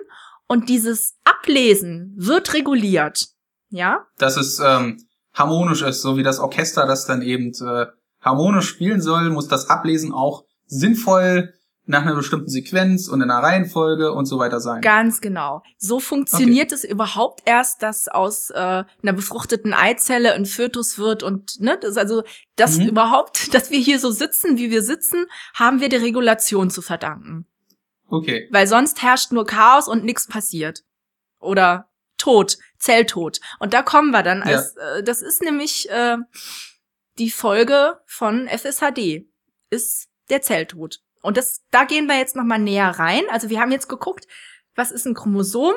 und 0.48 0.70
dieses 0.70 1.16
Ablesen 1.24 2.14
wird 2.18 2.54
reguliert. 2.54 3.28
Ja? 3.70 4.08
Dass 4.18 4.38
es 4.38 4.60
ähm, 4.60 5.06
harmonisch 5.34 5.82
ist, 5.82 6.02
so 6.02 6.18
wie 6.18 6.24
das 6.24 6.40
Orchester 6.40 6.86
das 6.88 7.06
dann 7.06 7.22
eben 7.22 7.52
äh, 7.54 7.86
harmonisch 8.22 8.68
spielen 8.68 9.02
soll, 9.02 9.30
muss 9.30 9.48
das 9.48 9.70
Ablesen 9.70 10.12
auch 10.12 10.47
sinnvoll 10.68 11.54
nach 11.88 12.02
einer 12.02 12.16
bestimmten 12.16 12.50
Sequenz 12.50 13.08
und 13.08 13.22
in 13.22 13.32
einer 13.32 13.42
Reihenfolge 13.42 14.12
und 14.12 14.26
so 14.26 14.38
weiter 14.40 14.60
sein. 14.60 14.82
Ganz 14.82 15.22
genau. 15.22 15.64
So 15.78 16.00
funktioniert 16.02 16.68
okay. 16.68 16.76
es 16.76 16.84
überhaupt 16.84 17.42
erst, 17.46 17.82
dass 17.82 18.10
aus 18.10 18.50
äh, 18.50 18.56
einer 18.56 19.14
befruchteten 19.14 19.74
Eizelle 19.74 20.34
ein 20.34 20.46
Fötus 20.46 21.00
wird 21.00 21.24
und 21.24 21.62
ne, 21.62 21.78
das 21.80 21.96
also 21.96 22.24
das 22.58 22.78
mhm. 22.78 22.90
überhaupt, 22.90 23.54
dass 23.54 23.72
wir 23.72 23.80
hier 23.80 24.00
so 24.00 24.12
sitzen, 24.12 24.58
wie 24.58 24.70
wir 24.70 24.82
sitzen, 24.82 25.26
haben 25.54 25.80
wir 25.80 25.88
der 25.88 26.02
Regulation 26.02 26.70
zu 26.70 26.82
verdanken. 26.82 27.46
Okay. 28.10 28.50
Weil 28.52 28.68
sonst 28.68 29.02
herrscht 29.02 29.32
nur 29.32 29.46
Chaos 29.46 29.88
und 29.88 30.04
nichts 30.04 30.28
passiert. 30.28 30.84
Oder 31.40 31.90
Tod, 32.18 32.58
Zelltod. 32.80 33.40
Und 33.60 33.74
da 33.74 33.82
kommen 33.82 34.12
wir 34.12 34.24
dann. 34.24 34.44
Als, 34.44 34.76
ja. 34.76 34.98
äh, 34.98 35.04
das 35.04 35.22
ist 35.22 35.42
nämlich 35.42 35.90
äh, 35.90 36.18
die 37.18 37.30
Folge 37.30 38.00
von 38.06 38.48
FSHD. 38.48 39.26
Ist 39.70 40.07
der 40.30 40.42
Zelltod. 40.42 41.00
Und 41.22 41.38
das, 41.38 41.64
da 41.72 41.84
gehen 41.84 42.08
wir 42.08 42.18
jetzt 42.18 42.36
noch 42.36 42.44
mal 42.44 42.60
näher 42.60 42.90
rein. 42.90 43.24
Also 43.32 43.50
wir 43.50 43.60
haben 43.60 43.72
jetzt 43.72 43.90
geguckt, 43.90 44.28
was 44.76 44.92
ist 44.92 45.06
ein 45.06 45.14
Chromosom, 45.16 45.74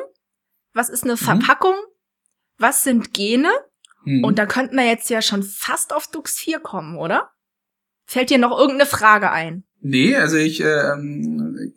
was 0.73 0.89
ist 0.89 1.05
eine 1.05 1.15
mhm. 1.15 1.19
Verpackung, 1.19 1.75
was 2.59 2.85
sind 2.85 3.15
Gene. 3.15 3.51
Mhm. 4.05 4.25
Und 4.25 4.39
da 4.39 4.47
könnten 4.47 4.77
wir 4.77 4.87
jetzt 4.87 5.11
ja 5.11 5.23
schon 5.23 5.43
fast 5.43 5.93
auf 5.93 6.09
Dux 6.09 6.39
4 6.39 6.61
kommen, 6.61 6.97
oder? 6.97 7.31
Fällt 8.07 8.31
dir 8.31 8.39
noch 8.39 8.57
irgendeine 8.57 8.87
Frage 8.87 9.31
ein? 9.31 9.65
Nee, 9.81 10.17
also 10.17 10.37
ich, 10.37 10.61
äh, 10.63 10.95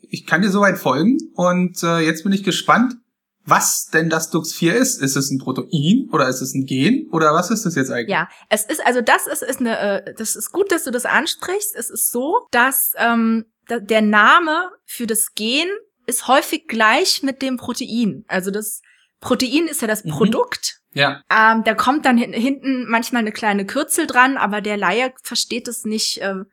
ich 0.02 0.26
kann 0.26 0.42
dir 0.42 0.50
soweit 0.50 0.78
folgen 0.78 1.18
und 1.36 1.82
äh, 1.84 2.00
jetzt 2.00 2.24
bin 2.24 2.34
ich 2.34 2.44
gespannt, 2.44 2.96
was 3.46 3.90
denn 3.92 4.10
das 4.10 4.32
Dux4 4.32 4.72
ist. 4.72 5.02
Ist 5.02 5.16
es 5.16 5.30
ein 5.30 5.38
Protein 5.38 6.10
oder 6.12 6.28
ist 6.28 6.42
es 6.42 6.54
ein 6.54 6.66
Gen 6.66 7.10
oder 7.12 7.34
was 7.34 7.52
ist 7.52 7.66
das 7.66 7.76
jetzt 7.76 7.92
eigentlich? 7.92 8.10
Ja, 8.10 8.30
es 8.50 8.64
ist 8.66 8.86
also 8.86 9.02
das 9.02 9.28
ist, 9.28 9.44
ist 9.44 9.60
eine, 9.60 9.78
äh, 9.80 10.14
das 10.14 10.36
ist 10.36 10.52
gut, 10.52 10.72
dass 10.72 10.86
du 10.86 10.92
das 10.92 11.06
ansprichst. 11.06 11.76
Es 11.76 11.90
ist 11.90 12.12
so, 12.12 12.48
dass 12.52 12.94
ähm, 12.98 13.46
der 13.70 14.02
Name 14.02 14.72
für 14.86 15.08
das 15.08 15.34
Gen 15.36 15.68
ist 16.06 16.28
häufig 16.28 16.68
gleich 16.68 17.24
mit 17.24 17.42
dem 17.42 17.58
Protein. 17.58 18.26
Also 18.28 18.52
das 18.52 18.82
Protein 19.20 19.68
ist 19.68 19.82
ja 19.82 19.88
das 19.88 20.04
mhm. 20.04 20.12
Produkt. 20.12 20.80
Ja. 20.94 21.24
Ähm, 21.30 21.64
da 21.64 21.74
kommt 21.74 22.06
dann 22.06 22.18
hinten 22.18 22.86
manchmal 22.88 23.22
eine 23.22 23.32
kleine 23.32 23.66
Kürzel 23.66 24.06
dran, 24.06 24.38
aber 24.38 24.62
der 24.62 24.78
Laie 24.78 25.14
versteht 25.24 25.68
es 25.68 25.86
nicht, 25.86 26.22
äh, 26.22 26.44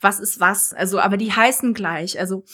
was 0.00 0.20
ist 0.20 0.40
was. 0.40 0.72
Also, 0.72 1.00
aber 1.00 1.16
die 1.16 1.32
heißen 1.32 1.74
gleich. 1.74 2.18
Also 2.18 2.44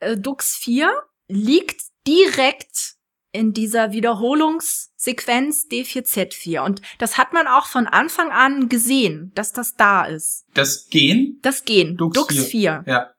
äh, 0.00 0.16
Dux 0.16 0.56
4 0.56 0.90
liegt 1.28 1.82
direkt 2.06 2.95
in 3.36 3.52
dieser 3.52 3.92
Wiederholungssequenz 3.92 5.66
D4Z4. 5.70 6.60
Und 6.60 6.82
das 6.98 7.18
hat 7.18 7.32
man 7.32 7.46
auch 7.46 7.66
von 7.66 7.86
Anfang 7.86 8.30
an 8.30 8.68
gesehen, 8.68 9.32
dass 9.34 9.52
das 9.52 9.74
da 9.76 10.04
ist. 10.04 10.44
Das 10.54 10.88
Gen? 10.88 11.38
Das 11.42 11.64
Gen. 11.64 11.96
Dux, 11.96 12.14
Dux 12.14 12.34
4. 12.34 12.44
4. 12.44 12.84
Ja. 12.86 13.10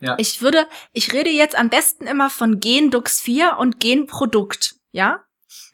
Ja. 0.00 0.16
Ich 0.18 0.40
würde, 0.40 0.66
ich 0.92 1.12
rede 1.12 1.30
jetzt 1.30 1.58
am 1.58 1.68
besten 1.68 2.06
immer 2.06 2.30
von 2.30 2.58
Gen 2.58 2.90
Dux 2.90 3.20
4 3.20 3.58
und 3.58 3.80
Genprodukt, 3.80 4.76
ja? 4.92 5.20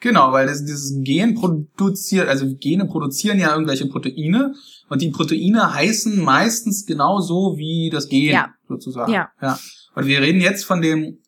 Genau, 0.01 0.33
weil 0.33 0.47
das, 0.47 0.65
dieses 0.65 0.95
Gen 1.03 1.35
produziert, 1.35 2.29
also 2.29 2.47
Gene 2.59 2.87
produzieren 2.87 3.39
ja 3.39 3.53
irgendwelche 3.53 3.87
Proteine 3.87 4.55
und 4.89 5.03
die 5.03 5.11
Proteine 5.11 5.75
heißen 5.75 6.23
meistens 6.23 6.87
genauso 6.87 7.57
wie 7.57 7.91
das 7.91 8.09
Gen 8.09 8.33
ja. 8.33 8.55
sozusagen. 8.69 9.13
Ja. 9.13 9.31
ja. 9.41 9.59
Und 9.95 10.07
wir 10.07 10.21
reden 10.21 10.41
jetzt 10.41 10.65
von 10.65 10.81
dem 10.81 11.19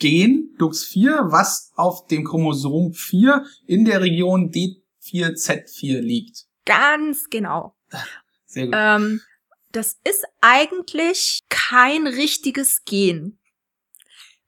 Gen 0.00 0.56
DUX4, 0.58 1.30
was 1.30 1.72
auf 1.76 2.06
dem 2.08 2.24
Chromosom 2.24 2.94
4 2.94 3.44
in 3.66 3.84
der 3.84 4.00
Region 4.00 4.50
D4Z4 4.50 6.00
liegt. 6.00 6.46
Ganz 6.64 7.28
genau. 7.30 7.76
Sehr 8.46 8.66
gut. 8.66 8.74
Ähm, 8.76 9.20
das 9.72 9.98
ist 10.04 10.24
eigentlich 10.40 11.40
kein 11.48 12.06
richtiges 12.06 12.84
Gen. 12.84 13.38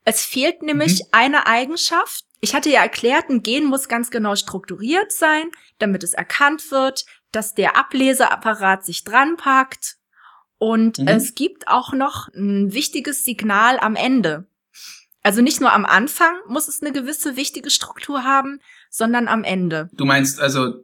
Es 0.04 0.24
fehlt 0.24 0.62
nämlich 0.62 1.00
mhm. 1.00 1.08
eine 1.12 1.46
Eigenschaft. 1.46 2.24
Ich 2.40 2.54
hatte 2.54 2.70
ja 2.70 2.82
erklärt, 2.82 3.28
ein 3.28 3.42
Gen 3.42 3.66
muss 3.66 3.88
ganz 3.88 4.10
genau 4.10 4.34
strukturiert 4.34 5.12
sein, 5.12 5.50
damit 5.78 6.02
es 6.02 6.14
erkannt 6.14 6.70
wird, 6.70 7.06
dass 7.30 7.54
der 7.54 7.76
Ableseapparat 7.76 8.84
sich 8.84 9.04
dran 9.04 9.36
packt. 9.36 9.98
Und 10.58 10.98
mhm. 10.98 11.08
es 11.08 11.34
gibt 11.34 11.68
auch 11.68 11.92
noch 11.92 12.28
ein 12.34 12.72
wichtiges 12.72 13.24
Signal 13.24 13.78
am 13.78 13.94
Ende. 13.96 14.46
Also 15.22 15.40
nicht 15.40 15.60
nur 15.60 15.72
am 15.72 15.84
Anfang 15.84 16.34
muss 16.48 16.68
es 16.68 16.82
eine 16.82 16.92
gewisse 16.92 17.36
wichtige 17.36 17.70
Struktur 17.70 18.24
haben, 18.24 18.60
sondern 18.90 19.28
am 19.28 19.44
Ende. 19.44 19.88
Du 19.92 20.04
meinst 20.04 20.40
also, 20.40 20.74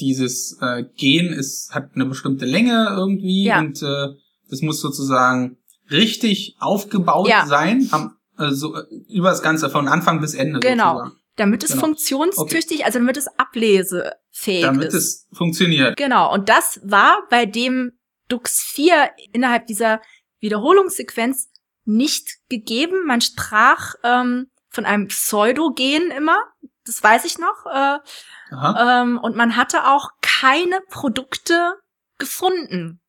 dieses 0.00 0.58
äh, 0.60 0.84
Gen 0.96 1.32
ist, 1.32 1.72
hat 1.72 1.90
eine 1.94 2.06
bestimmte 2.06 2.44
Länge 2.44 2.88
irgendwie 2.90 3.44
ja. 3.44 3.60
und 3.60 3.80
äh, 3.82 4.08
das 4.50 4.62
muss 4.62 4.80
sozusagen 4.80 5.58
richtig 5.90 6.56
aufgebaut 6.58 7.28
ja. 7.28 7.46
sein, 7.46 7.88
am, 7.92 8.16
also 8.36 8.76
über 9.08 9.30
das 9.30 9.42
Ganze 9.42 9.70
von 9.70 9.86
Anfang 9.86 10.20
bis 10.20 10.34
Ende. 10.34 10.60
Genau. 10.60 10.98
Sozusagen. 10.98 11.20
Damit 11.36 11.64
es 11.64 11.70
genau. 11.70 11.80
funktionstüchtig, 11.82 12.78
okay. 12.78 12.84
also 12.84 12.98
damit 13.00 13.16
es 13.16 13.26
ablesefähig 13.38 14.62
damit 14.62 14.88
ist. 14.88 14.92
Damit 14.92 14.94
es 14.94 15.28
funktioniert. 15.32 15.96
Genau. 15.96 16.32
Und 16.32 16.48
das 16.48 16.80
war 16.84 17.26
bei 17.28 17.44
dem 17.44 17.92
Dux 18.28 18.60
4 18.60 19.10
innerhalb 19.32 19.66
dieser 19.66 20.00
Wiederholungssequenz 20.38 21.50
nicht 21.84 22.38
gegeben. 22.48 23.06
Man 23.06 23.20
sprach 23.20 23.94
ähm, 24.02 24.50
von 24.68 24.84
einem 24.84 25.08
Pseudogen 25.08 26.10
immer, 26.10 26.38
das 26.84 27.02
weiß 27.02 27.24
ich 27.24 27.38
noch. 27.38 27.66
Äh, 27.66 27.98
ähm, 28.52 29.18
und 29.18 29.36
man 29.36 29.56
hatte 29.56 29.86
auch 29.86 30.10
keine 30.20 30.80
Produkte 30.90 31.74
gefunden 32.18 33.00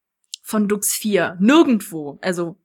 von 0.43 0.67
Dux 0.67 0.93
4. 0.93 1.37
Nirgendwo. 1.39 2.19
Also 2.21 2.57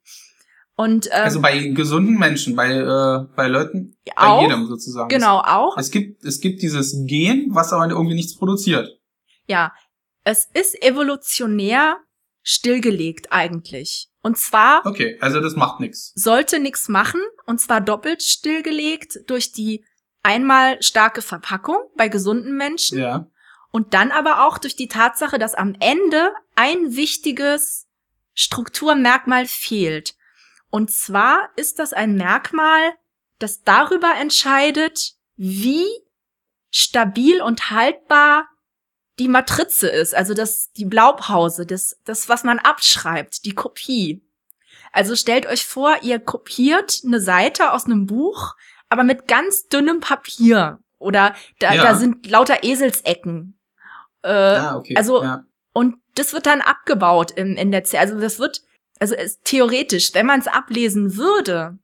und, 0.81 1.09
ähm, 1.09 1.25
also 1.25 1.43
bei 1.43 1.59
gesunden 1.69 2.19
Menschen, 2.19 2.57
bei, 2.57 2.71
äh, 2.71 3.27
bei 3.37 3.49
Leuten, 3.49 3.99
auch, 4.17 4.39
bei 4.39 4.43
jedem 4.47 4.67
sozusagen. 4.67 5.11
Genau, 5.11 5.41
auch. 5.41 5.77
Es 5.77 5.91
gibt, 5.91 6.25
es 6.25 6.41
gibt 6.41 6.63
dieses 6.63 7.05
Gen, 7.07 7.49
was 7.51 7.75
aber 7.75 7.87
irgendwie 7.91 8.15
nichts 8.15 8.35
produziert. 8.35 8.89
Ja, 9.47 9.75
es 10.25 10.49
ist 10.55 10.83
evolutionär 10.83 11.99
stillgelegt 12.51 13.29
eigentlich. 13.31 14.09
Und 14.23 14.37
zwar. 14.37 14.85
Okay, 14.85 15.17
also 15.21 15.41
das 15.41 15.55
macht 15.55 15.79
nichts. 15.79 16.13
Sollte 16.17 16.59
nichts 16.59 16.89
machen, 16.89 17.21
und 17.47 17.61
zwar 17.61 17.81
doppelt 17.81 18.25
stillgelegt 18.25 19.21
durch 19.29 19.53
die 19.53 19.85
einmal 20.25 20.83
starke 20.83 21.23
Verpackung 21.23 21.79
bei 21.97 22.09
gesunden 22.09 22.57
Menschen. 22.57 22.99
Ja. 22.99 23.27
Und 23.71 23.95
dann 23.95 24.11
aber 24.11 24.47
auch 24.47 24.59
durch 24.59 24.75
die 24.75 24.89
Tatsache, 24.89 25.39
dass 25.39 25.55
am 25.55 25.77
Ende 25.79 26.33
ein 26.57 26.97
wichtiges 26.97 27.87
Strukturmerkmal 28.35 29.47
fehlt. 29.47 30.17
Und 30.71 30.91
zwar 30.91 31.51
ist 31.55 31.79
das 31.79 31.93
ein 31.93 32.17
Merkmal, 32.17 32.95
das 33.39 33.63
darüber 33.63 34.13
entscheidet, 34.21 35.13
wie 35.37 35.87
stabil 36.73 37.41
und 37.41 37.71
haltbar 37.71 38.49
die 39.21 39.29
Matrize 39.29 39.87
ist, 39.87 40.15
also 40.15 40.33
das, 40.33 40.73
die 40.73 40.87
Blaupause, 40.87 41.67
das, 41.67 41.99
das, 42.05 42.31
was 42.31 42.43
man 42.43 42.59
abschreibt, 42.59 43.45
die 43.45 43.55
Kopie. 43.55 44.23
Also 44.93 45.15
stellt 45.15 45.47
euch 45.47 45.67
vor, 45.67 45.99
ihr 46.01 46.19
kopiert 46.19 47.03
eine 47.05 47.21
Seite 47.21 47.73
aus 47.73 47.85
einem 47.85 48.07
Buch, 48.07 48.57
aber 48.89 49.05
mit 49.05 49.29
ganz 49.29 49.69
dünnem 49.69 50.01
Papier. 50.01 50.79
Oder 50.99 51.35
da, 51.59 51.75
ja. 51.75 51.83
da 51.83 51.95
sind 51.95 52.29
lauter 52.31 52.65
Eselsecken. 52.65 53.59
Äh, 54.23 54.31
ah, 54.31 54.77
okay. 54.79 54.97
Also, 54.97 55.23
ja. 55.23 55.45
und 55.75 55.97
das 56.15 56.33
wird 56.33 56.47
dann 56.47 56.63
abgebaut 56.63 57.31
in, 57.31 57.57
in 57.57 57.71
der 57.71 57.85
Also 57.99 58.19
das 58.19 58.39
wird, 58.39 58.63
also 59.01 59.15
es, 59.15 59.41
theoretisch, 59.43 60.15
wenn 60.15 60.27
man 60.27 60.41
es 60.41 60.47
ablesen 60.47 61.17
würde, 61.17 61.79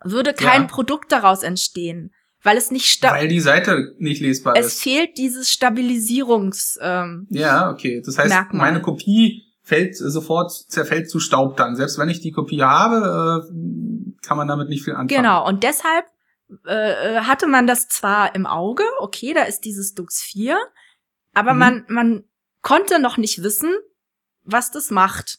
würde 0.00 0.32
kein 0.32 0.62
ja. 0.62 0.68
Produkt 0.68 1.10
daraus 1.10 1.42
entstehen 1.42 2.14
weil 2.42 2.56
es 2.56 2.70
nicht 2.70 2.86
sta 2.86 3.12
weil 3.12 3.28
die 3.28 3.40
Seite 3.40 3.94
nicht 3.98 4.20
lesbar 4.20 4.56
es 4.56 4.66
ist. 4.66 4.72
Es 4.74 4.82
fehlt 4.82 5.18
dieses 5.18 5.50
Stabilisierungs 5.50 6.78
ähm, 6.80 7.26
Ja, 7.30 7.70
okay. 7.70 8.02
Das 8.04 8.18
heißt, 8.18 8.28
Merkmal. 8.28 8.66
meine 8.66 8.82
Kopie 8.82 9.44
fällt 9.62 9.96
sofort 9.96 10.52
zerfällt 10.52 11.08
zu 11.08 11.20
Staub 11.20 11.56
dann. 11.56 11.76
Selbst 11.76 11.98
wenn 11.98 12.08
ich 12.08 12.20
die 12.20 12.32
Kopie 12.32 12.62
habe, 12.62 13.48
äh, 13.48 14.26
kann 14.26 14.36
man 14.36 14.48
damit 14.48 14.68
nicht 14.68 14.84
viel 14.84 14.94
anfangen. 14.94 15.08
Genau. 15.08 15.46
Und 15.46 15.62
deshalb 15.62 16.06
äh, 16.66 17.20
hatte 17.20 17.46
man 17.46 17.66
das 17.66 17.88
zwar 17.88 18.34
im 18.34 18.46
Auge, 18.46 18.84
okay, 18.98 19.32
da 19.34 19.44
ist 19.44 19.60
dieses 19.60 19.94
Dux 19.94 20.20
4, 20.20 20.58
aber 21.34 21.54
mhm. 21.54 21.58
man 21.58 21.84
man 21.88 22.24
konnte 22.60 22.98
noch 22.98 23.16
nicht 23.16 23.42
wissen, 23.42 23.72
was 24.44 24.70
das 24.70 24.90
macht 24.90 25.38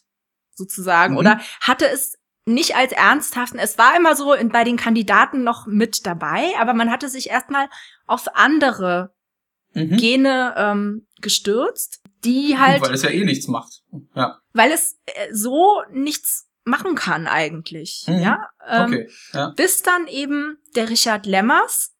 sozusagen 0.54 1.14
mhm. 1.14 1.18
oder 1.18 1.40
hatte 1.60 1.86
es 1.88 2.18
nicht 2.46 2.76
als 2.76 2.92
ernsthaften. 2.92 3.58
Es 3.58 3.78
war 3.78 3.96
immer 3.96 4.16
so 4.16 4.34
in, 4.34 4.50
bei 4.50 4.64
den 4.64 4.76
Kandidaten 4.76 5.44
noch 5.44 5.66
mit 5.66 6.06
dabei, 6.06 6.52
aber 6.58 6.74
man 6.74 6.90
hatte 6.90 7.08
sich 7.08 7.30
erstmal 7.30 7.68
auf 8.06 8.36
andere 8.36 9.14
mhm. 9.72 9.96
Gene 9.96 10.54
ähm, 10.56 11.06
gestürzt, 11.20 12.02
die 12.24 12.58
halt. 12.58 12.82
Weil 12.82 12.94
es 12.94 13.02
ja 13.02 13.10
eh 13.10 13.24
nichts 13.24 13.48
macht. 13.48 13.82
Ja. 14.14 14.40
Weil 14.52 14.72
es 14.72 14.98
äh, 15.06 15.32
so 15.32 15.82
nichts 15.90 16.48
machen 16.64 16.94
kann 16.94 17.26
eigentlich. 17.26 18.04
Mhm. 18.06 18.18
Ja? 18.18 18.50
Ähm, 18.66 18.86
okay. 18.86 19.10
ja. 19.32 19.48
Bis 19.50 19.82
dann 19.82 20.06
eben 20.06 20.58
der 20.76 20.90
Richard 20.90 21.26
Lemmers 21.26 21.94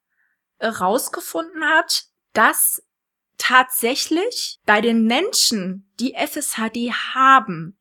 äh, 0.58 0.66
rausgefunden 0.66 1.64
hat, 1.64 2.04
dass 2.32 2.82
tatsächlich 3.38 4.58
bei 4.66 4.80
den 4.80 5.04
Menschen, 5.04 5.90
die 6.00 6.14
FSHD 6.14 6.92
haben, 7.14 7.78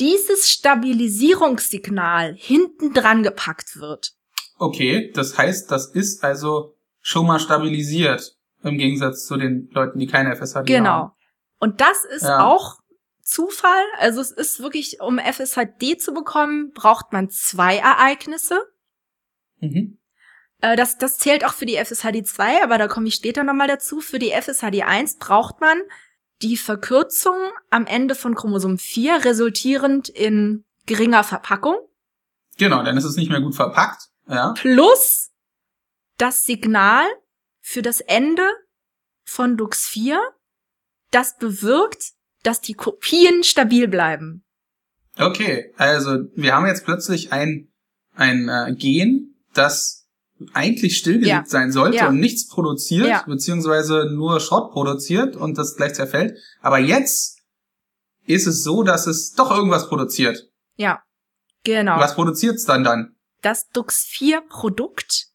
dieses 0.00 0.48
Stabilisierungssignal 0.48 2.34
hinten 2.34 2.92
dran 2.92 3.22
gepackt 3.22 3.76
wird. 3.76 4.12
Okay, 4.58 5.10
das 5.14 5.36
heißt, 5.36 5.70
das 5.70 5.86
ist 5.86 6.24
also 6.24 6.74
schon 7.00 7.26
mal 7.26 7.38
stabilisiert 7.38 8.36
im 8.62 8.78
Gegensatz 8.78 9.26
zu 9.26 9.36
den 9.36 9.68
Leuten, 9.72 9.98
die 9.98 10.06
keine 10.06 10.34
FSHD 10.34 10.66
genau. 10.66 10.90
haben. 10.90 11.02
Genau. 11.02 11.16
Und 11.58 11.80
das 11.80 12.04
ist 12.04 12.24
ja. 12.24 12.44
auch 12.44 12.78
Zufall. 13.22 13.84
Also 13.98 14.20
es 14.20 14.30
ist 14.30 14.60
wirklich, 14.60 15.00
um 15.00 15.18
FSHD 15.18 16.00
zu 16.00 16.12
bekommen, 16.12 16.72
braucht 16.72 17.12
man 17.12 17.28
zwei 17.28 17.76
Ereignisse. 17.76 18.60
Mhm. 19.60 19.98
Äh, 20.60 20.76
das, 20.76 20.98
das 20.98 21.18
zählt 21.18 21.44
auch 21.44 21.52
für 21.52 21.66
die 21.66 21.76
FSHD 21.76 22.26
2, 22.26 22.62
aber 22.62 22.78
da 22.78 22.88
komme 22.88 23.08
ich 23.08 23.14
später 23.14 23.44
nochmal 23.44 23.68
dazu. 23.68 24.00
Für 24.00 24.18
die 24.18 24.30
FSHD 24.30 24.82
1 24.82 25.18
braucht 25.18 25.60
man 25.60 25.78
die 26.42 26.56
Verkürzung 26.56 27.36
am 27.70 27.86
Ende 27.86 28.14
von 28.14 28.34
Chromosom 28.34 28.78
4 28.78 29.24
resultierend 29.24 30.08
in 30.08 30.64
geringer 30.86 31.24
Verpackung. 31.24 31.76
Genau, 32.58 32.82
dann 32.82 32.96
ist 32.96 33.04
es 33.04 33.16
nicht 33.16 33.30
mehr 33.30 33.40
gut 33.40 33.54
verpackt. 33.54 34.08
Ja. 34.28 34.52
Plus 34.52 35.30
das 36.18 36.44
Signal 36.44 37.06
für 37.60 37.82
das 37.82 38.00
Ende 38.00 38.48
von 39.24 39.56
Dux 39.56 39.86
4, 39.86 40.20
das 41.10 41.36
bewirkt, 41.36 42.12
dass 42.42 42.60
die 42.60 42.74
Kopien 42.74 43.42
stabil 43.42 43.88
bleiben. 43.88 44.44
Okay, 45.18 45.72
also 45.76 46.24
wir 46.34 46.54
haben 46.54 46.66
jetzt 46.66 46.84
plötzlich 46.84 47.32
ein, 47.32 47.72
ein 48.14 48.48
äh, 48.48 48.74
Gen, 48.74 49.34
das 49.54 49.95
eigentlich 50.52 50.98
stillgelegt 50.98 51.28
ja. 51.28 51.44
sein 51.46 51.72
sollte 51.72 51.98
ja. 51.98 52.08
und 52.08 52.18
nichts 52.18 52.46
produziert, 52.46 53.08
ja. 53.08 53.24
beziehungsweise 53.26 54.10
nur 54.12 54.40
Schrott 54.40 54.70
produziert 54.72 55.36
und 55.36 55.56
das 55.56 55.76
gleich 55.76 55.94
zerfällt. 55.94 56.38
Aber 56.60 56.78
jetzt 56.78 57.40
ist 58.26 58.46
es 58.46 58.62
so, 58.62 58.82
dass 58.82 59.06
es 59.06 59.32
doch 59.32 59.50
irgendwas 59.50 59.88
produziert. 59.88 60.50
Ja, 60.76 61.02
genau. 61.64 61.98
Was 61.98 62.14
produziert's 62.14 62.64
dann 62.64 62.84
dann? 62.84 63.16
Das 63.42 63.70
Dux4-Produkt 63.70 65.28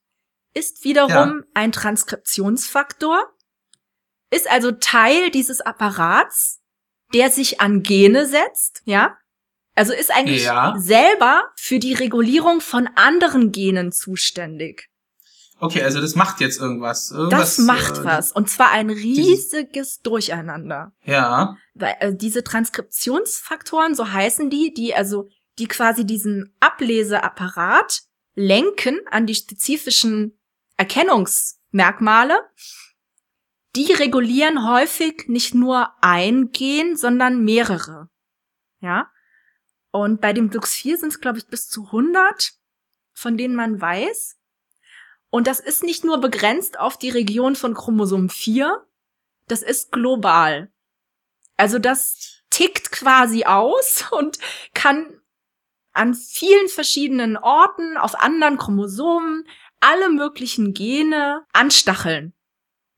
ist 0.54 0.84
wiederum 0.84 1.44
ein 1.54 1.72
Transkriptionsfaktor, 1.72 3.26
ist 4.30 4.50
also 4.50 4.72
Teil 4.72 5.32
dieses 5.32 5.62
Apparats, 5.62 6.60
der 7.14 7.30
sich 7.30 7.62
an 7.62 7.84
Gene 7.84 8.26
setzt, 8.26 8.82
ja? 8.86 9.18
Also 9.74 9.94
ist 9.94 10.12
eigentlich 10.12 10.44
ja. 10.44 10.76
selber 10.78 11.50
für 11.56 11.80
die 11.80 11.94
Regulierung 11.94 12.60
von 12.60 12.90
anderen 12.96 13.52
Genen 13.52 13.92
zuständig. 13.92 14.91
Okay, 15.64 15.84
also 15.84 16.02
das 16.02 16.16
macht 16.16 16.42
jetzt 16.42 16.60
irgendwas. 16.60 17.12
irgendwas 17.12 17.58
das 17.58 17.66
macht 17.66 18.00
äh, 18.00 18.04
was. 18.04 18.32
Und 18.32 18.50
zwar 18.50 18.72
ein 18.72 18.90
riesiges 18.90 20.02
Durcheinander. 20.02 20.92
Ja. 21.04 21.56
Weil 21.76 21.96
äh, 22.00 22.16
diese 22.16 22.44
Transkriptionsfaktoren, 22.44 23.94
so 23.94 24.12
heißen 24.12 24.50
die, 24.50 24.74
die 24.74 24.96
also, 24.96 25.30
die 25.60 25.68
quasi 25.68 26.04
diesen 26.04 26.56
Ableseapparat 26.60 28.02
lenken 28.34 29.02
an 29.12 29.28
die 29.28 29.36
spezifischen 29.36 30.36
Erkennungsmerkmale, 30.78 32.40
die 33.76 33.94
regulieren 33.94 34.68
häufig 34.68 35.26
nicht 35.28 35.54
nur 35.54 35.92
ein 36.02 36.50
Gen, 36.52 36.98
sondern 36.98 37.44
mehrere. 37.44 38.10
Ja. 38.80 39.12
Und 39.92 40.22
bei 40.22 40.34
dem 40.34 40.50
Dux4 40.50 40.98
sind 40.98 41.10
es, 41.10 41.22
glaube 41.22 41.38
ich, 41.38 41.46
bis 41.46 41.70
zu 41.70 41.86
100, 41.86 42.54
von 43.14 43.38
denen 43.38 43.54
man 43.54 43.80
weiß. 43.80 44.40
Und 45.32 45.48
das 45.48 45.60
ist 45.60 45.84
nicht 45.84 46.04
nur 46.04 46.20
begrenzt 46.20 46.78
auf 46.80 46.98
die 46.98 47.10
Region 47.10 47.56
von 47.56 47.74
Chromosom 47.74 48.30
4, 48.30 48.86
das 49.48 49.64
ist 49.64 49.92
global. 49.92 50.72
Also 51.58 51.80
das 51.80 52.44
tickt 52.50 52.92
quasi 52.92 53.46
aus 53.46 54.06
und 54.12 54.38
kann 54.74 55.08
an 55.94 56.14
vielen 56.14 56.68
verschiedenen 56.68 57.38
Orten, 57.38 57.98
auf 57.98 58.22
anderen 58.22 58.58
Chromosomen, 58.58 59.46
alle 59.80 60.10
möglichen 60.10 60.74
Gene 60.74 61.44
anstacheln. 61.54 62.34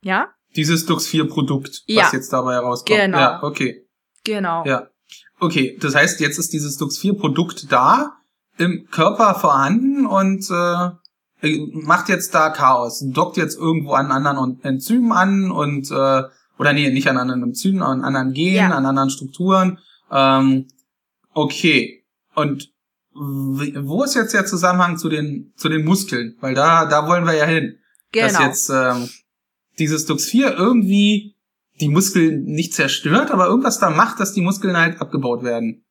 Ja? 0.01 0.33
Dieses 0.55 0.87
Dux4-Produkt, 0.87 1.83
was 1.87 1.95
ja. 1.95 2.09
jetzt 2.11 2.33
dabei 2.33 2.53
herauskommt. 2.53 2.99
Genau. 2.99 3.17
Ja, 3.17 3.43
okay. 3.43 3.87
Genau. 4.23 4.63
Ja. 4.65 4.89
Okay, 5.39 5.77
das 5.79 5.95
heißt, 5.95 6.19
jetzt 6.19 6.37
ist 6.37 6.53
dieses 6.53 6.79
Dux4-Produkt 6.79 7.71
da, 7.71 8.17
im 8.57 8.87
Körper 8.91 9.33
vorhanden 9.35 10.05
und 10.05 10.49
äh, 10.51 10.89
macht 11.73 12.09
jetzt 12.09 12.33
da 12.33 12.49
Chaos, 12.49 13.03
dockt 13.05 13.37
jetzt 13.37 13.57
irgendwo 13.57 13.93
an 13.93 14.11
anderen 14.11 14.61
Enzymen 14.63 15.11
an 15.11 15.51
und 15.51 15.91
äh, 15.91 16.23
oder 16.57 16.73
nee, 16.73 16.89
nicht 16.91 17.07
an 17.07 17.17
anderen 17.17 17.43
Enzymen, 17.43 17.81
an 17.81 18.03
anderen 18.03 18.33
Genen, 18.33 18.55
ja. 18.55 18.69
an 18.69 18.85
anderen 18.85 19.09
Strukturen. 19.09 19.79
Ähm, 20.11 20.67
okay. 21.33 22.05
Und 22.35 22.71
wo 23.13 24.03
ist 24.03 24.15
jetzt 24.15 24.33
der 24.33 24.45
Zusammenhang 24.45 24.97
zu 24.97 25.09
den 25.09 25.53
zu 25.55 25.69
den 25.69 25.85
Muskeln? 25.85 26.37
Weil 26.39 26.55
da 26.55 26.85
da 26.85 27.07
wollen 27.07 27.25
wir 27.25 27.33
ja 27.33 27.45
hin. 27.45 27.77
Genau. 28.11 28.27
Dass 28.27 28.39
jetzt 28.39 28.69
ähm, 28.69 29.09
dieses 29.79 30.07
Dux4 30.07 30.53
irgendwie 30.53 31.35
die 31.79 31.89
Muskeln 31.89 32.43
nicht 32.43 32.73
zerstört, 32.73 33.31
aber 33.31 33.47
irgendwas 33.47 33.79
da 33.79 33.89
macht, 33.89 34.19
dass 34.19 34.33
die 34.33 34.41
Muskeln 34.41 34.77
halt 34.77 35.01
abgebaut 35.01 35.43
werden. 35.43 35.85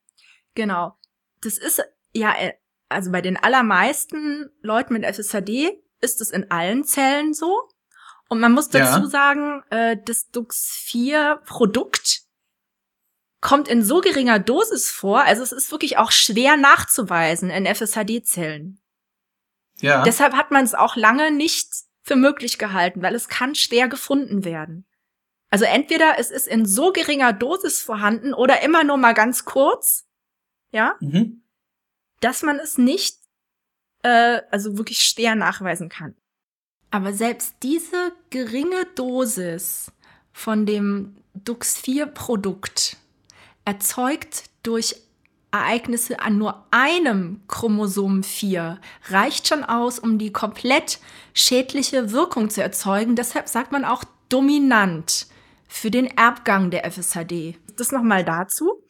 Genau. 0.55 0.97
Das 1.43 1.59
ist 1.59 1.83
ja 2.13 2.33
äh, 2.39 2.53
also 2.93 3.11
bei 3.11 3.21
den 3.21 3.37
allermeisten 3.37 4.51
Leuten 4.61 4.95
mit 4.95 5.05
FSHD 5.05 5.79
ist 6.01 6.21
es 6.21 6.31
in 6.31 6.51
allen 6.51 6.85
Zellen 6.85 7.35
so. 7.35 7.69
Und 8.29 8.41
man 8.41 8.53
muss 8.53 8.69
dazu 8.71 9.01
ja. 9.01 9.07
sagen, 9.07 9.63
äh, 9.71 9.97
das 10.03 10.33
Dux4-Produkt 10.33 12.23
kommt 13.41 13.69
in 13.69 13.83
so 13.83 14.01
geringer 14.01 14.39
Dosis 14.39 14.91
vor, 14.91 15.23
also 15.23 15.43
es 15.43 15.53
ist 15.53 15.71
wirklich 15.71 15.99
auch 15.99 16.13
schwer 16.13 16.57
nachzuweisen 16.57 17.51
in 17.51 17.67
FSHD-Zellen. 17.67 18.81
Ja. 19.81 20.03
Deshalb 20.05 20.35
hat 20.35 20.51
man 20.51 20.65
es 20.65 20.75
auch 20.75 20.97
lange 20.97 21.31
nicht 21.31 21.69
für 22.03 22.17
möglich 22.17 22.59
gehalten, 22.59 23.03
weil 23.03 23.15
es 23.15 23.29
kann 23.29 23.55
schwer 23.55 23.89
gefunden 23.89 24.45
werden. 24.45 24.87
Also 25.51 25.65
entweder 25.67 26.19
es 26.19 26.31
ist 26.31 26.49
in 26.49 26.65
so 26.65 26.93
geringer 26.93 27.33
Dosis 27.33 27.83
vorhanden 27.83 28.33
oder 28.33 28.63
immer 28.63 28.85
nur 28.85 28.97
mal 28.97 29.13
ganz 29.13 29.45
kurz, 29.45 30.07
ja. 30.71 30.97
Mhm 31.01 31.42
dass 32.23 32.43
man 32.43 32.59
es 32.59 32.79
nicht, 32.79 33.19
äh, 34.03 34.41
also 34.51 34.79
wirklich 34.79 35.01
schwer 35.01 35.35
nachweisen 35.35 35.89
kann. 35.89 36.15
Aber 36.91 37.13
selbst 37.13 37.57
diese 37.63 38.13
geringe 38.31 38.87
Dosis 38.95 39.93
von 40.33 40.67
dem 40.67 41.17
Dux4-Produkt 41.37 42.97
erzeugt 43.65 44.45
durch 44.63 44.97
Ereignisse 45.51 46.21
an 46.21 46.39
nur 46.39 46.67
einem 46.71 47.43
Chromosom 47.47 48.23
4 48.23 48.81
reicht 49.09 49.49
schon 49.49 49.65
aus, 49.65 49.99
um 49.99 50.19
die 50.19 50.33
komplett 50.33 50.99
schädliche 51.35 52.13
Wirkung 52.13 52.49
zu 52.49 52.63
erzeugen. 52.63 53.17
Deshalb 53.17 53.49
sagt 53.49 53.71
man 53.71 53.85
auch 53.85 54.05
dominant 54.31 55.27
für 55.69 55.91
den 55.91 56.07
Erbgang 56.07 56.71
der 56.71 56.91
FSHD. 56.91 57.59
Das 57.77 57.93
nochmal 57.93 58.25
dazu. 58.25 58.83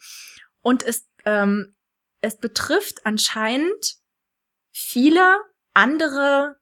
Und 0.61 0.85
es 0.85 1.09
ähm, 1.25 1.75
es 2.23 2.39
betrifft 2.39 3.05
anscheinend 3.05 3.97
viele 4.71 5.43
andere 5.75 6.57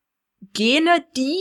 Gene, 0.53 1.05
die 1.17 1.41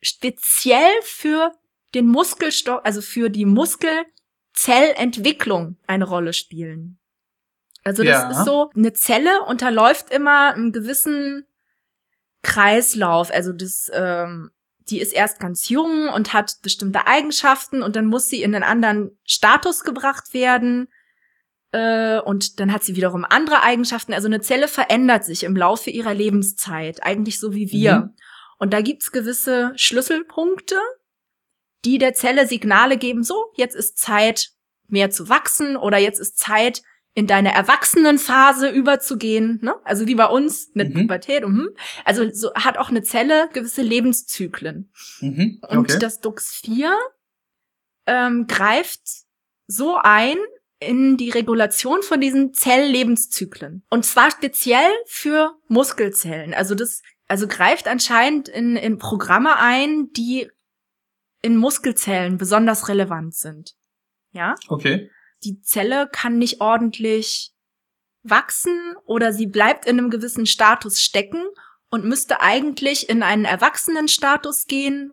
speziell 0.00 0.90
für 1.02 1.52
den 1.94 2.08
Muskelstoff, 2.08 2.80
also 2.84 3.00
für 3.02 3.30
die 3.30 3.44
Muskelzellentwicklung 3.44 5.76
eine 5.86 6.06
Rolle 6.06 6.32
spielen. 6.32 6.98
Also 7.84 8.02
das 8.02 8.22
ja. 8.22 8.30
ist 8.30 8.44
so, 8.44 8.72
eine 8.74 8.94
Zelle 8.94 9.44
unterläuft 9.44 10.10
immer 10.10 10.54
einen 10.54 10.72
gewissen 10.72 11.46
Kreislauf. 12.42 13.30
Also 13.30 13.52
das, 13.52 13.88
ähm, 13.94 14.50
die 14.80 15.00
ist 15.00 15.12
erst 15.12 15.38
ganz 15.38 15.68
jung 15.68 16.08
und 16.08 16.32
hat 16.32 16.56
bestimmte 16.62 17.06
Eigenschaften 17.06 17.82
und 17.82 17.94
dann 17.94 18.06
muss 18.06 18.28
sie 18.28 18.42
in 18.42 18.54
einen 18.54 18.64
anderen 18.64 19.18
Status 19.24 19.84
gebracht 19.84 20.32
werden 20.32 20.88
äh, 21.72 22.18
und 22.20 22.60
dann 22.60 22.72
hat 22.72 22.84
sie 22.84 22.96
wiederum 22.96 23.24
andere 23.24 23.62
Eigenschaften. 23.62 24.14
Also 24.14 24.26
eine 24.26 24.40
Zelle 24.40 24.68
verändert 24.68 25.24
sich 25.24 25.44
im 25.44 25.56
Laufe 25.56 25.90
ihrer 25.90 26.14
Lebenszeit, 26.14 27.02
eigentlich 27.02 27.38
so 27.38 27.54
wie 27.54 27.70
wir. 27.70 27.96
Mhm. 27.96 28.14
Und 28.58 28.72
da 28.72 28.80
gibt's 28.80 29.12
gewisse 29.12 29.72
Schlüsselpunkte, 29.76 30.76
die 31.84 31.98
der 31.98 32.14
Zelle 32.14 32.46
Signale 32.46 32.96
geben, 32.96 33.22
so, 33.22 33.52
jetzt 33.56 33.76
ist 33.76 33.98
Zeit, 33.98 34.50
mehr 34.88 35.10
zu 35.10 35.28
wachsen 35.28 35.76
oder 35.76 35.98
jetzt 35.98 36.18
ist 36.18 36.38
Zeit, 36.38 36.82
in 37.14 37.26
deine 37.26 37.52
Erwachsenenphase 37.52 38.68
überzugehen, 38.68 39.58
ne? 39.60 39.74
Also 39.82 40.06
wie 40.06 40.14
bei 40.14 40.26
uns 40.26 40.70
mit 40.74 40.94
mhm. 40.94 41.00
Pubertät. 41.00 41.46
Mhm. 41.46 41.70
Also 42.04 42.30
so 42.32 42.54
hat 42.54 42.78
auch 42.78 42.90
eine 42.90 43.02
Zelle 43.02 43.48
gewisse 43.52 43.82
Lebenszyklen. 43.82 44.92
Mhm. 45.20 45.58
Okay. 45.60 45.76
Und 45.76 46.02
das 46.02 46.22
DUX4 46.22 46.92
ähm, 48.06 48.46
greift 48.46 49.00
so 49.66 49.98
ein 50.00 50.36
in 50.80 51.16
die 51.16 51.30
Regulation 51.30 52.02
von 52.02 52.20
diesen 52.20 52.54
Zelllebenszyklen. 52.54 53.84
Und 53.90 54.04
zwar 54.04 54.30
speziell 54.30 54.92
für 55.06 55.56
Muskelzellen. 55.66 56.54
Also 56.54 56.74
das, 56.74 57.02
also 57.26 57.48
greift 57.48 57.88
anscheinend 57.88 58.48
in, 58.48 58.76
in 58.76 58.98
Programme 58.98 59.56
ein, 59.56 60.10
die 60.12 60.48
in 61.42 61.56
Muskelzellen 61.56 62.38
besonders 62.38 62.88
relevant 62.88 63.34
sind. 63.34 63.74
Ja? 64.32 64.54
Okay. 64.68 65.10
Die 65.44 65.60
Zelle 65.60 66.08
kann 66.10 66.38
nicht 66.38 66.60
ordentlich 66.60 67.52
wachsen 68.22 68.94
oder 69.04 69.32
sie 69.32 69.46
bleibt 69.46 69.86
in 69.86 69.98
einem 69.98 70.10
gewissen 70.10 70.46
Status 70.46 71.00
stecken 71.00 71.42
und 71.90 72.04
müsste 72.04 72.40
eigentlich 72.40 73.08
in 73.08 73.22
einen 73.22 73.44
Erwachsenenstatus 73.44 74.66
gehen, 74.66 75.12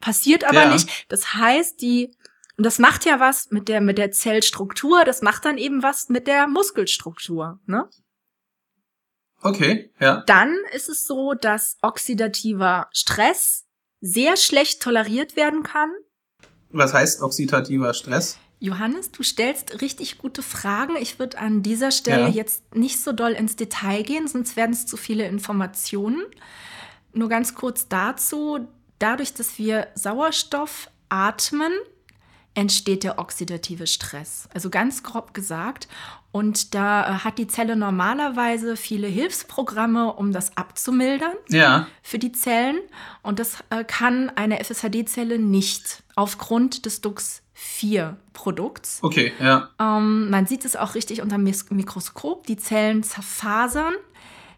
passiert 0.00 0.44
aber 0.44 0.64
ja. 0.64 0.72
nicht. 0.72 1.06
Das 1.08 1.34
heißt, 1.34 1.80
die 1.80 2.10
und 2.58 2.64
das 2.64 2.78
macht 2.80 3.04
ja 3.04 3.20
was 3.20 3.50
mit 3.50 3.68
der 3.68 3.80
mit 3.80 3.98
der 3.98 4.10
Zellstruktur, 4.10 5.04
das 5.04 5.22
macht 5.22 5.44
dann 5.44 5.58
eben 5.58 5.82
was 5.82 6.08
mit 6.08 6.26
der 6.26 6.48
Muskelstruktur, 6.48 7.60
ne? 7.66 7.88
Okay, 9.40 9.92
ja. 10.00 10.24
Dann 10.26 10.56
ist 10.74 10.88
es 10.88 11.06
so, 11.06 11.34
dass 11.34 11.76
oxidativer 11.82 12.88
Stress 12.92 13.64
sehr 14.00 14.36
schlecht 14.36 14.82
toleriert 14.82 15.36
werden 15.36 15.62
kann. 15.62 15.90
Was 16.70 16.92
heißt 16.92 17.22
oxidativer 17.22 17.94
Stress? 17.94 18.38
Johannes, 18.58 19.12
du 19.12 19.22
stellst 19.22 19.80
richtig 19.80 20.18
gute 20.18 20.42
Fragen. 20.42 20.96
Ich 20.96 21.20
würde 21.20 21.38
an 21.38 21.62
dieser 21.62 21.92
Stelle 21.92 22.22
ja. 22.22 22.28
jetzt 22.28 22.74
nicht 22.74 23.00
so 23.00 23.12
doll 23.12 23.30
ins 23.32 23.54
Detail 23.54 24.02
gehen, 24.02 24.26
sonst 24.26 24.56
werden 24.56 24.72
es 24.72 24.84
zu 24.86 24.96
viele 24.96 25.28
Informationen. 25.28 26.24
Nur 27.12 27.28
ganz 27.28 27.54
kurz 27.54 27.86
dazu. 27.88 28.66
Dadurch, 28.98 29.32
dass 29.32 29.58
wir 29.58 29.86
Sauerstoff 29.94 30.90
atmen, 31.08 31.72
entsteht 32.58 33.04
der 33.04 33.20
oxidative 33.20 33.86
Stress. 33.86 34.48
Also 34.52 34.68
ganz 34.68 35.04
grob 35.04 35.32
gesagt. 35.32 35.86
Und 36.32 36.74
da 36.74 37.02
äh, 37.08 37.18
hat 37.20 37.38
die 37.38 37.46
Zelle 37.46 37.76
normalerweise 37.76 38.76
viele 38.76 39.06
Hilfsprogramme, 39.06 40.12
um 40.14 40.32
das 40.32 40.56
abzumildern 40.56 41.34
ja. 41.48 41.86
für 42.02 42.18
die 42.18 42.32
Zellen. 42.32 42.80
Und 43.22 43.38
das 43.38 43.58
äh, 43.70 43.84
kann 43.84 44.32
eine 44.34 44.58
FSHD-Zelle 44.58 45.38
nicht 45.38 46.02
aufgrund 46.16 46.84
des 46.84 47.00
DUX4-Produkts. 47.04 48.98
Okay, 49.02 49.32
ja. 49.38 49.70
Ähm, 49.78 50.28
man 50.28 50.46
sieht 50.46 50.64
es 50.64 50.74
auch 50.74 50.96
richtig 50.96 51.22
unter 51.22 51.36
dem 51.38 51.44
Mikroskop. 51.44 52.44
Die 52.48 52.56
Zellen 52.56 53.04
zerfasern, 53.04 53.94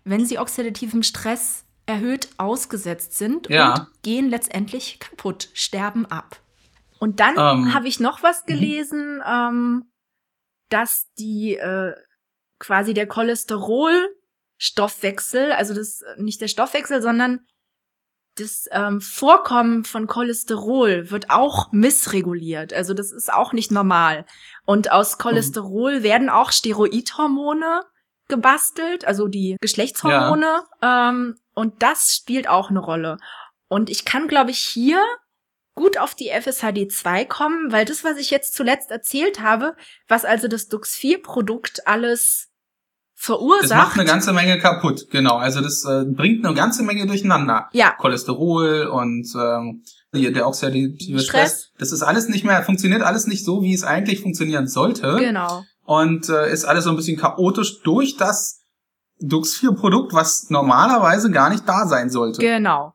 wenn 0.05 0.25
sie 0.25 0.39
oxidativem 0.39 1.03
Stress 1.03 1.65
erhöht 1.85 2.31
ausgesetzt 2.39 3.19
sind 3.19 3.51
ja. 3.51 3.75
und 3.75 3.89
gehen 4.03 4.31
letztendlich 4.31 5.01
kaputt, 5.01 5.51
sterben 5.53 6.07
ab. 6.07 6.41
Und 7.01 7.19
dann 7.19 7.35
ähm, 7.39 7.75
habe 7.75 7.89
ich 7.89 7.99
noch 7.99 8.23
was 8.23 8.43
mhm. 8.43 8.47
gelesen, 8.47 9.21
ähm, 9.27 9.91
dass 10.69 11.09
die 11.19 11.57
äh, 11.57 11.95
quasi 12.61 12.95
der 12.95 13.09
Cholesterolstoffwechsel, 13.09 15.51
also 15.53 15.75
das 15.75 16.05
nicht 16.19 16.41
der 16.43 16.49
Stoffwechsel, 16.49 17.03
sondern 17.03 17.41
das 18.37 18.69
ähm, 18.71 19.01
Vorkommen 19.01 19.85
von 19.85 20.07
Cholesterol 20.07 21.11
wird 21.11 21.31
auch 21.31 21.73
missreguliert. 21.73 22.75
Also 22.75 22.95
das 22.95 23.11
ist 23.13 23.33
auch 23.33 23.53
nicht 23.53 23.73
normal. 23.73 24.25
Und 24.67 24.93
aus 24.93 25.19
Cholesterol 25.19 25.99
mhm. 26.01 26.05
werden 26.05 26.29
auch 26.29 26.53
Steroidhormone 26.53 27.83
gebastelt, 28.29 29.07
also 29.07 29.27
die 29.27 29.57
Geschlechtshormone. 29.61 30.63
Ja. 30.83 31.09
Ähm, 31.09 31.37
und 31.55 31.83
das 31.83 32.15
spielt 32.15 32.49
auch 32.49 32.69
eine 32.71 32.81
Rolle. 32.81 33.17
Und 33.69 33.91
ich 33.91 34.05
kann, 34.05 34.29
glaube 34.29 34.51
ich, 34.51 34.59
hier 34.59 35.03
gut 35.81 35.99
auf 35.99 36.14
die 36.14 36.29
FSHD 36.29 36.93
2 36.93 37.25
kommen, 37.25 37.73
weil 37.73 37.87
das, 37.87 38.05
was 38.05 38.19
ich 38.19 38.31
jetzt 38.31 38.55
zuletzt 38.55 38.90
erzählt 38.90 39.40
habe, 39.40 39.75
was 40.09 40.27
also 40.27 40.47
das 40.47 40.71
Dux4-Produkt 40.71 41.87
alles 41.87 42.49
verursacht. 43.14 43.71
Das 43.71 43.79
macht 43.79 43.99
eine 43.99 44.07
ganze 44.07 44.33
Menge 44.35 44.59
kaputt, 44.59 45.07
genau. 45.11 45.37
Also 45.37 45.62
das 45.62 45.85
äh, 45.87 46.05
bringt 46.05 46.45
eine 46.45 46.55
ganze 46.55 46.83
Menge 46.83 47.07
durcheinander. 47.07 47.69
Ja. 47.73 47.93
Cholesterol 47.99 48.88
und 48.88 49.27
ähm, 49.35 49.83
der 50.12 50.47
oxidative 50.47 51.19
Stress. 51.21 51.25
Stress. 51.25 51.73
Das 51.79 51.93
ist 51.93 52.03
alles 52.03 52.29
nicht 52.29 52.45
mehr, 52.45 52.62
funktioniert 52.62 53.01
alles 53.01 53.27
nicht 53.27 53.45
so, 53.47 53.62
wie 53.62 53.73
es 53.73 53.83
eigentlich 53.83 54.21
funktionieren 54.21 54.69
sollte. 54.69 55.16
Genau. 55.19 55.64
Und 55.85 56.29
äh, 56.29 56.53
ist 56.53 56.66
alles 56.66 56.85
so 56.85 56.90
ein 56.90 56.97
bisschen 56.97 57.19
chaotisch 57.19 57.81
durch 57.83 58.16
das 58.19 58.61
Dux4-Produkt, 59.23 60.12
was 60.12 60.51
normalerweise 60.51 61.31
gar 61.31 61.49
nicht 61.49 61.66
da 61.66 61.87
sein 61.87 62.11
sollte. 62.11 62.43
Genau. 62.43 62.93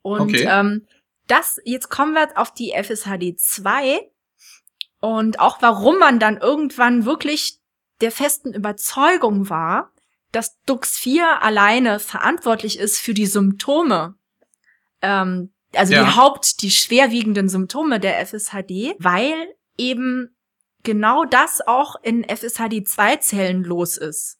Und 0.00 0.20
okay. 0.20 0.48
ähm, 0.48 0.86
das, 1.26 1.60
jetzt 1.64 1.88
kommen 1.88 2.14
wir 2.14 2.28
auf 2.36 2.52
die 2.52 2.72
FSHD 2.72 3.38
2 3.38 4.10
und 5.00 5.40
auch 5.40 5.60
warum 5.60 5.98
man 5.98 6.18
dann 6.18 6.36
irgendwann 6.38 7.04
wirklich 7.04 7.58
der 8.00 8.12
festen 8.12 8.52
Überzeugung 8.52 9.48
war, 9.48 9.92
dass 10.32 10.60
Dux 10.62 10.98
4 10.98 11.42
alleine 11.42 11.98
verantwortlich 11.98 12.78
ist 12.78 12.98
für 12.98 13.14
die 13.14 13.26
Symptome, 13.26 14.14
ähm, 15.02 15.52
also 15.74 15.94
ja. 15.94 16.04
die 16.04 16.16
Haupt, 16.16 16.62
die 16.62 16.70
schwerwiegenden 16.70 17.48
Symptome 17.48 18.00
der 18.00 18.24
FSHD, 18.24 18.96
weil 18.98 19.34
eben 19.76 20.36
genau 20.82 21.24
das 21.24 21.66
auch 21.66 21.96
in 22.02 22.24
FSHD2-Zellen 22.24 23.64
los 23.64 23.96
ist. 23.96 24.38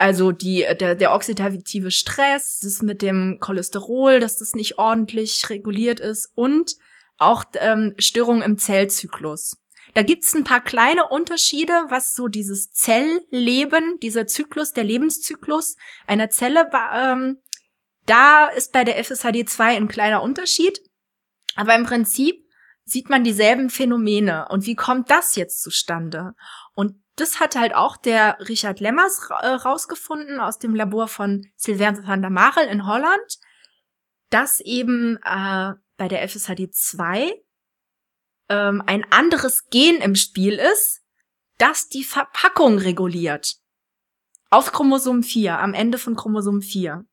Also 0.00 0.32
die, 0.32 0.66
der, 0.80 0.94
der 0.94 1.12
oxidative 1.12 1.90
Stress, 1.90 2.60
das 2.60 2.80
mit 2.80 3.02
dem 3.02 3.36
Cholesterol, 3.38 4.18
dass 4.18 4.38
das 4.38 4.54
nicht 4.54 4.78
ordentlich 4.78 5.50
reguliert 5.50 6.00
ist 6.00 6.32
und 6.34 6.76
auch 7.18 7.44
ähm, 7.56 7.94
Störungen 7.98 8.40
im 8.40 8.56
Zellzyklus. 8.56 9.58
Da 9.92 10.02
gibt's 10.02 10.34
ein 10.34 10.44
paar 10.44 10.62
kleine 10.62 11.08
Unterschiede, 11.10 11.74
was 11.90 12.14
so 12.14 12.28
dieses 12.28 12.70
Zellleben, 12.72 13.98
dieser 14.00 14.26
Zyklus, 14.26 14.72
der 14.72 14.84
Lebenszyklus 14.84 15.76
einer 16.06 16.30
Zelle, 16.30 16.70
ähm, 16.94 17.36
da 18.06 18.46
ist 18.46 18.72
bei 18.72 18.84
der 18.84 19.04
FSHD2 19.04 19.60
ein 19.60 19.88
kleiner 19.88 20.22
Unterschied. 20.22 20.80
Aber 21.56 21.74
im 21.74 21.84
Prinzip 21.84 22.42
sieht 22.86 23.10
man 23.10 23.22
dieselben 23.22 23.68
Phänomene. 23.68 24.48
Und 24.48 24.64
wie 24.64 24.76
kommt 24.76 25.10
das 25.10 25.36
jetzt 25.36 25.60
zustande? 25.60 26.32
Und 26.72 26.94
das 27.20 27.40
hat 27.40 27.56
halt 27.56 27.74
auch 27.74 27.96
der 27.96 28.38
Richard 28.48 28.80
Lemmers 28.80 29.28
äh, 29.30 29.46
rausgefunden 29.46 30.40
aus 30.40 30.58
dem 30.58 30.74
Labor 30.74 31.08
von 31.08 31.46
Sylvain 31.56 32.06
van 32.06 32.22
der 32.22 32.30
Marel 32.30 32.66
in 32.68 32.86
Holland, 32.86 33.38
dass 34.30 34.60
eben 34.60 35.16
äh, 35.24 35.72
bei 35.96 36.08
der 36.08 36.28
FSHD2 36.28 37.32
ähm, 38.48 38.82
ein 38.86 39.04
anderes 39.10 39.68
Gen 39.70 39.96
im 39.96 40.16
Spiel 40.16 40.54
ist, 40.54 41.02
das 41.58 41.88
die 41.88 42.04
Verpackung 42.04 42.78
reguliert. 42.78 43.56
Auf 44.48 44.72
Chromosom 44.72 45.22
4, 45.22 45.58
am 45.58 45.74
Ende 45.74 45.98
von 45.98 46.16
Chromosom 46.16 46.62
4. 46.62 47.04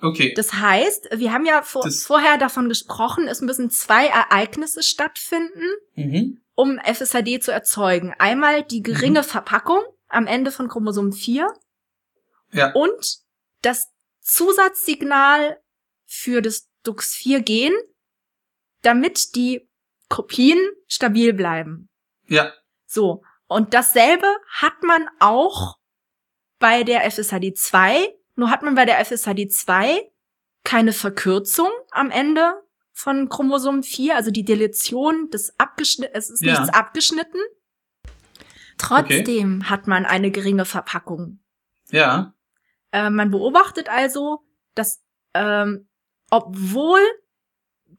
Okay. 0.00 0.34
Das 0.34 0.52
heißt, 0.52 1.08
wir 1.14 1.32
haben 1.32 1.46
ja 1.46 1.62
vor, 1.62 1.90
vorher 1.90 2.36
davon 2.36 2.68
gesprochen, 2.68 3.28
es 3.28 3.40
müssen 3.40 3.70
zwei 3.70 4.06
Ereignisse 4.08 4.82
stattfinden. 4.82 5.64
Mhm 5.94 6.42
um 6.62 6.78
FSHD 6.78 7.42
zu 7.42 7.50
erzeugen. 7.50 8.14
Einmal 8.20 8.62
die 8.62 8.84
geringe 8.84 9.22
mhm. 9.22 9.24
Verpackung 9.24 9.82
am 10.06 10.28
Ende 10.28 10.52
von 10.52 10.68
Chromosom 10.68 11.12
4 11.12 11.48
ja. 12.52 12.72
und 12.72 13.18
das 13.62 13.88
Zusatzsignal 14.20 15.60
für 16.06 16.40
das 16.40 16.70
DUX4-Gen, 16.86 17.72
damit 18.82 19.34
die 19.34 19.68
Kopien 20.08 20.60
stabil 20.86 21.32
bleiben. 21.32 21.88
Ja. 22.28 22.52
So. 22.86 23.24
Und 23.48 23.74
dasselbe 23.74 24.28
hat 24.48 24.84
man 24.84 25.08
auch 25.18 25.78
bei 26.60 26.84
der 26.84 27.10
FSHD 27.10 27.56
2, 27.56 28.14
nur 28.36 28.50
hat 28.50 28.62
man 28.62 28.76
bei 28.76 28.84
der 28.84 29.04
FSHD 29.04 29.50
2 29.50 30.12
keine 30.62 30.92
Verkürzung 30.92 31.70
am 31.90 32.12
Ende 32.12 32.62
von 32.92 33.28
Chromosom 33.28 33.82
4, 33.82 34.16
also 34.16 34.30
die 34.30 34.44
Deletion 34.44 35.30
des 35.30 35.58
abgeschnitten, 35.58 36.14
es 36.14 36.30
ist 36.30 36.42
ja. 36.42 36.52
nichts 36.52 36.74
abgeschnitten. 36.74 37.40
Trotzdem 38.78 39.58
okay. 39.60 39.70
hat 39.70 39.86
man 39.86 40.04
eine 40.04 40.30
geringe 40.30 40.64
Verpackung. 40.64 41.40
Ja. 41.90 42.34
Äh, 42.90 43.10
man 43.10 43.30
beobachtet 43.30 43.88
also, 43.88 44.40
dass 44.74 45.02
ähm, 45.34 45.88
obwohl 46.30 47.00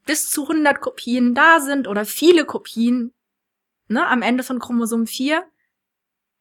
bis 0.04 0.30
zu 0.30 0.42
100 0.42 0.80
Kopien 0.80 1.34
da 1.34 1.60
sind 1.60 1.88
oder 1.88 2.04
viele 2.04 2.44
Kopien 2.44 3.14
ne, 3.88 4.06
am 4.06 4.22
Ende 4.22 4.42
von 4.42 4.58
Chromosom 4.58 5.06
4, 5.06 5.44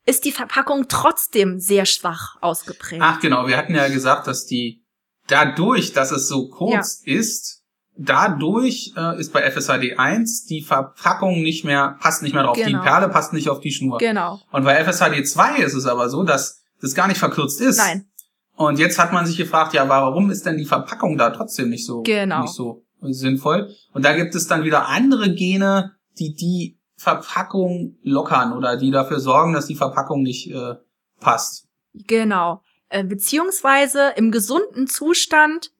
ist 0.06 0.26
die 0.26 0.32
Verpackung 0.32 0.88
trotzdem 0.90 1.60
sehr 1.60 1.86
schwach 1.86 2.38
ausgeprägt. 2.42 3.02
Ach 3.04 3.20
genau, 3.20 3.48
wir 3.48 3.58
hatten 3.58 3.76
ja 3.76 3.88
gesagt, 3.88 4.28
dass 4.28 4.46
die 4.46 4.84
dadurch, 5.28 5.94
dass 5.94 6.12
es 6.12 6.28
so 6.28 6.50
kurz 6.50 7.04
ja. 7.06 7.18
ist, 7.20 7.63
dadurch 7.96 8.94
äh, 8.98 9.20
ist 9.20 9.34
bei 9.34 9.42
FSHD 9.42 9.98
1 9.98 10.46
die 10.46 10.62
Verpackung 10.62 11.42
nicht 11.42 11.64
mehr, 11.64 11.98
passt 12.00 12.24
nicht 12.24 12.34
mehr 12.34 12.44
drauf. 12.44 12.58
Genau. 12.58 12.68
Die 12.68 12.84
Perle 12.84 13.10
passt 13.10 13.34
nicht 13.34 13.50
auf 13.50 13.60
die 13.60 13.72
Schnur. 13.72 13.98
Genau. 14.00 14.40
Und 14.52 14.64
bei 14.64 14.76
FSHD 14.84 15.28
2 15.28 15.60
ist 15.60 15.74
es 15.74 15.86
aber 15.86 16.10
so, 16.10 16.24
dass 16.24 16.64
das 16.82 16.96
gar 16.96 17.08
nicht 17.08 17.20
verkürzt 17.20 17.62
ist. 17.62 17.78
Nein. 17.78 18.06
Und 18.56 18.80
jetzt 18.80 19.00
hat 19.00 19.14
man 19.14 19.26
sich 19.26 19.38
gefragt, 19.38 19.74
ja, 19.74 19.88
warum 19.90 20.30
ist 20.30 20.46
denn 20.46 20.58
die 20.58 20.66
Verpackung 20.66 21.18
da 21.18 21.32
trotzdem 21.32 21.70
nicht 21.70 21.86
so, 21.86 22.02
genau. 22.02 22.42
nicht 22.42 22.54
so 22.54 22.84
sinnvoll? 23.02 23.74
Und 23.94 24.06
da 24.06 24.16
gibt 24.16 24.36
es 24.36 24.48
dann 24.48 24.64
wieder 24.64 24.88
andere 24.90 25.34
Gene, 25.34 25.94
die 26.20 26.36
die 26.36 26.80
Verpackung 26.96 27.98
lockern 28.04 28.54
oder 28.54 28.78
die 28.78 28.92
dafür 28.92 29.20
sorgen, 29.20 29.54
dass 29.54 29.66
die 29.66 29.76
Verpackung 29.76 30.22
nicht 30.22 30.52
äh, 30.52 30.76
passt. 31.20 31.68
Genau. 31.94 32.62
Äh, 32.90 33.04
beziehungsweise 33.04 34.14
im 34.16 34.32
gesunden 34.32 34.88
Zustand 34.88 35.72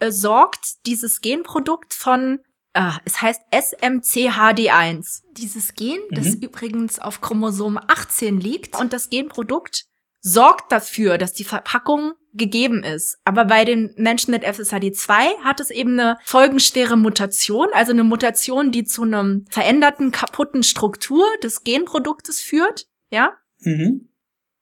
äh, 0.00 0.10
sorgt 0.10 0.86
dieses 0.86 1.20
Genprodukt 1.20 1.94
von, 1.94 2.40
äh, 2.72 2.90
es 3.04 3.22
heißt 3.22 3.40
SMCHD1. 3.52 5.22
Dieses 5.32 5.74
Gen, 5.74 5.98
mhm. 6.10 6.14
das 6.14 6.34
übrigens 6.34 6.98
auf 6.98 7.20
Chromosom 7.20 7.78
18 7.78 8.40
liegt 8.40 8.78
und 8.78 8.92
das 8.92 9.10
Genprodukt 9.10 9.86
sorgt 10.22 10.70
dafür, 10.70 11.16
dass 11.16 11.32
die 11.32 11.44
Verpackung 11.44 12.12
gegeben 12.32 12.84
ist. 12.84 13.18
Aber 13.24 13.46
bei 13.46 13.64
den 13.64 13.92
Menschen 13.96 14.30
mit 14.30 14.44
FSHD2 14.44 15.42
hat 15.42 15.60
es 15.60 15.70
eben 15.70 15.98
eine 15.98 16.18
folgenschwere 16.24 16.96
Mutation, 16.96 17.68
also 17.72 17.92
eine 17.92 18.04
Mutation, 18.04 18.70
die 18.70 18.84
zu 18.84 19.02
einem 19.02 19.46
veränderten, 19.50 20.12
kaputten 20.12 20.62
Struktur 20.62 21.24
des 21.42 21.64
Genproduktes 21.64 22.40
führt, 22.40 22.86
ja? 23.10 23.32
Mhm. 23.60 24.08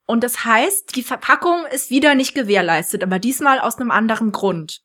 Und 0.07 0.25
das 0.25 0.45
heißt, 0.45 0.97
die 0.97 1.03
Verpackung 1.03 1.67
ist 1.71 1.91
wieder 1.91 2.15
nicht 2.15 2.35
gewährleistet, 2.35 3.03
aber 3.03 3.19
diesmal 3.19 3.61
aus 3.61 3.77
einem 3.77 3.91
anderen 3.91 4.33
Grund. 4.33 4.83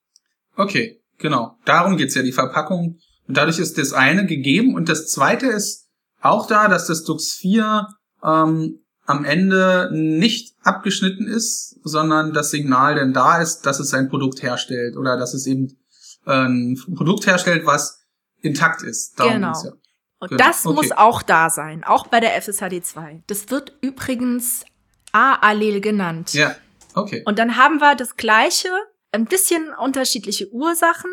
Okay, 0.56 1.02
genau. 1.18 1.58
Darum 1.66 1.98
geht's 1.98 2.16
ja, 2.16 2.22
die 2.22 2.32
Verpackung. 2.32 3.00
Und 3.28 3.38
dadurch 3.38 3.60
ist 3.60 3.78
das 3.78 3.94
eine 3.94 4.26
gegeben. 4.26 4.76
Und 4.76 4.90
das 4.90 5.10
zweite 5.10 5.48
ist 5.48 5.88
auch 6.22 6.48
da, 6.48 6.68
dass 6.68 6.88
das 6.88 7.06
Dux4 7.06 7.88
ähm, 8.24 8.80
am 9.06 9.26
Ende 9.26 9.90
nicht 9.92 10.56
abgeschnitten 10.62 11.28
ist, 11.28 11.80
sondern 11.84 12.34
das 12.34 12.52
Signal 12.52 12.96
denn 12.96 13.14
da 13.14 13.42
ist, 13.42 13.62
dass 13.62 13.80
es 13.80 13.94
ein 13.94 14.10
Produkt 14.10 14.42
herstellt 14.42 14.96
oder 14.96 15.18
dass 15.18 15.34
es 15.34 15.46
eben 15.46 15.78
ein 16.26 16.80
Produkt 16.96 17.28
herstellt, 17.28 17.66
was 17.66 18.02
intakt 18.42 18.82
ist. 18.82 19.20
Darum 19.20 19.34
genau. 19.34 19.64
Ja. 19.64 19.72
Und 20.20 20.30
genau. 20.30 20.44
das 20.46 20.66
okay. 20.66 20.76
muss 20.76 20.92
auch 20.92 21.22
da 21.22 21.50
sein, 21.50 21.84
auch 21.84 22.08
bei 22.08 22.22
der 22.22 22.42
FSHD2. 22.42 23.24
Das 23.28 23.50
wird 23.50 23.74
übrigens 23.82 24.64
A-Allel 25.12 25.82
genannt. 25.82 26.34
Ja, 26.34 26.56
okay. 26.94 27.24
Und 27.26 27.40
dann 27.40 27.58
haben 27.58 27.82
wir 27.82 27.96
das 27.96 28.16
gleiche, 28.16 28.70
ein 29.14 29.26
bisschen 29.26 29.74
unterschiedliche 29.74 30.50
Ursachen, 30.52 31.12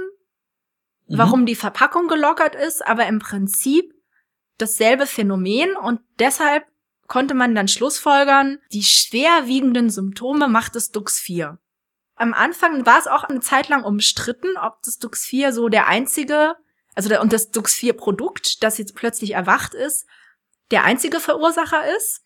mhm. 1.06 1.18
warum 1.18 1.46
die 1.46 1.54
Verpackung 1.54 2.08
gelockert 2.08 2.54
ist, 2.54 2.86
aber 2.86 3.06
im 3.06 3.18
Prinzip 3.18 3.94
dasselbe 4.58 5.06
Phänomen 5.06 5.76
und 5.76 6.00
deshalb 6.18 6.64
konnte 7.06 7.34
man 7.34 7.54
dann 7.54 7.68
schlussfolgern, 7.68 8.58
die 8.72 8.84
schwerwiegenden 8.84 9.90
Symptome 9.90 10.48
macht 10.48 10.76
das 10.76 10.90
Dux 10.90 11.18
4. 11.18 11.58
Am 12.14 12.34
Anfang 12.34 12.86
war 12.86 12.98
es 12.98 13.06
auch 13.06 13.24
eine 13.24 13.40
Zeit 13.40 13.68
lang 13.68 13.82
umstritten, 13.82 14.56
ob 14.58 14.82
das 14.82 14.98
Dux 14.98 15.24
4 15.24 15.52
so 15.52 15.68
der 15.68 15.88
einzige, 15.88 16.54
also 16.94 17.08
der, 17.08 17.20
und 17.20 17.32
das 17.32 17.50
Dux 17.50 17.74
4 17.74 17.94
Produkt, 17.94 18.62
das 18.62 18.78
jetzt 18.78 18.94
plötzlich 18.94 19.32
erwacht 19.32 19.74
ist, 19.74 20.06
der 20.70 20.84
einzige 20.84 21.18
Verursacher 21.18 21.82
ist. 21.96 22.24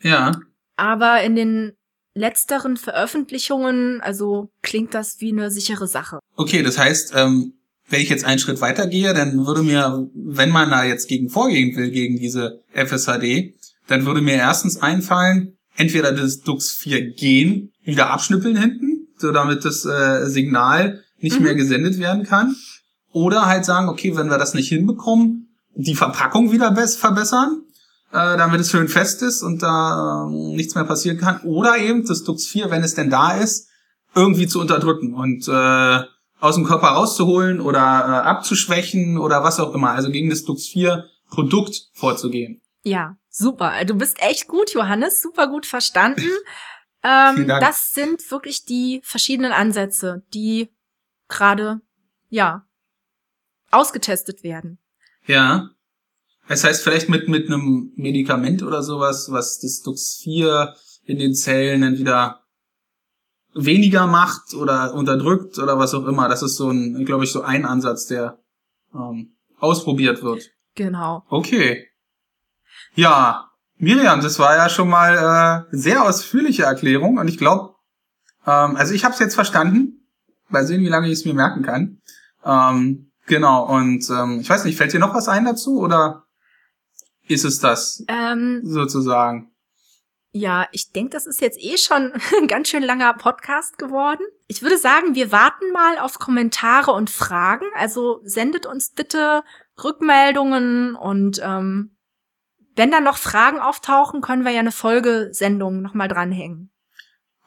Ja. 0.00 0.40
Aber 0.76 1.22
in 1.22 1.36
den 1.36 1.76
letzteren 2.14 2.76
Veröffentlichungen, 2.76 4.00
also 4.00 4.50
klingt 4.62 4.94
das 4.94 5.16
wie 5.20 5.32
eine 5.32 5.50
sichere 5.50 5.86
Sache. 5.86 6.18
Okay, 6.36 6.62
das 6.62 6.78
heißt, 6.78 7.12
ähm, 7.16 7.54
wenn 7.88 8.00
ich 8.00 8.08
jetzt 8.08 8.24
einen 8.24 8.38
Schritt 8.38 8.60
weitergehe, 8.60 9.14
dann 9.14 9.46
würde 9.46 9.62
mir, 9.62 10.08
wenn 10.14 10.50
man 10.50 10.70
da 10.70 10.84
jetzt 10.84 11.08
gegen 11.08 11.28
vorgehen 11.28 11.76
will, 11.76 11.90
gegen 11.90 12.18
diese 12.18 12.60
FSHD, 12.72 13.54
dann 13.86 14.06
würde 14.06 14.20
mir 14.20 14.34
erstens 14.34 14.80
einfallen, 14.80 15.56
entweder 15.76 16.12
das 16.12 16.40
Dux 16.40 16.70
4 16.70 17.12
Gen 17.12 17.72
wieder 17.82 18.10
abschnippeln 18.10 18.56
hinten, 18.56 19.08
so 19.18 19.32
damit 19.32 19.64
das 19.64 19.84
äh, 19.84 20.26
Signal 20.28 21.02
nicht 21.18 21.38
mhm. 21.38 21.44
mehr 21.44 21.54
gesendet 21.54 21.98
werden 21.98 22.24
kann. 22.24 22.56
Oder 23.12 23.46
halt 23.46 23.64
sagen, 23.64 23.88
okay, 23.88 24.16
wenn 24.16 24.28
wir 24.28 24.38
das 24.38 24.54
nicht 24.54 24.68
hinbekommen, 24.68 25.48
die 25.74 25.94
Verpackung 25.94 26.52
wieder 26.52 26.74
verbessern, 26.74 27.62
äh, 28.12 28.36
damit 28.36 28.60
es 28.60 28.70
schön 28.70 28.88
fest 28.88 29.22
ist 29.22 29.42
und 29.42 29.62
da 29.62 30.26
äh, 30.26 30.54
nichts 30.54 30.74
mehr 30.74 30.84
passieren 30.84 31.18
kann. 31.18 31.40
Oder 31.42 31.78
eben 31.78 32.06
das 32.06 32.24
Dux 32.24 32.46
4, 32.46 32.70
wenn 32.70 32.82
es 32.82 32.94
denn 32.94 33.10
da 33.10 33.36
ist, 33.38 33.68
irgendwie 34.14 34.46
zu 34.46 34.60
unterdrücken 34.60 35.14
und 35.14 35.48
äh, 35.48 36.00
aus 36.38 36.56
dem 36.56 36.64
Körper 36.64 36.88
rauszuholen 36.88 37.60
oder 37.60 37.80
äh, 37.80 38.28
abzuschwächen 38.28 39.16
oder 39.16 39.42
was 39.42 39.60
auch 39.60 39.74
immer. 39.74 39.92
Also 39.92 40.10
gegen 40.10 40.28
das 40.28 40.44
Dux 40.44 40.66
4 40.66 41.06
Produkt 41.30 41.88
vorzugehen. 41.94 42.60
Ja, 42.82 43.16
super. 43.30 43.84
Du 43.86 43.94
bist 43.94 44.20
echt 44.20 44.48
gut, 44.48 44.74
Johannes. 44.74 45.22
Super 45.22 45.46
gut 45.46 45.64
verstanden. 45.64 46.28
ähm, 47.02 47.46
das 47.46 47.94
sind 47.94 48.30
wirklich 48.30 48.64
die 48.64 49.00
verschiedenen 49.04 49.52
Ansätze, 49.52 50.22
die 50.34 50.68
gerade, 51.28 51.80
ja, 52.28 52.66
ausgetestet 53.70 54.42
werden. 54.42 54.78
Ja. 55.26 55.70
Das 56.48 56.64
heißt, 56.64 56.82
vielleicht 56.82 57.08
mit, 57.08 57.28
mit 57.28 57.46
einem 57.46 57.92
Medikament 57.96 58.62
oder 58.62 58.82
sowas, 58.82 59.30
was 59.30 59.58
das 59.60 59.82
Dux4 59.84 60.74
in 61.04 61.18
den 61.18 61.34
Zellen 61.34 61.82
dann 61.82 61.98
wieder 61.98 62.42
weniger 63.54 64.06
macht 64.06 64.54
oder 64.54 64.94
unterdrückt 64.94 65.58
oder 65.58 65.78
was 65.78 65.94
auch 65.94 66.06
immer. 66.06 66.28
Das 66.28 66.42
ist 66.42 66.56
so 66.56 66.70
ein, 66.70 67.04
glaube 67.04 67.24
ich, 67.24 67.32
so 67.32 67.42
ein 67.42 67.64
Ansatz, 67.64 68.06
der 68.06 68.38
ähm, 68.94 69.36
ausprobiert 69.58 70.22
wird. 70.22 70.50
Genau. 70.74 71.24
Okay. 71.28 71.88
Ja, 72.94 73.50
Miriam, 73.76 74.20
das 74.20 74.38
war 74.38 74.56
ja 74.56 74.68
schon 74.68 74.88
mal 74.88 75.66
äh, 75.72 75.76
sehr 75.76 76.02
ausführliche 76.04 76.64
Erklärung 76.64 77.18
und 77.18 77.28
ich 77.28 77.38
glaube, 77.38 77.74
ähm, 78.46 78.76
also 78.76 78.94
ich 78.94 79.04
habe 79.04 79.14
es 79.14 79.20
jetzt 79.20 79.34
verstanden. 79.34 80.08
Mal 80.48 80.66
sehen, 80.66 80.82
wie 80.82 80.88
lange 80.88 81.06
ich 81.06 81.14
es 81.14 81.24
mir 81.24 81.34
merken 81.34 81.62
kann. 81.62 82.02
Ähm, 82.44 83.12
genau, 83.26 83.66
und 83.66 84.08
ähm, 84.10 84.40
ich 84.40 84.50
weiß 84.50 84.64
nicht, 84.64 84.76
fällt 84.76 84.92
dir 84.92 84.98
noch 84.98 85.14
was 85.14 85.28
ein 85.28 85.44
dazu 85.44 85.78
oder 85.78 86.24
ist 87.28 87.44
es 87.44 87.58
das 87.60 88.04
ähm, 88.08 88.60
sozusagen? 88.64 89.52
Ja, 90.34 90.66
ich 90.72 90.92
denke, 90.92 91.10
das 91.10 91.26
ist 91.26 91.42
jetzt 91.42 91.58
eh 91.60 91.76
schon 91.76 92.12
ein 92.40 92.48
ganz 92.48 92.68
schön 92.68 92.82
langer 92.82 93.12
Podcast 93.14 93.78
geworden. 93.78 94.24
Ich 94.46 94.62
würde 94.62 94.78
sagen, 94.78 95.14
wir 95.14 95.30
warten 95.30 95.70
mal 95.72 95.98
auf 95.98 96.18
Kommentare 96.18 96.92
und 96.92 97.10
Fragen. 97.10 97.66
Also 97.76 98.20
sendet 98.24 98.66
uns 98.66 98.90
bitte 98.90 99.44
Rückmeldungen 99.82 100.94
und 100.94 101.40
ähm, 101.42 101.96
wenn 102.74 102.90
dann 102.90 103.04
noch 103.04 103.18
Fragen 103.18 103.58
auftauchen, 103.58 104.22
können 104.22 104.44
wir 104.44 104.52
ja 104.52 104.60
eine 104.60 104.72
Folgesendung 104.72 105.82
nochmal 105.82 106.08
dranhängen. 106.08 106.70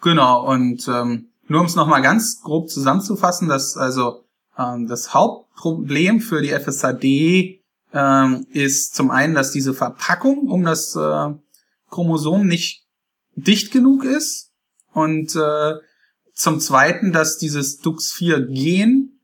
Genau, 0.01 0.45
und 0.47 0.87
ähm, 0.87 1.31
nur 1.47 1.61
um 1.61 1.65
es 1.65 1.75
nochmal 1.75 2.03
ganz 2.03 2.41
grob 2.41 2.69
zusammenzufassen, 2.69 3.47
dass 3.47 3.77
also 3.77 4.25
ähm, 4.57 4.87
das 4.87 5.15
Hauptproblem 5.15 6.21
für 6.21 6.43
die 6.43 6.49
FSAD 6.49 7.64
ähm, 7.95 8.45
ist 8.51 8.93
zum 8.93 9.09
einen, 9.09 9.33
dass 9.33 9.51
diese 9.51 9.73
Verpackung 9.73 10.49
um 10.49 10.63
das 10.63 10.95
äh, 10.95 11.29
Chromosom 11.89 12.45
nicht 12.45 12.83
dicht 13.35 13.71
genug 13.71 14.03
ist 14.03 14.51
und 14.93 15.35
äh, 15.35 15.75
zum 16.33 16.59
zweiten, 16.59 17.13
dass 17.13 17.37
dieses 17.37 17.81
DUX4-Gen 17.81 19.21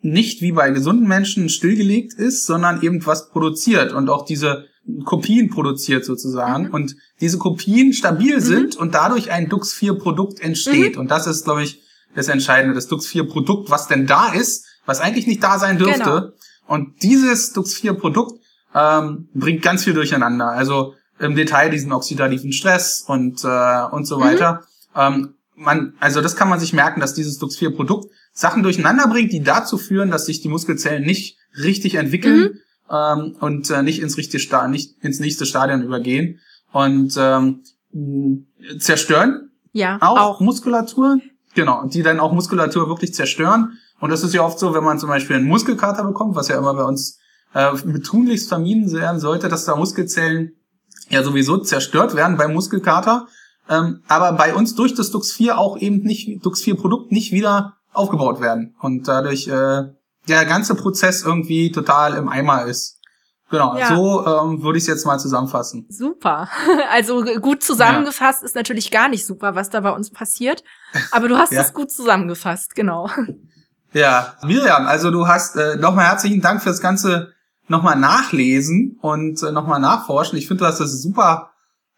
nicht 0.00 0.40
wie 0.40 0.52
bei 0.52 0.70
gesunden 0.70 1.06
Menschen 1.06 1.48
stillgelegt 1.48 2.14
ist, 2.14 2.46
sondern 2.46 2.82
eben 2.82 3.04
was 3.06 3.30
produziert 3.30 3.92
und 3.92 4.08
auch 4.08 4.24
diese 4.24 4.66
Kopien 5.04 5.50
produziert 5.50 6.04
sozusagen 6.04 6.66
mhm. 6.66 6.74
und 6.74 6.96
diese 7.20 7.38
Kopien 7.38 7.92
stabil 7.92 8.36
mhm. 8.36 8.40
sind 8.40 8.76
und 8.76 8.94
dadurch 8.94 9.30
ein 9.30 9.48
Dux 9.48 9.72
4 9.72 9.94
Produkt 9.94 10.40
entsteht. 10.40 10.94
Mhm. 10.94 11.02
Und 11.02 11.10
das 11.10 11.26
ist, 11.26 11.44
glaube 11.44 11.62
ich, 11.62 11.82
das 12.14 12.28
Entscheidende, 12.28 12.74
das 12.74 12.88
Dux 12.88 13.06
4 13.06 13.28
Produkt, 13.28 13.70
was 13.70 13.88
denn 13.88 14.06
da 14.06 14.32
ist, 14.32 14.66
was 14.84 15.00
eigentlich 15.00 15.26
nicht 15.26 15.42
da 15.42 15.58
sein 15.58 15.78
dürfte. 15.78 15.98
Genau. 16.04 16.32
Und 16.66 17.02
dieses 17.02 17.52
Dux 17.52 17.74
4 17.74 17.94
Produkt 17.94 18.40
ähm, 18.74 19.28
bringt 19.34 19.62
ganz 19.62 19.84
viel 19.84 19.94
durcheinander. 19.94 20.48
Also 20.48 20.94
im 21.18 21.34
Detail 21.34 21.70
diesen 21.70 21.92
oxidativen 21.92 22.52
Stress 22.52 23.04
und, 23.06 23.44
äh, 23.44 23.84
und 23.90 24.06
so 24.06 24.18
mhm. 24.18 24.22
weiter. 24.22 24.62
Ähm, 24.96 25.34
man, 25.54 25.94
also 26.00 26.20
das 26.20 26.36
kann 26.36 26.48
man 26.48 26.58
sich 26.58 26.72
merken, 26.72 27.00
dass 27.00 27.14
dieses 27.14 27.38
Dux 27.38 27.56
4 27.56 27.74
Produkt 27.74 28.12
Sachen 28.32 28.62
durcheinander 28.62 29.06
bringt, 29.08 29.32
die 29.32 29.42
dazu 29.42 29.76
führen, 29.76 30.10
dass 30.10 30.26
sich 30.26 30.40
die 30.40 30.48
Muskelzellen 30.48 31.04
nicht 31.04 31.36
richtig 31.56 31.96
entwickeln 31.96 32.40
mhm 32.40 32.58
ähm, 32.92 33.36
und 33.40 33.70
äh, 33.70 33.82
nicht 33.82 34.00
ins 34.00 34.16
richtige 34.16 34.38
Sta 34.38 34.68
nicht 34.68 35.02
ins 35.02 35.18
nächste 35.18 35.46
Stadion 35.46 35.82
übergehen 35.82 36.40
und 36.72 37.14
ähm, 37.18 37.62
zerstören. 38.78 39.50
Ja, 39.72 39.98
auch, 40.00 40.18
auch 40.18 40.40
Muskulatur. 40.40 41.18
Genau, 41.54 41.84
die 41.86 42.02
dann 42.02 42.20
auch 42.20 42.32
Muskulatur 42.32 42.88
wirklich 42.88 43.14
zerstören. 43.14 43.78
Und 44.02 44.10
das 44.10 44.24
ist 44.24 44.34
ja 44.34 44.42
oft 44.42 44.58
so, 44.58 44.74
wenn 44.74 44.82
man 44.82 44.98
zum 44.98 45.08
Beispiel 45.08 45.36
einen 45.36 45.46
Muskelkater 45.46 46.02
bekommt, 46.02 46.34
was 46.34 46.48
ja 46.48 46.58
immer 46.58 46.74
bei 46.74 46.82
uns 46.82 47.20
äh, 47.54 47.70
mit 47.84 48.04
tunlichst 48.04 48.48
vermieden 48.48 48.90
werden 48.90 49.20
sollte, 49.20 49.48
dass 49.48 49.64
da 49.64 49.76
Muskelzellen 49.76 50.56
ja 51.08 51.22
sowieso 51.22 51.58
zerstört 51.58 52.16
werden 52.16 52.36
beim 52.36 52.52
Muskelkater. 52.52 53.28
Ähm, 53.68 54.02
aber 54.08 54.32
bei 54.32 54.56
uns 54.56 54.74
durch 54.74 54.92
das 54.94 55.12
Dux4 55.12 55.52
auch 55.52 55.78
eben 55.78 55.98
nicht, 55.98 56.44
Dux4-Produkt 56.44 57.12
nicht 57.12 57.30
wieder 57.30 57.76
aufgebaut 57.92 58.40
werden. 58.40 58.74
Und 58.80 59.06
dadurch 59.06 59.46
äh, 59.46 59.84
der 60.26 60.44
ganze 60.46 60.74
Prozess 60.74 61.22
irgendwie 61.22 61.70
total 61.70 62.14
im 62.14 62.28
Eimer 62.28 62.64
ist. 62.64 62.98
Genau, 63.50 63.76
ja. 63.76 63.94
so 63.94 64.26
ähm, 64.26 64.64
würde 64.64 64.78
ich 64.78 64.84
es 64.84 64.88
jetzt 64.88 65.06
mal 65.06 65.18
zusammenfassen. 65.20 65.86
Super. 65.88 66.48
Also 66.90 67.22
gut 67.22 67.62
zusammengefasst 67.62 68.42
ja. 68.42 68.46
ist 68.46 68.56
natürlich 68.56 68.90
gar 68.90 69.08
nicht 69.08 69.24
super, 69.24 69.54
was 69.54 69.70
da 69.70 69.78
bei 69.78 69.92
uns 69.92 70.10
passiert. 70.10 70.64
Aber 71.12 71.28
du 71.28 71.38
hast 71.38 71.52
ja. 71.52 71.62
es 71.62 71.72
gut 71.72 71.92
zusammengefasst, 71.92 72.74
genau. 72.74 73.08
Ja, 73.92 74.34
Miriam, 74.44 74.86
also 74.86 75.10
du 75.10 75.26
hast 75.26 75.56
äh, 75.56 75.76
nochmal 75.76 76.06
herzlichen 76.06 76.40
Dank 76.40 76.62
fürs 76.62 76.80
ganze 76.80 77.32
nochmal 77.68 77.96
nachlesen 77.96 78.98
und 79.00 79.42
äh, 79.42 79.52
nochmal 79.52 79.80
nachforschen. 79.80 80.38
Ich 80.38 80.48
finde, 80.48 80.64
du 80.64 80.68
hast 80.68 80.80
das 80.80 81.00
super 81.02 81.50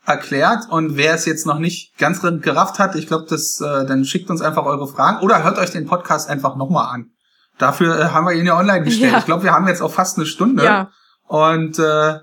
erklärt 0.05 0.69
und 0.71 0.97
wer 0.97 1.15
es 1.15 1.25
jetzt 1.25 1.47
noch 1.47 1.59
nicht 1.59 1.97
ganz 1.97 2.21
gerafft 2.21 2.79
hat, 2.79 2.95
ich 2.95 3.07
glaube, 3.07 3.27
das 3.29 3.61
äh, 3.61 3.87
dann 3.87 4.05
schickt 4.05 4.29
uns 4.29 4.43
einfach 4.43 4.65
eure 4.65 4.87
Fragen 4.87 5.25
oder 5.25 5.43
hört 5.43 5.59
euch 5.59 5.71
den 5.71 5.87
Podcast 5.87 6.29
einfach 6.29 6.57
nochmal 6.57 6.95
an. 6.95 7.11
Dafür 7.59 7.99
äh, 7.99 8.05
haben 8.07 8.27
wir 8.27 8.35
ihn 8.35 8.47
ja 8.47 8.59
online 8.59 8.83
gestellt. 8.83 9.13
Ja. 9.13 9.19
Ich 9.19 9.25
glaube, 9.25 9.45
wir 9.45 9.53
haben 9.53 9.67
jetzt 9.69 9.81
auch 9.81 9.93
fast 9.93 10.19
eine 10.19 10.27
Stunde. 10.27 10.65
Ja. 10.65 10.91
Und 11.27 11.79
äh, 11.79 12.19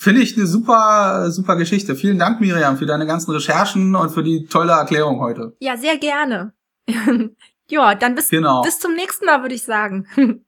Finde 0.00 0.20
ich 0.20 0.36
eine 0.36 0.46
super, 0.46 1.28
super 1.32 1.56
Geschichte. 1.56 1.96
Vielen 1.96 2.20
Dank, 2.20 2.40
Miriam, 2.40 2.76
für 2.76 2.86
deine 2.86 3.04
ganzen 3.04 3.32
Recherchen 3.32 3.96
und 3.96 4.10
für 4.10 4.22
die 4.22 4.46
tolle 4.46 4.70
Erklärung 4.70 5.18
heute. 5.18 5.56
Ja, 5.58 5.76
sehr 5.76 5.98
gerne. 5.98 6.52
ja, 7.68 7.94
dann 7.94 8.14
bis, 8.14 8.28
genau. 8.28 8.62
bis 8.62 8.78
zum 8.78 8.94
nächsten 8.94 9.26
Mal, 9.26 9.42
würde 9.42 9.54
ich 9.54 9.64
sagen. 9.64 10.06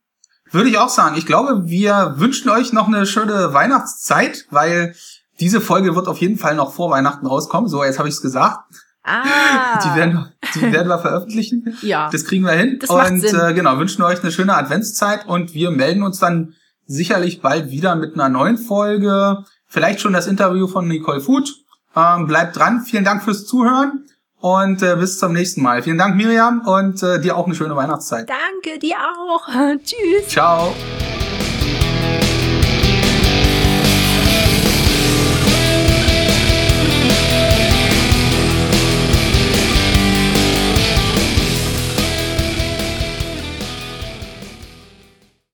würde 0.50 0.68
ich 0.68 0.78
auch 0.78 0.88
sagen. 0.88 1.16
Ich 1.16 1.26
glaube, 1.26 1.66
wir 1.66 2.14
wünschen 2.16 2.50
euch 2.50 2.72
noch 2.72 2.88
eine 2.88 3.06
schöne 3.06 3.52
Weihnachtszeit, 3.52 4.46
weil 4.50 4.94
diese 5.38 5.60
Folge 5.60 5.94
wird 5.94 6.08
auf 6.08 6.18
jeden 6.18 6.38
Fall 6.38 6.54
noch 6.54 6.72
vor 6.72 6.90
Weihnachten 6.90 7.26
rauskommen. 7.26 7.68
So, 7.68 7.84
jetzt 7.84 7.98
habe 7.98 8.08
ich 8.08 8.14
es 8.14 8.22
gesagt. 8.22 8.64
Ah. 9.02 9.78
Die 9.82 9.98
werden, 9.98 10.28
die 10.54 10.72
werden 10.72 10.88
wir 10.88 10.98
veröffentlichen. 10.98 11.76
Ja. 11.82 12.10
Das 12.10 12.24
kriegen 12.24 12.44
wir 12.44 12.52
hin. 12.52 12.78
Das 12.80 12.90
macht 12.90 13.10
und 13.10 13.20
Sinn. 13.20 13.38
Äh, 13.38 13.54
genau, 13.54 13.78
wünschen 13.78 14.02
euch 14.02 14.22
eine 14.22 14.32
schöne 14.32 14.54
Adventszeit 14.54 15.26
und 15.26 15.54
wir 15.54 15.70
melden 15.70 16.02
uns 16.02 16.18
dann 16.18 16.54
sicherlich 16.86 17.40
bald 17.40 17.70
wieder 17.70 17.94
mit 17.96 18.14
einer 18.14 18.28
neuen 18.28 18.58
Folge. 18.58 19.44
Vielleicht 19.66 20.00
schon 20.00 20.12
das 20.12 20.26
Interview 20.26 20.66
von 20.66 20.88
Nicole 20.88 21.20
Food. 21.20 21.54
Ähm, 21.96 22.26
bleibt 22.26 22.56
dran. 22.56 22.82
Vielen 22.82 23.04
Dank 23.04 23.22
fürs 23.22 23.46
Zuhören 23.46 24.04
und 24.40 24.82
äh, 24.82 24.96
bis 24.96 25.18
zum 25.18 25.32
nächsten 25.32 25.62
Mal. 25.62 25.82
Vielen 25.82 25.98
Dank, 25.98 26.16
Miriam, 26.16 26.62
und 26.66 27.02
äh, 27.02 27.20
dir 27.20 27.36
auch 27.36 27.46
eine 27.46 27.54
schöne 27.54 27.76
Weihnachtszeit. 27.76 28.28
Danke, 28.28 28.78
dir 28.78 28.96
auch. 28.96 29.46
Tschüss. 29.84 30.28
Ciao. 30.28 30.74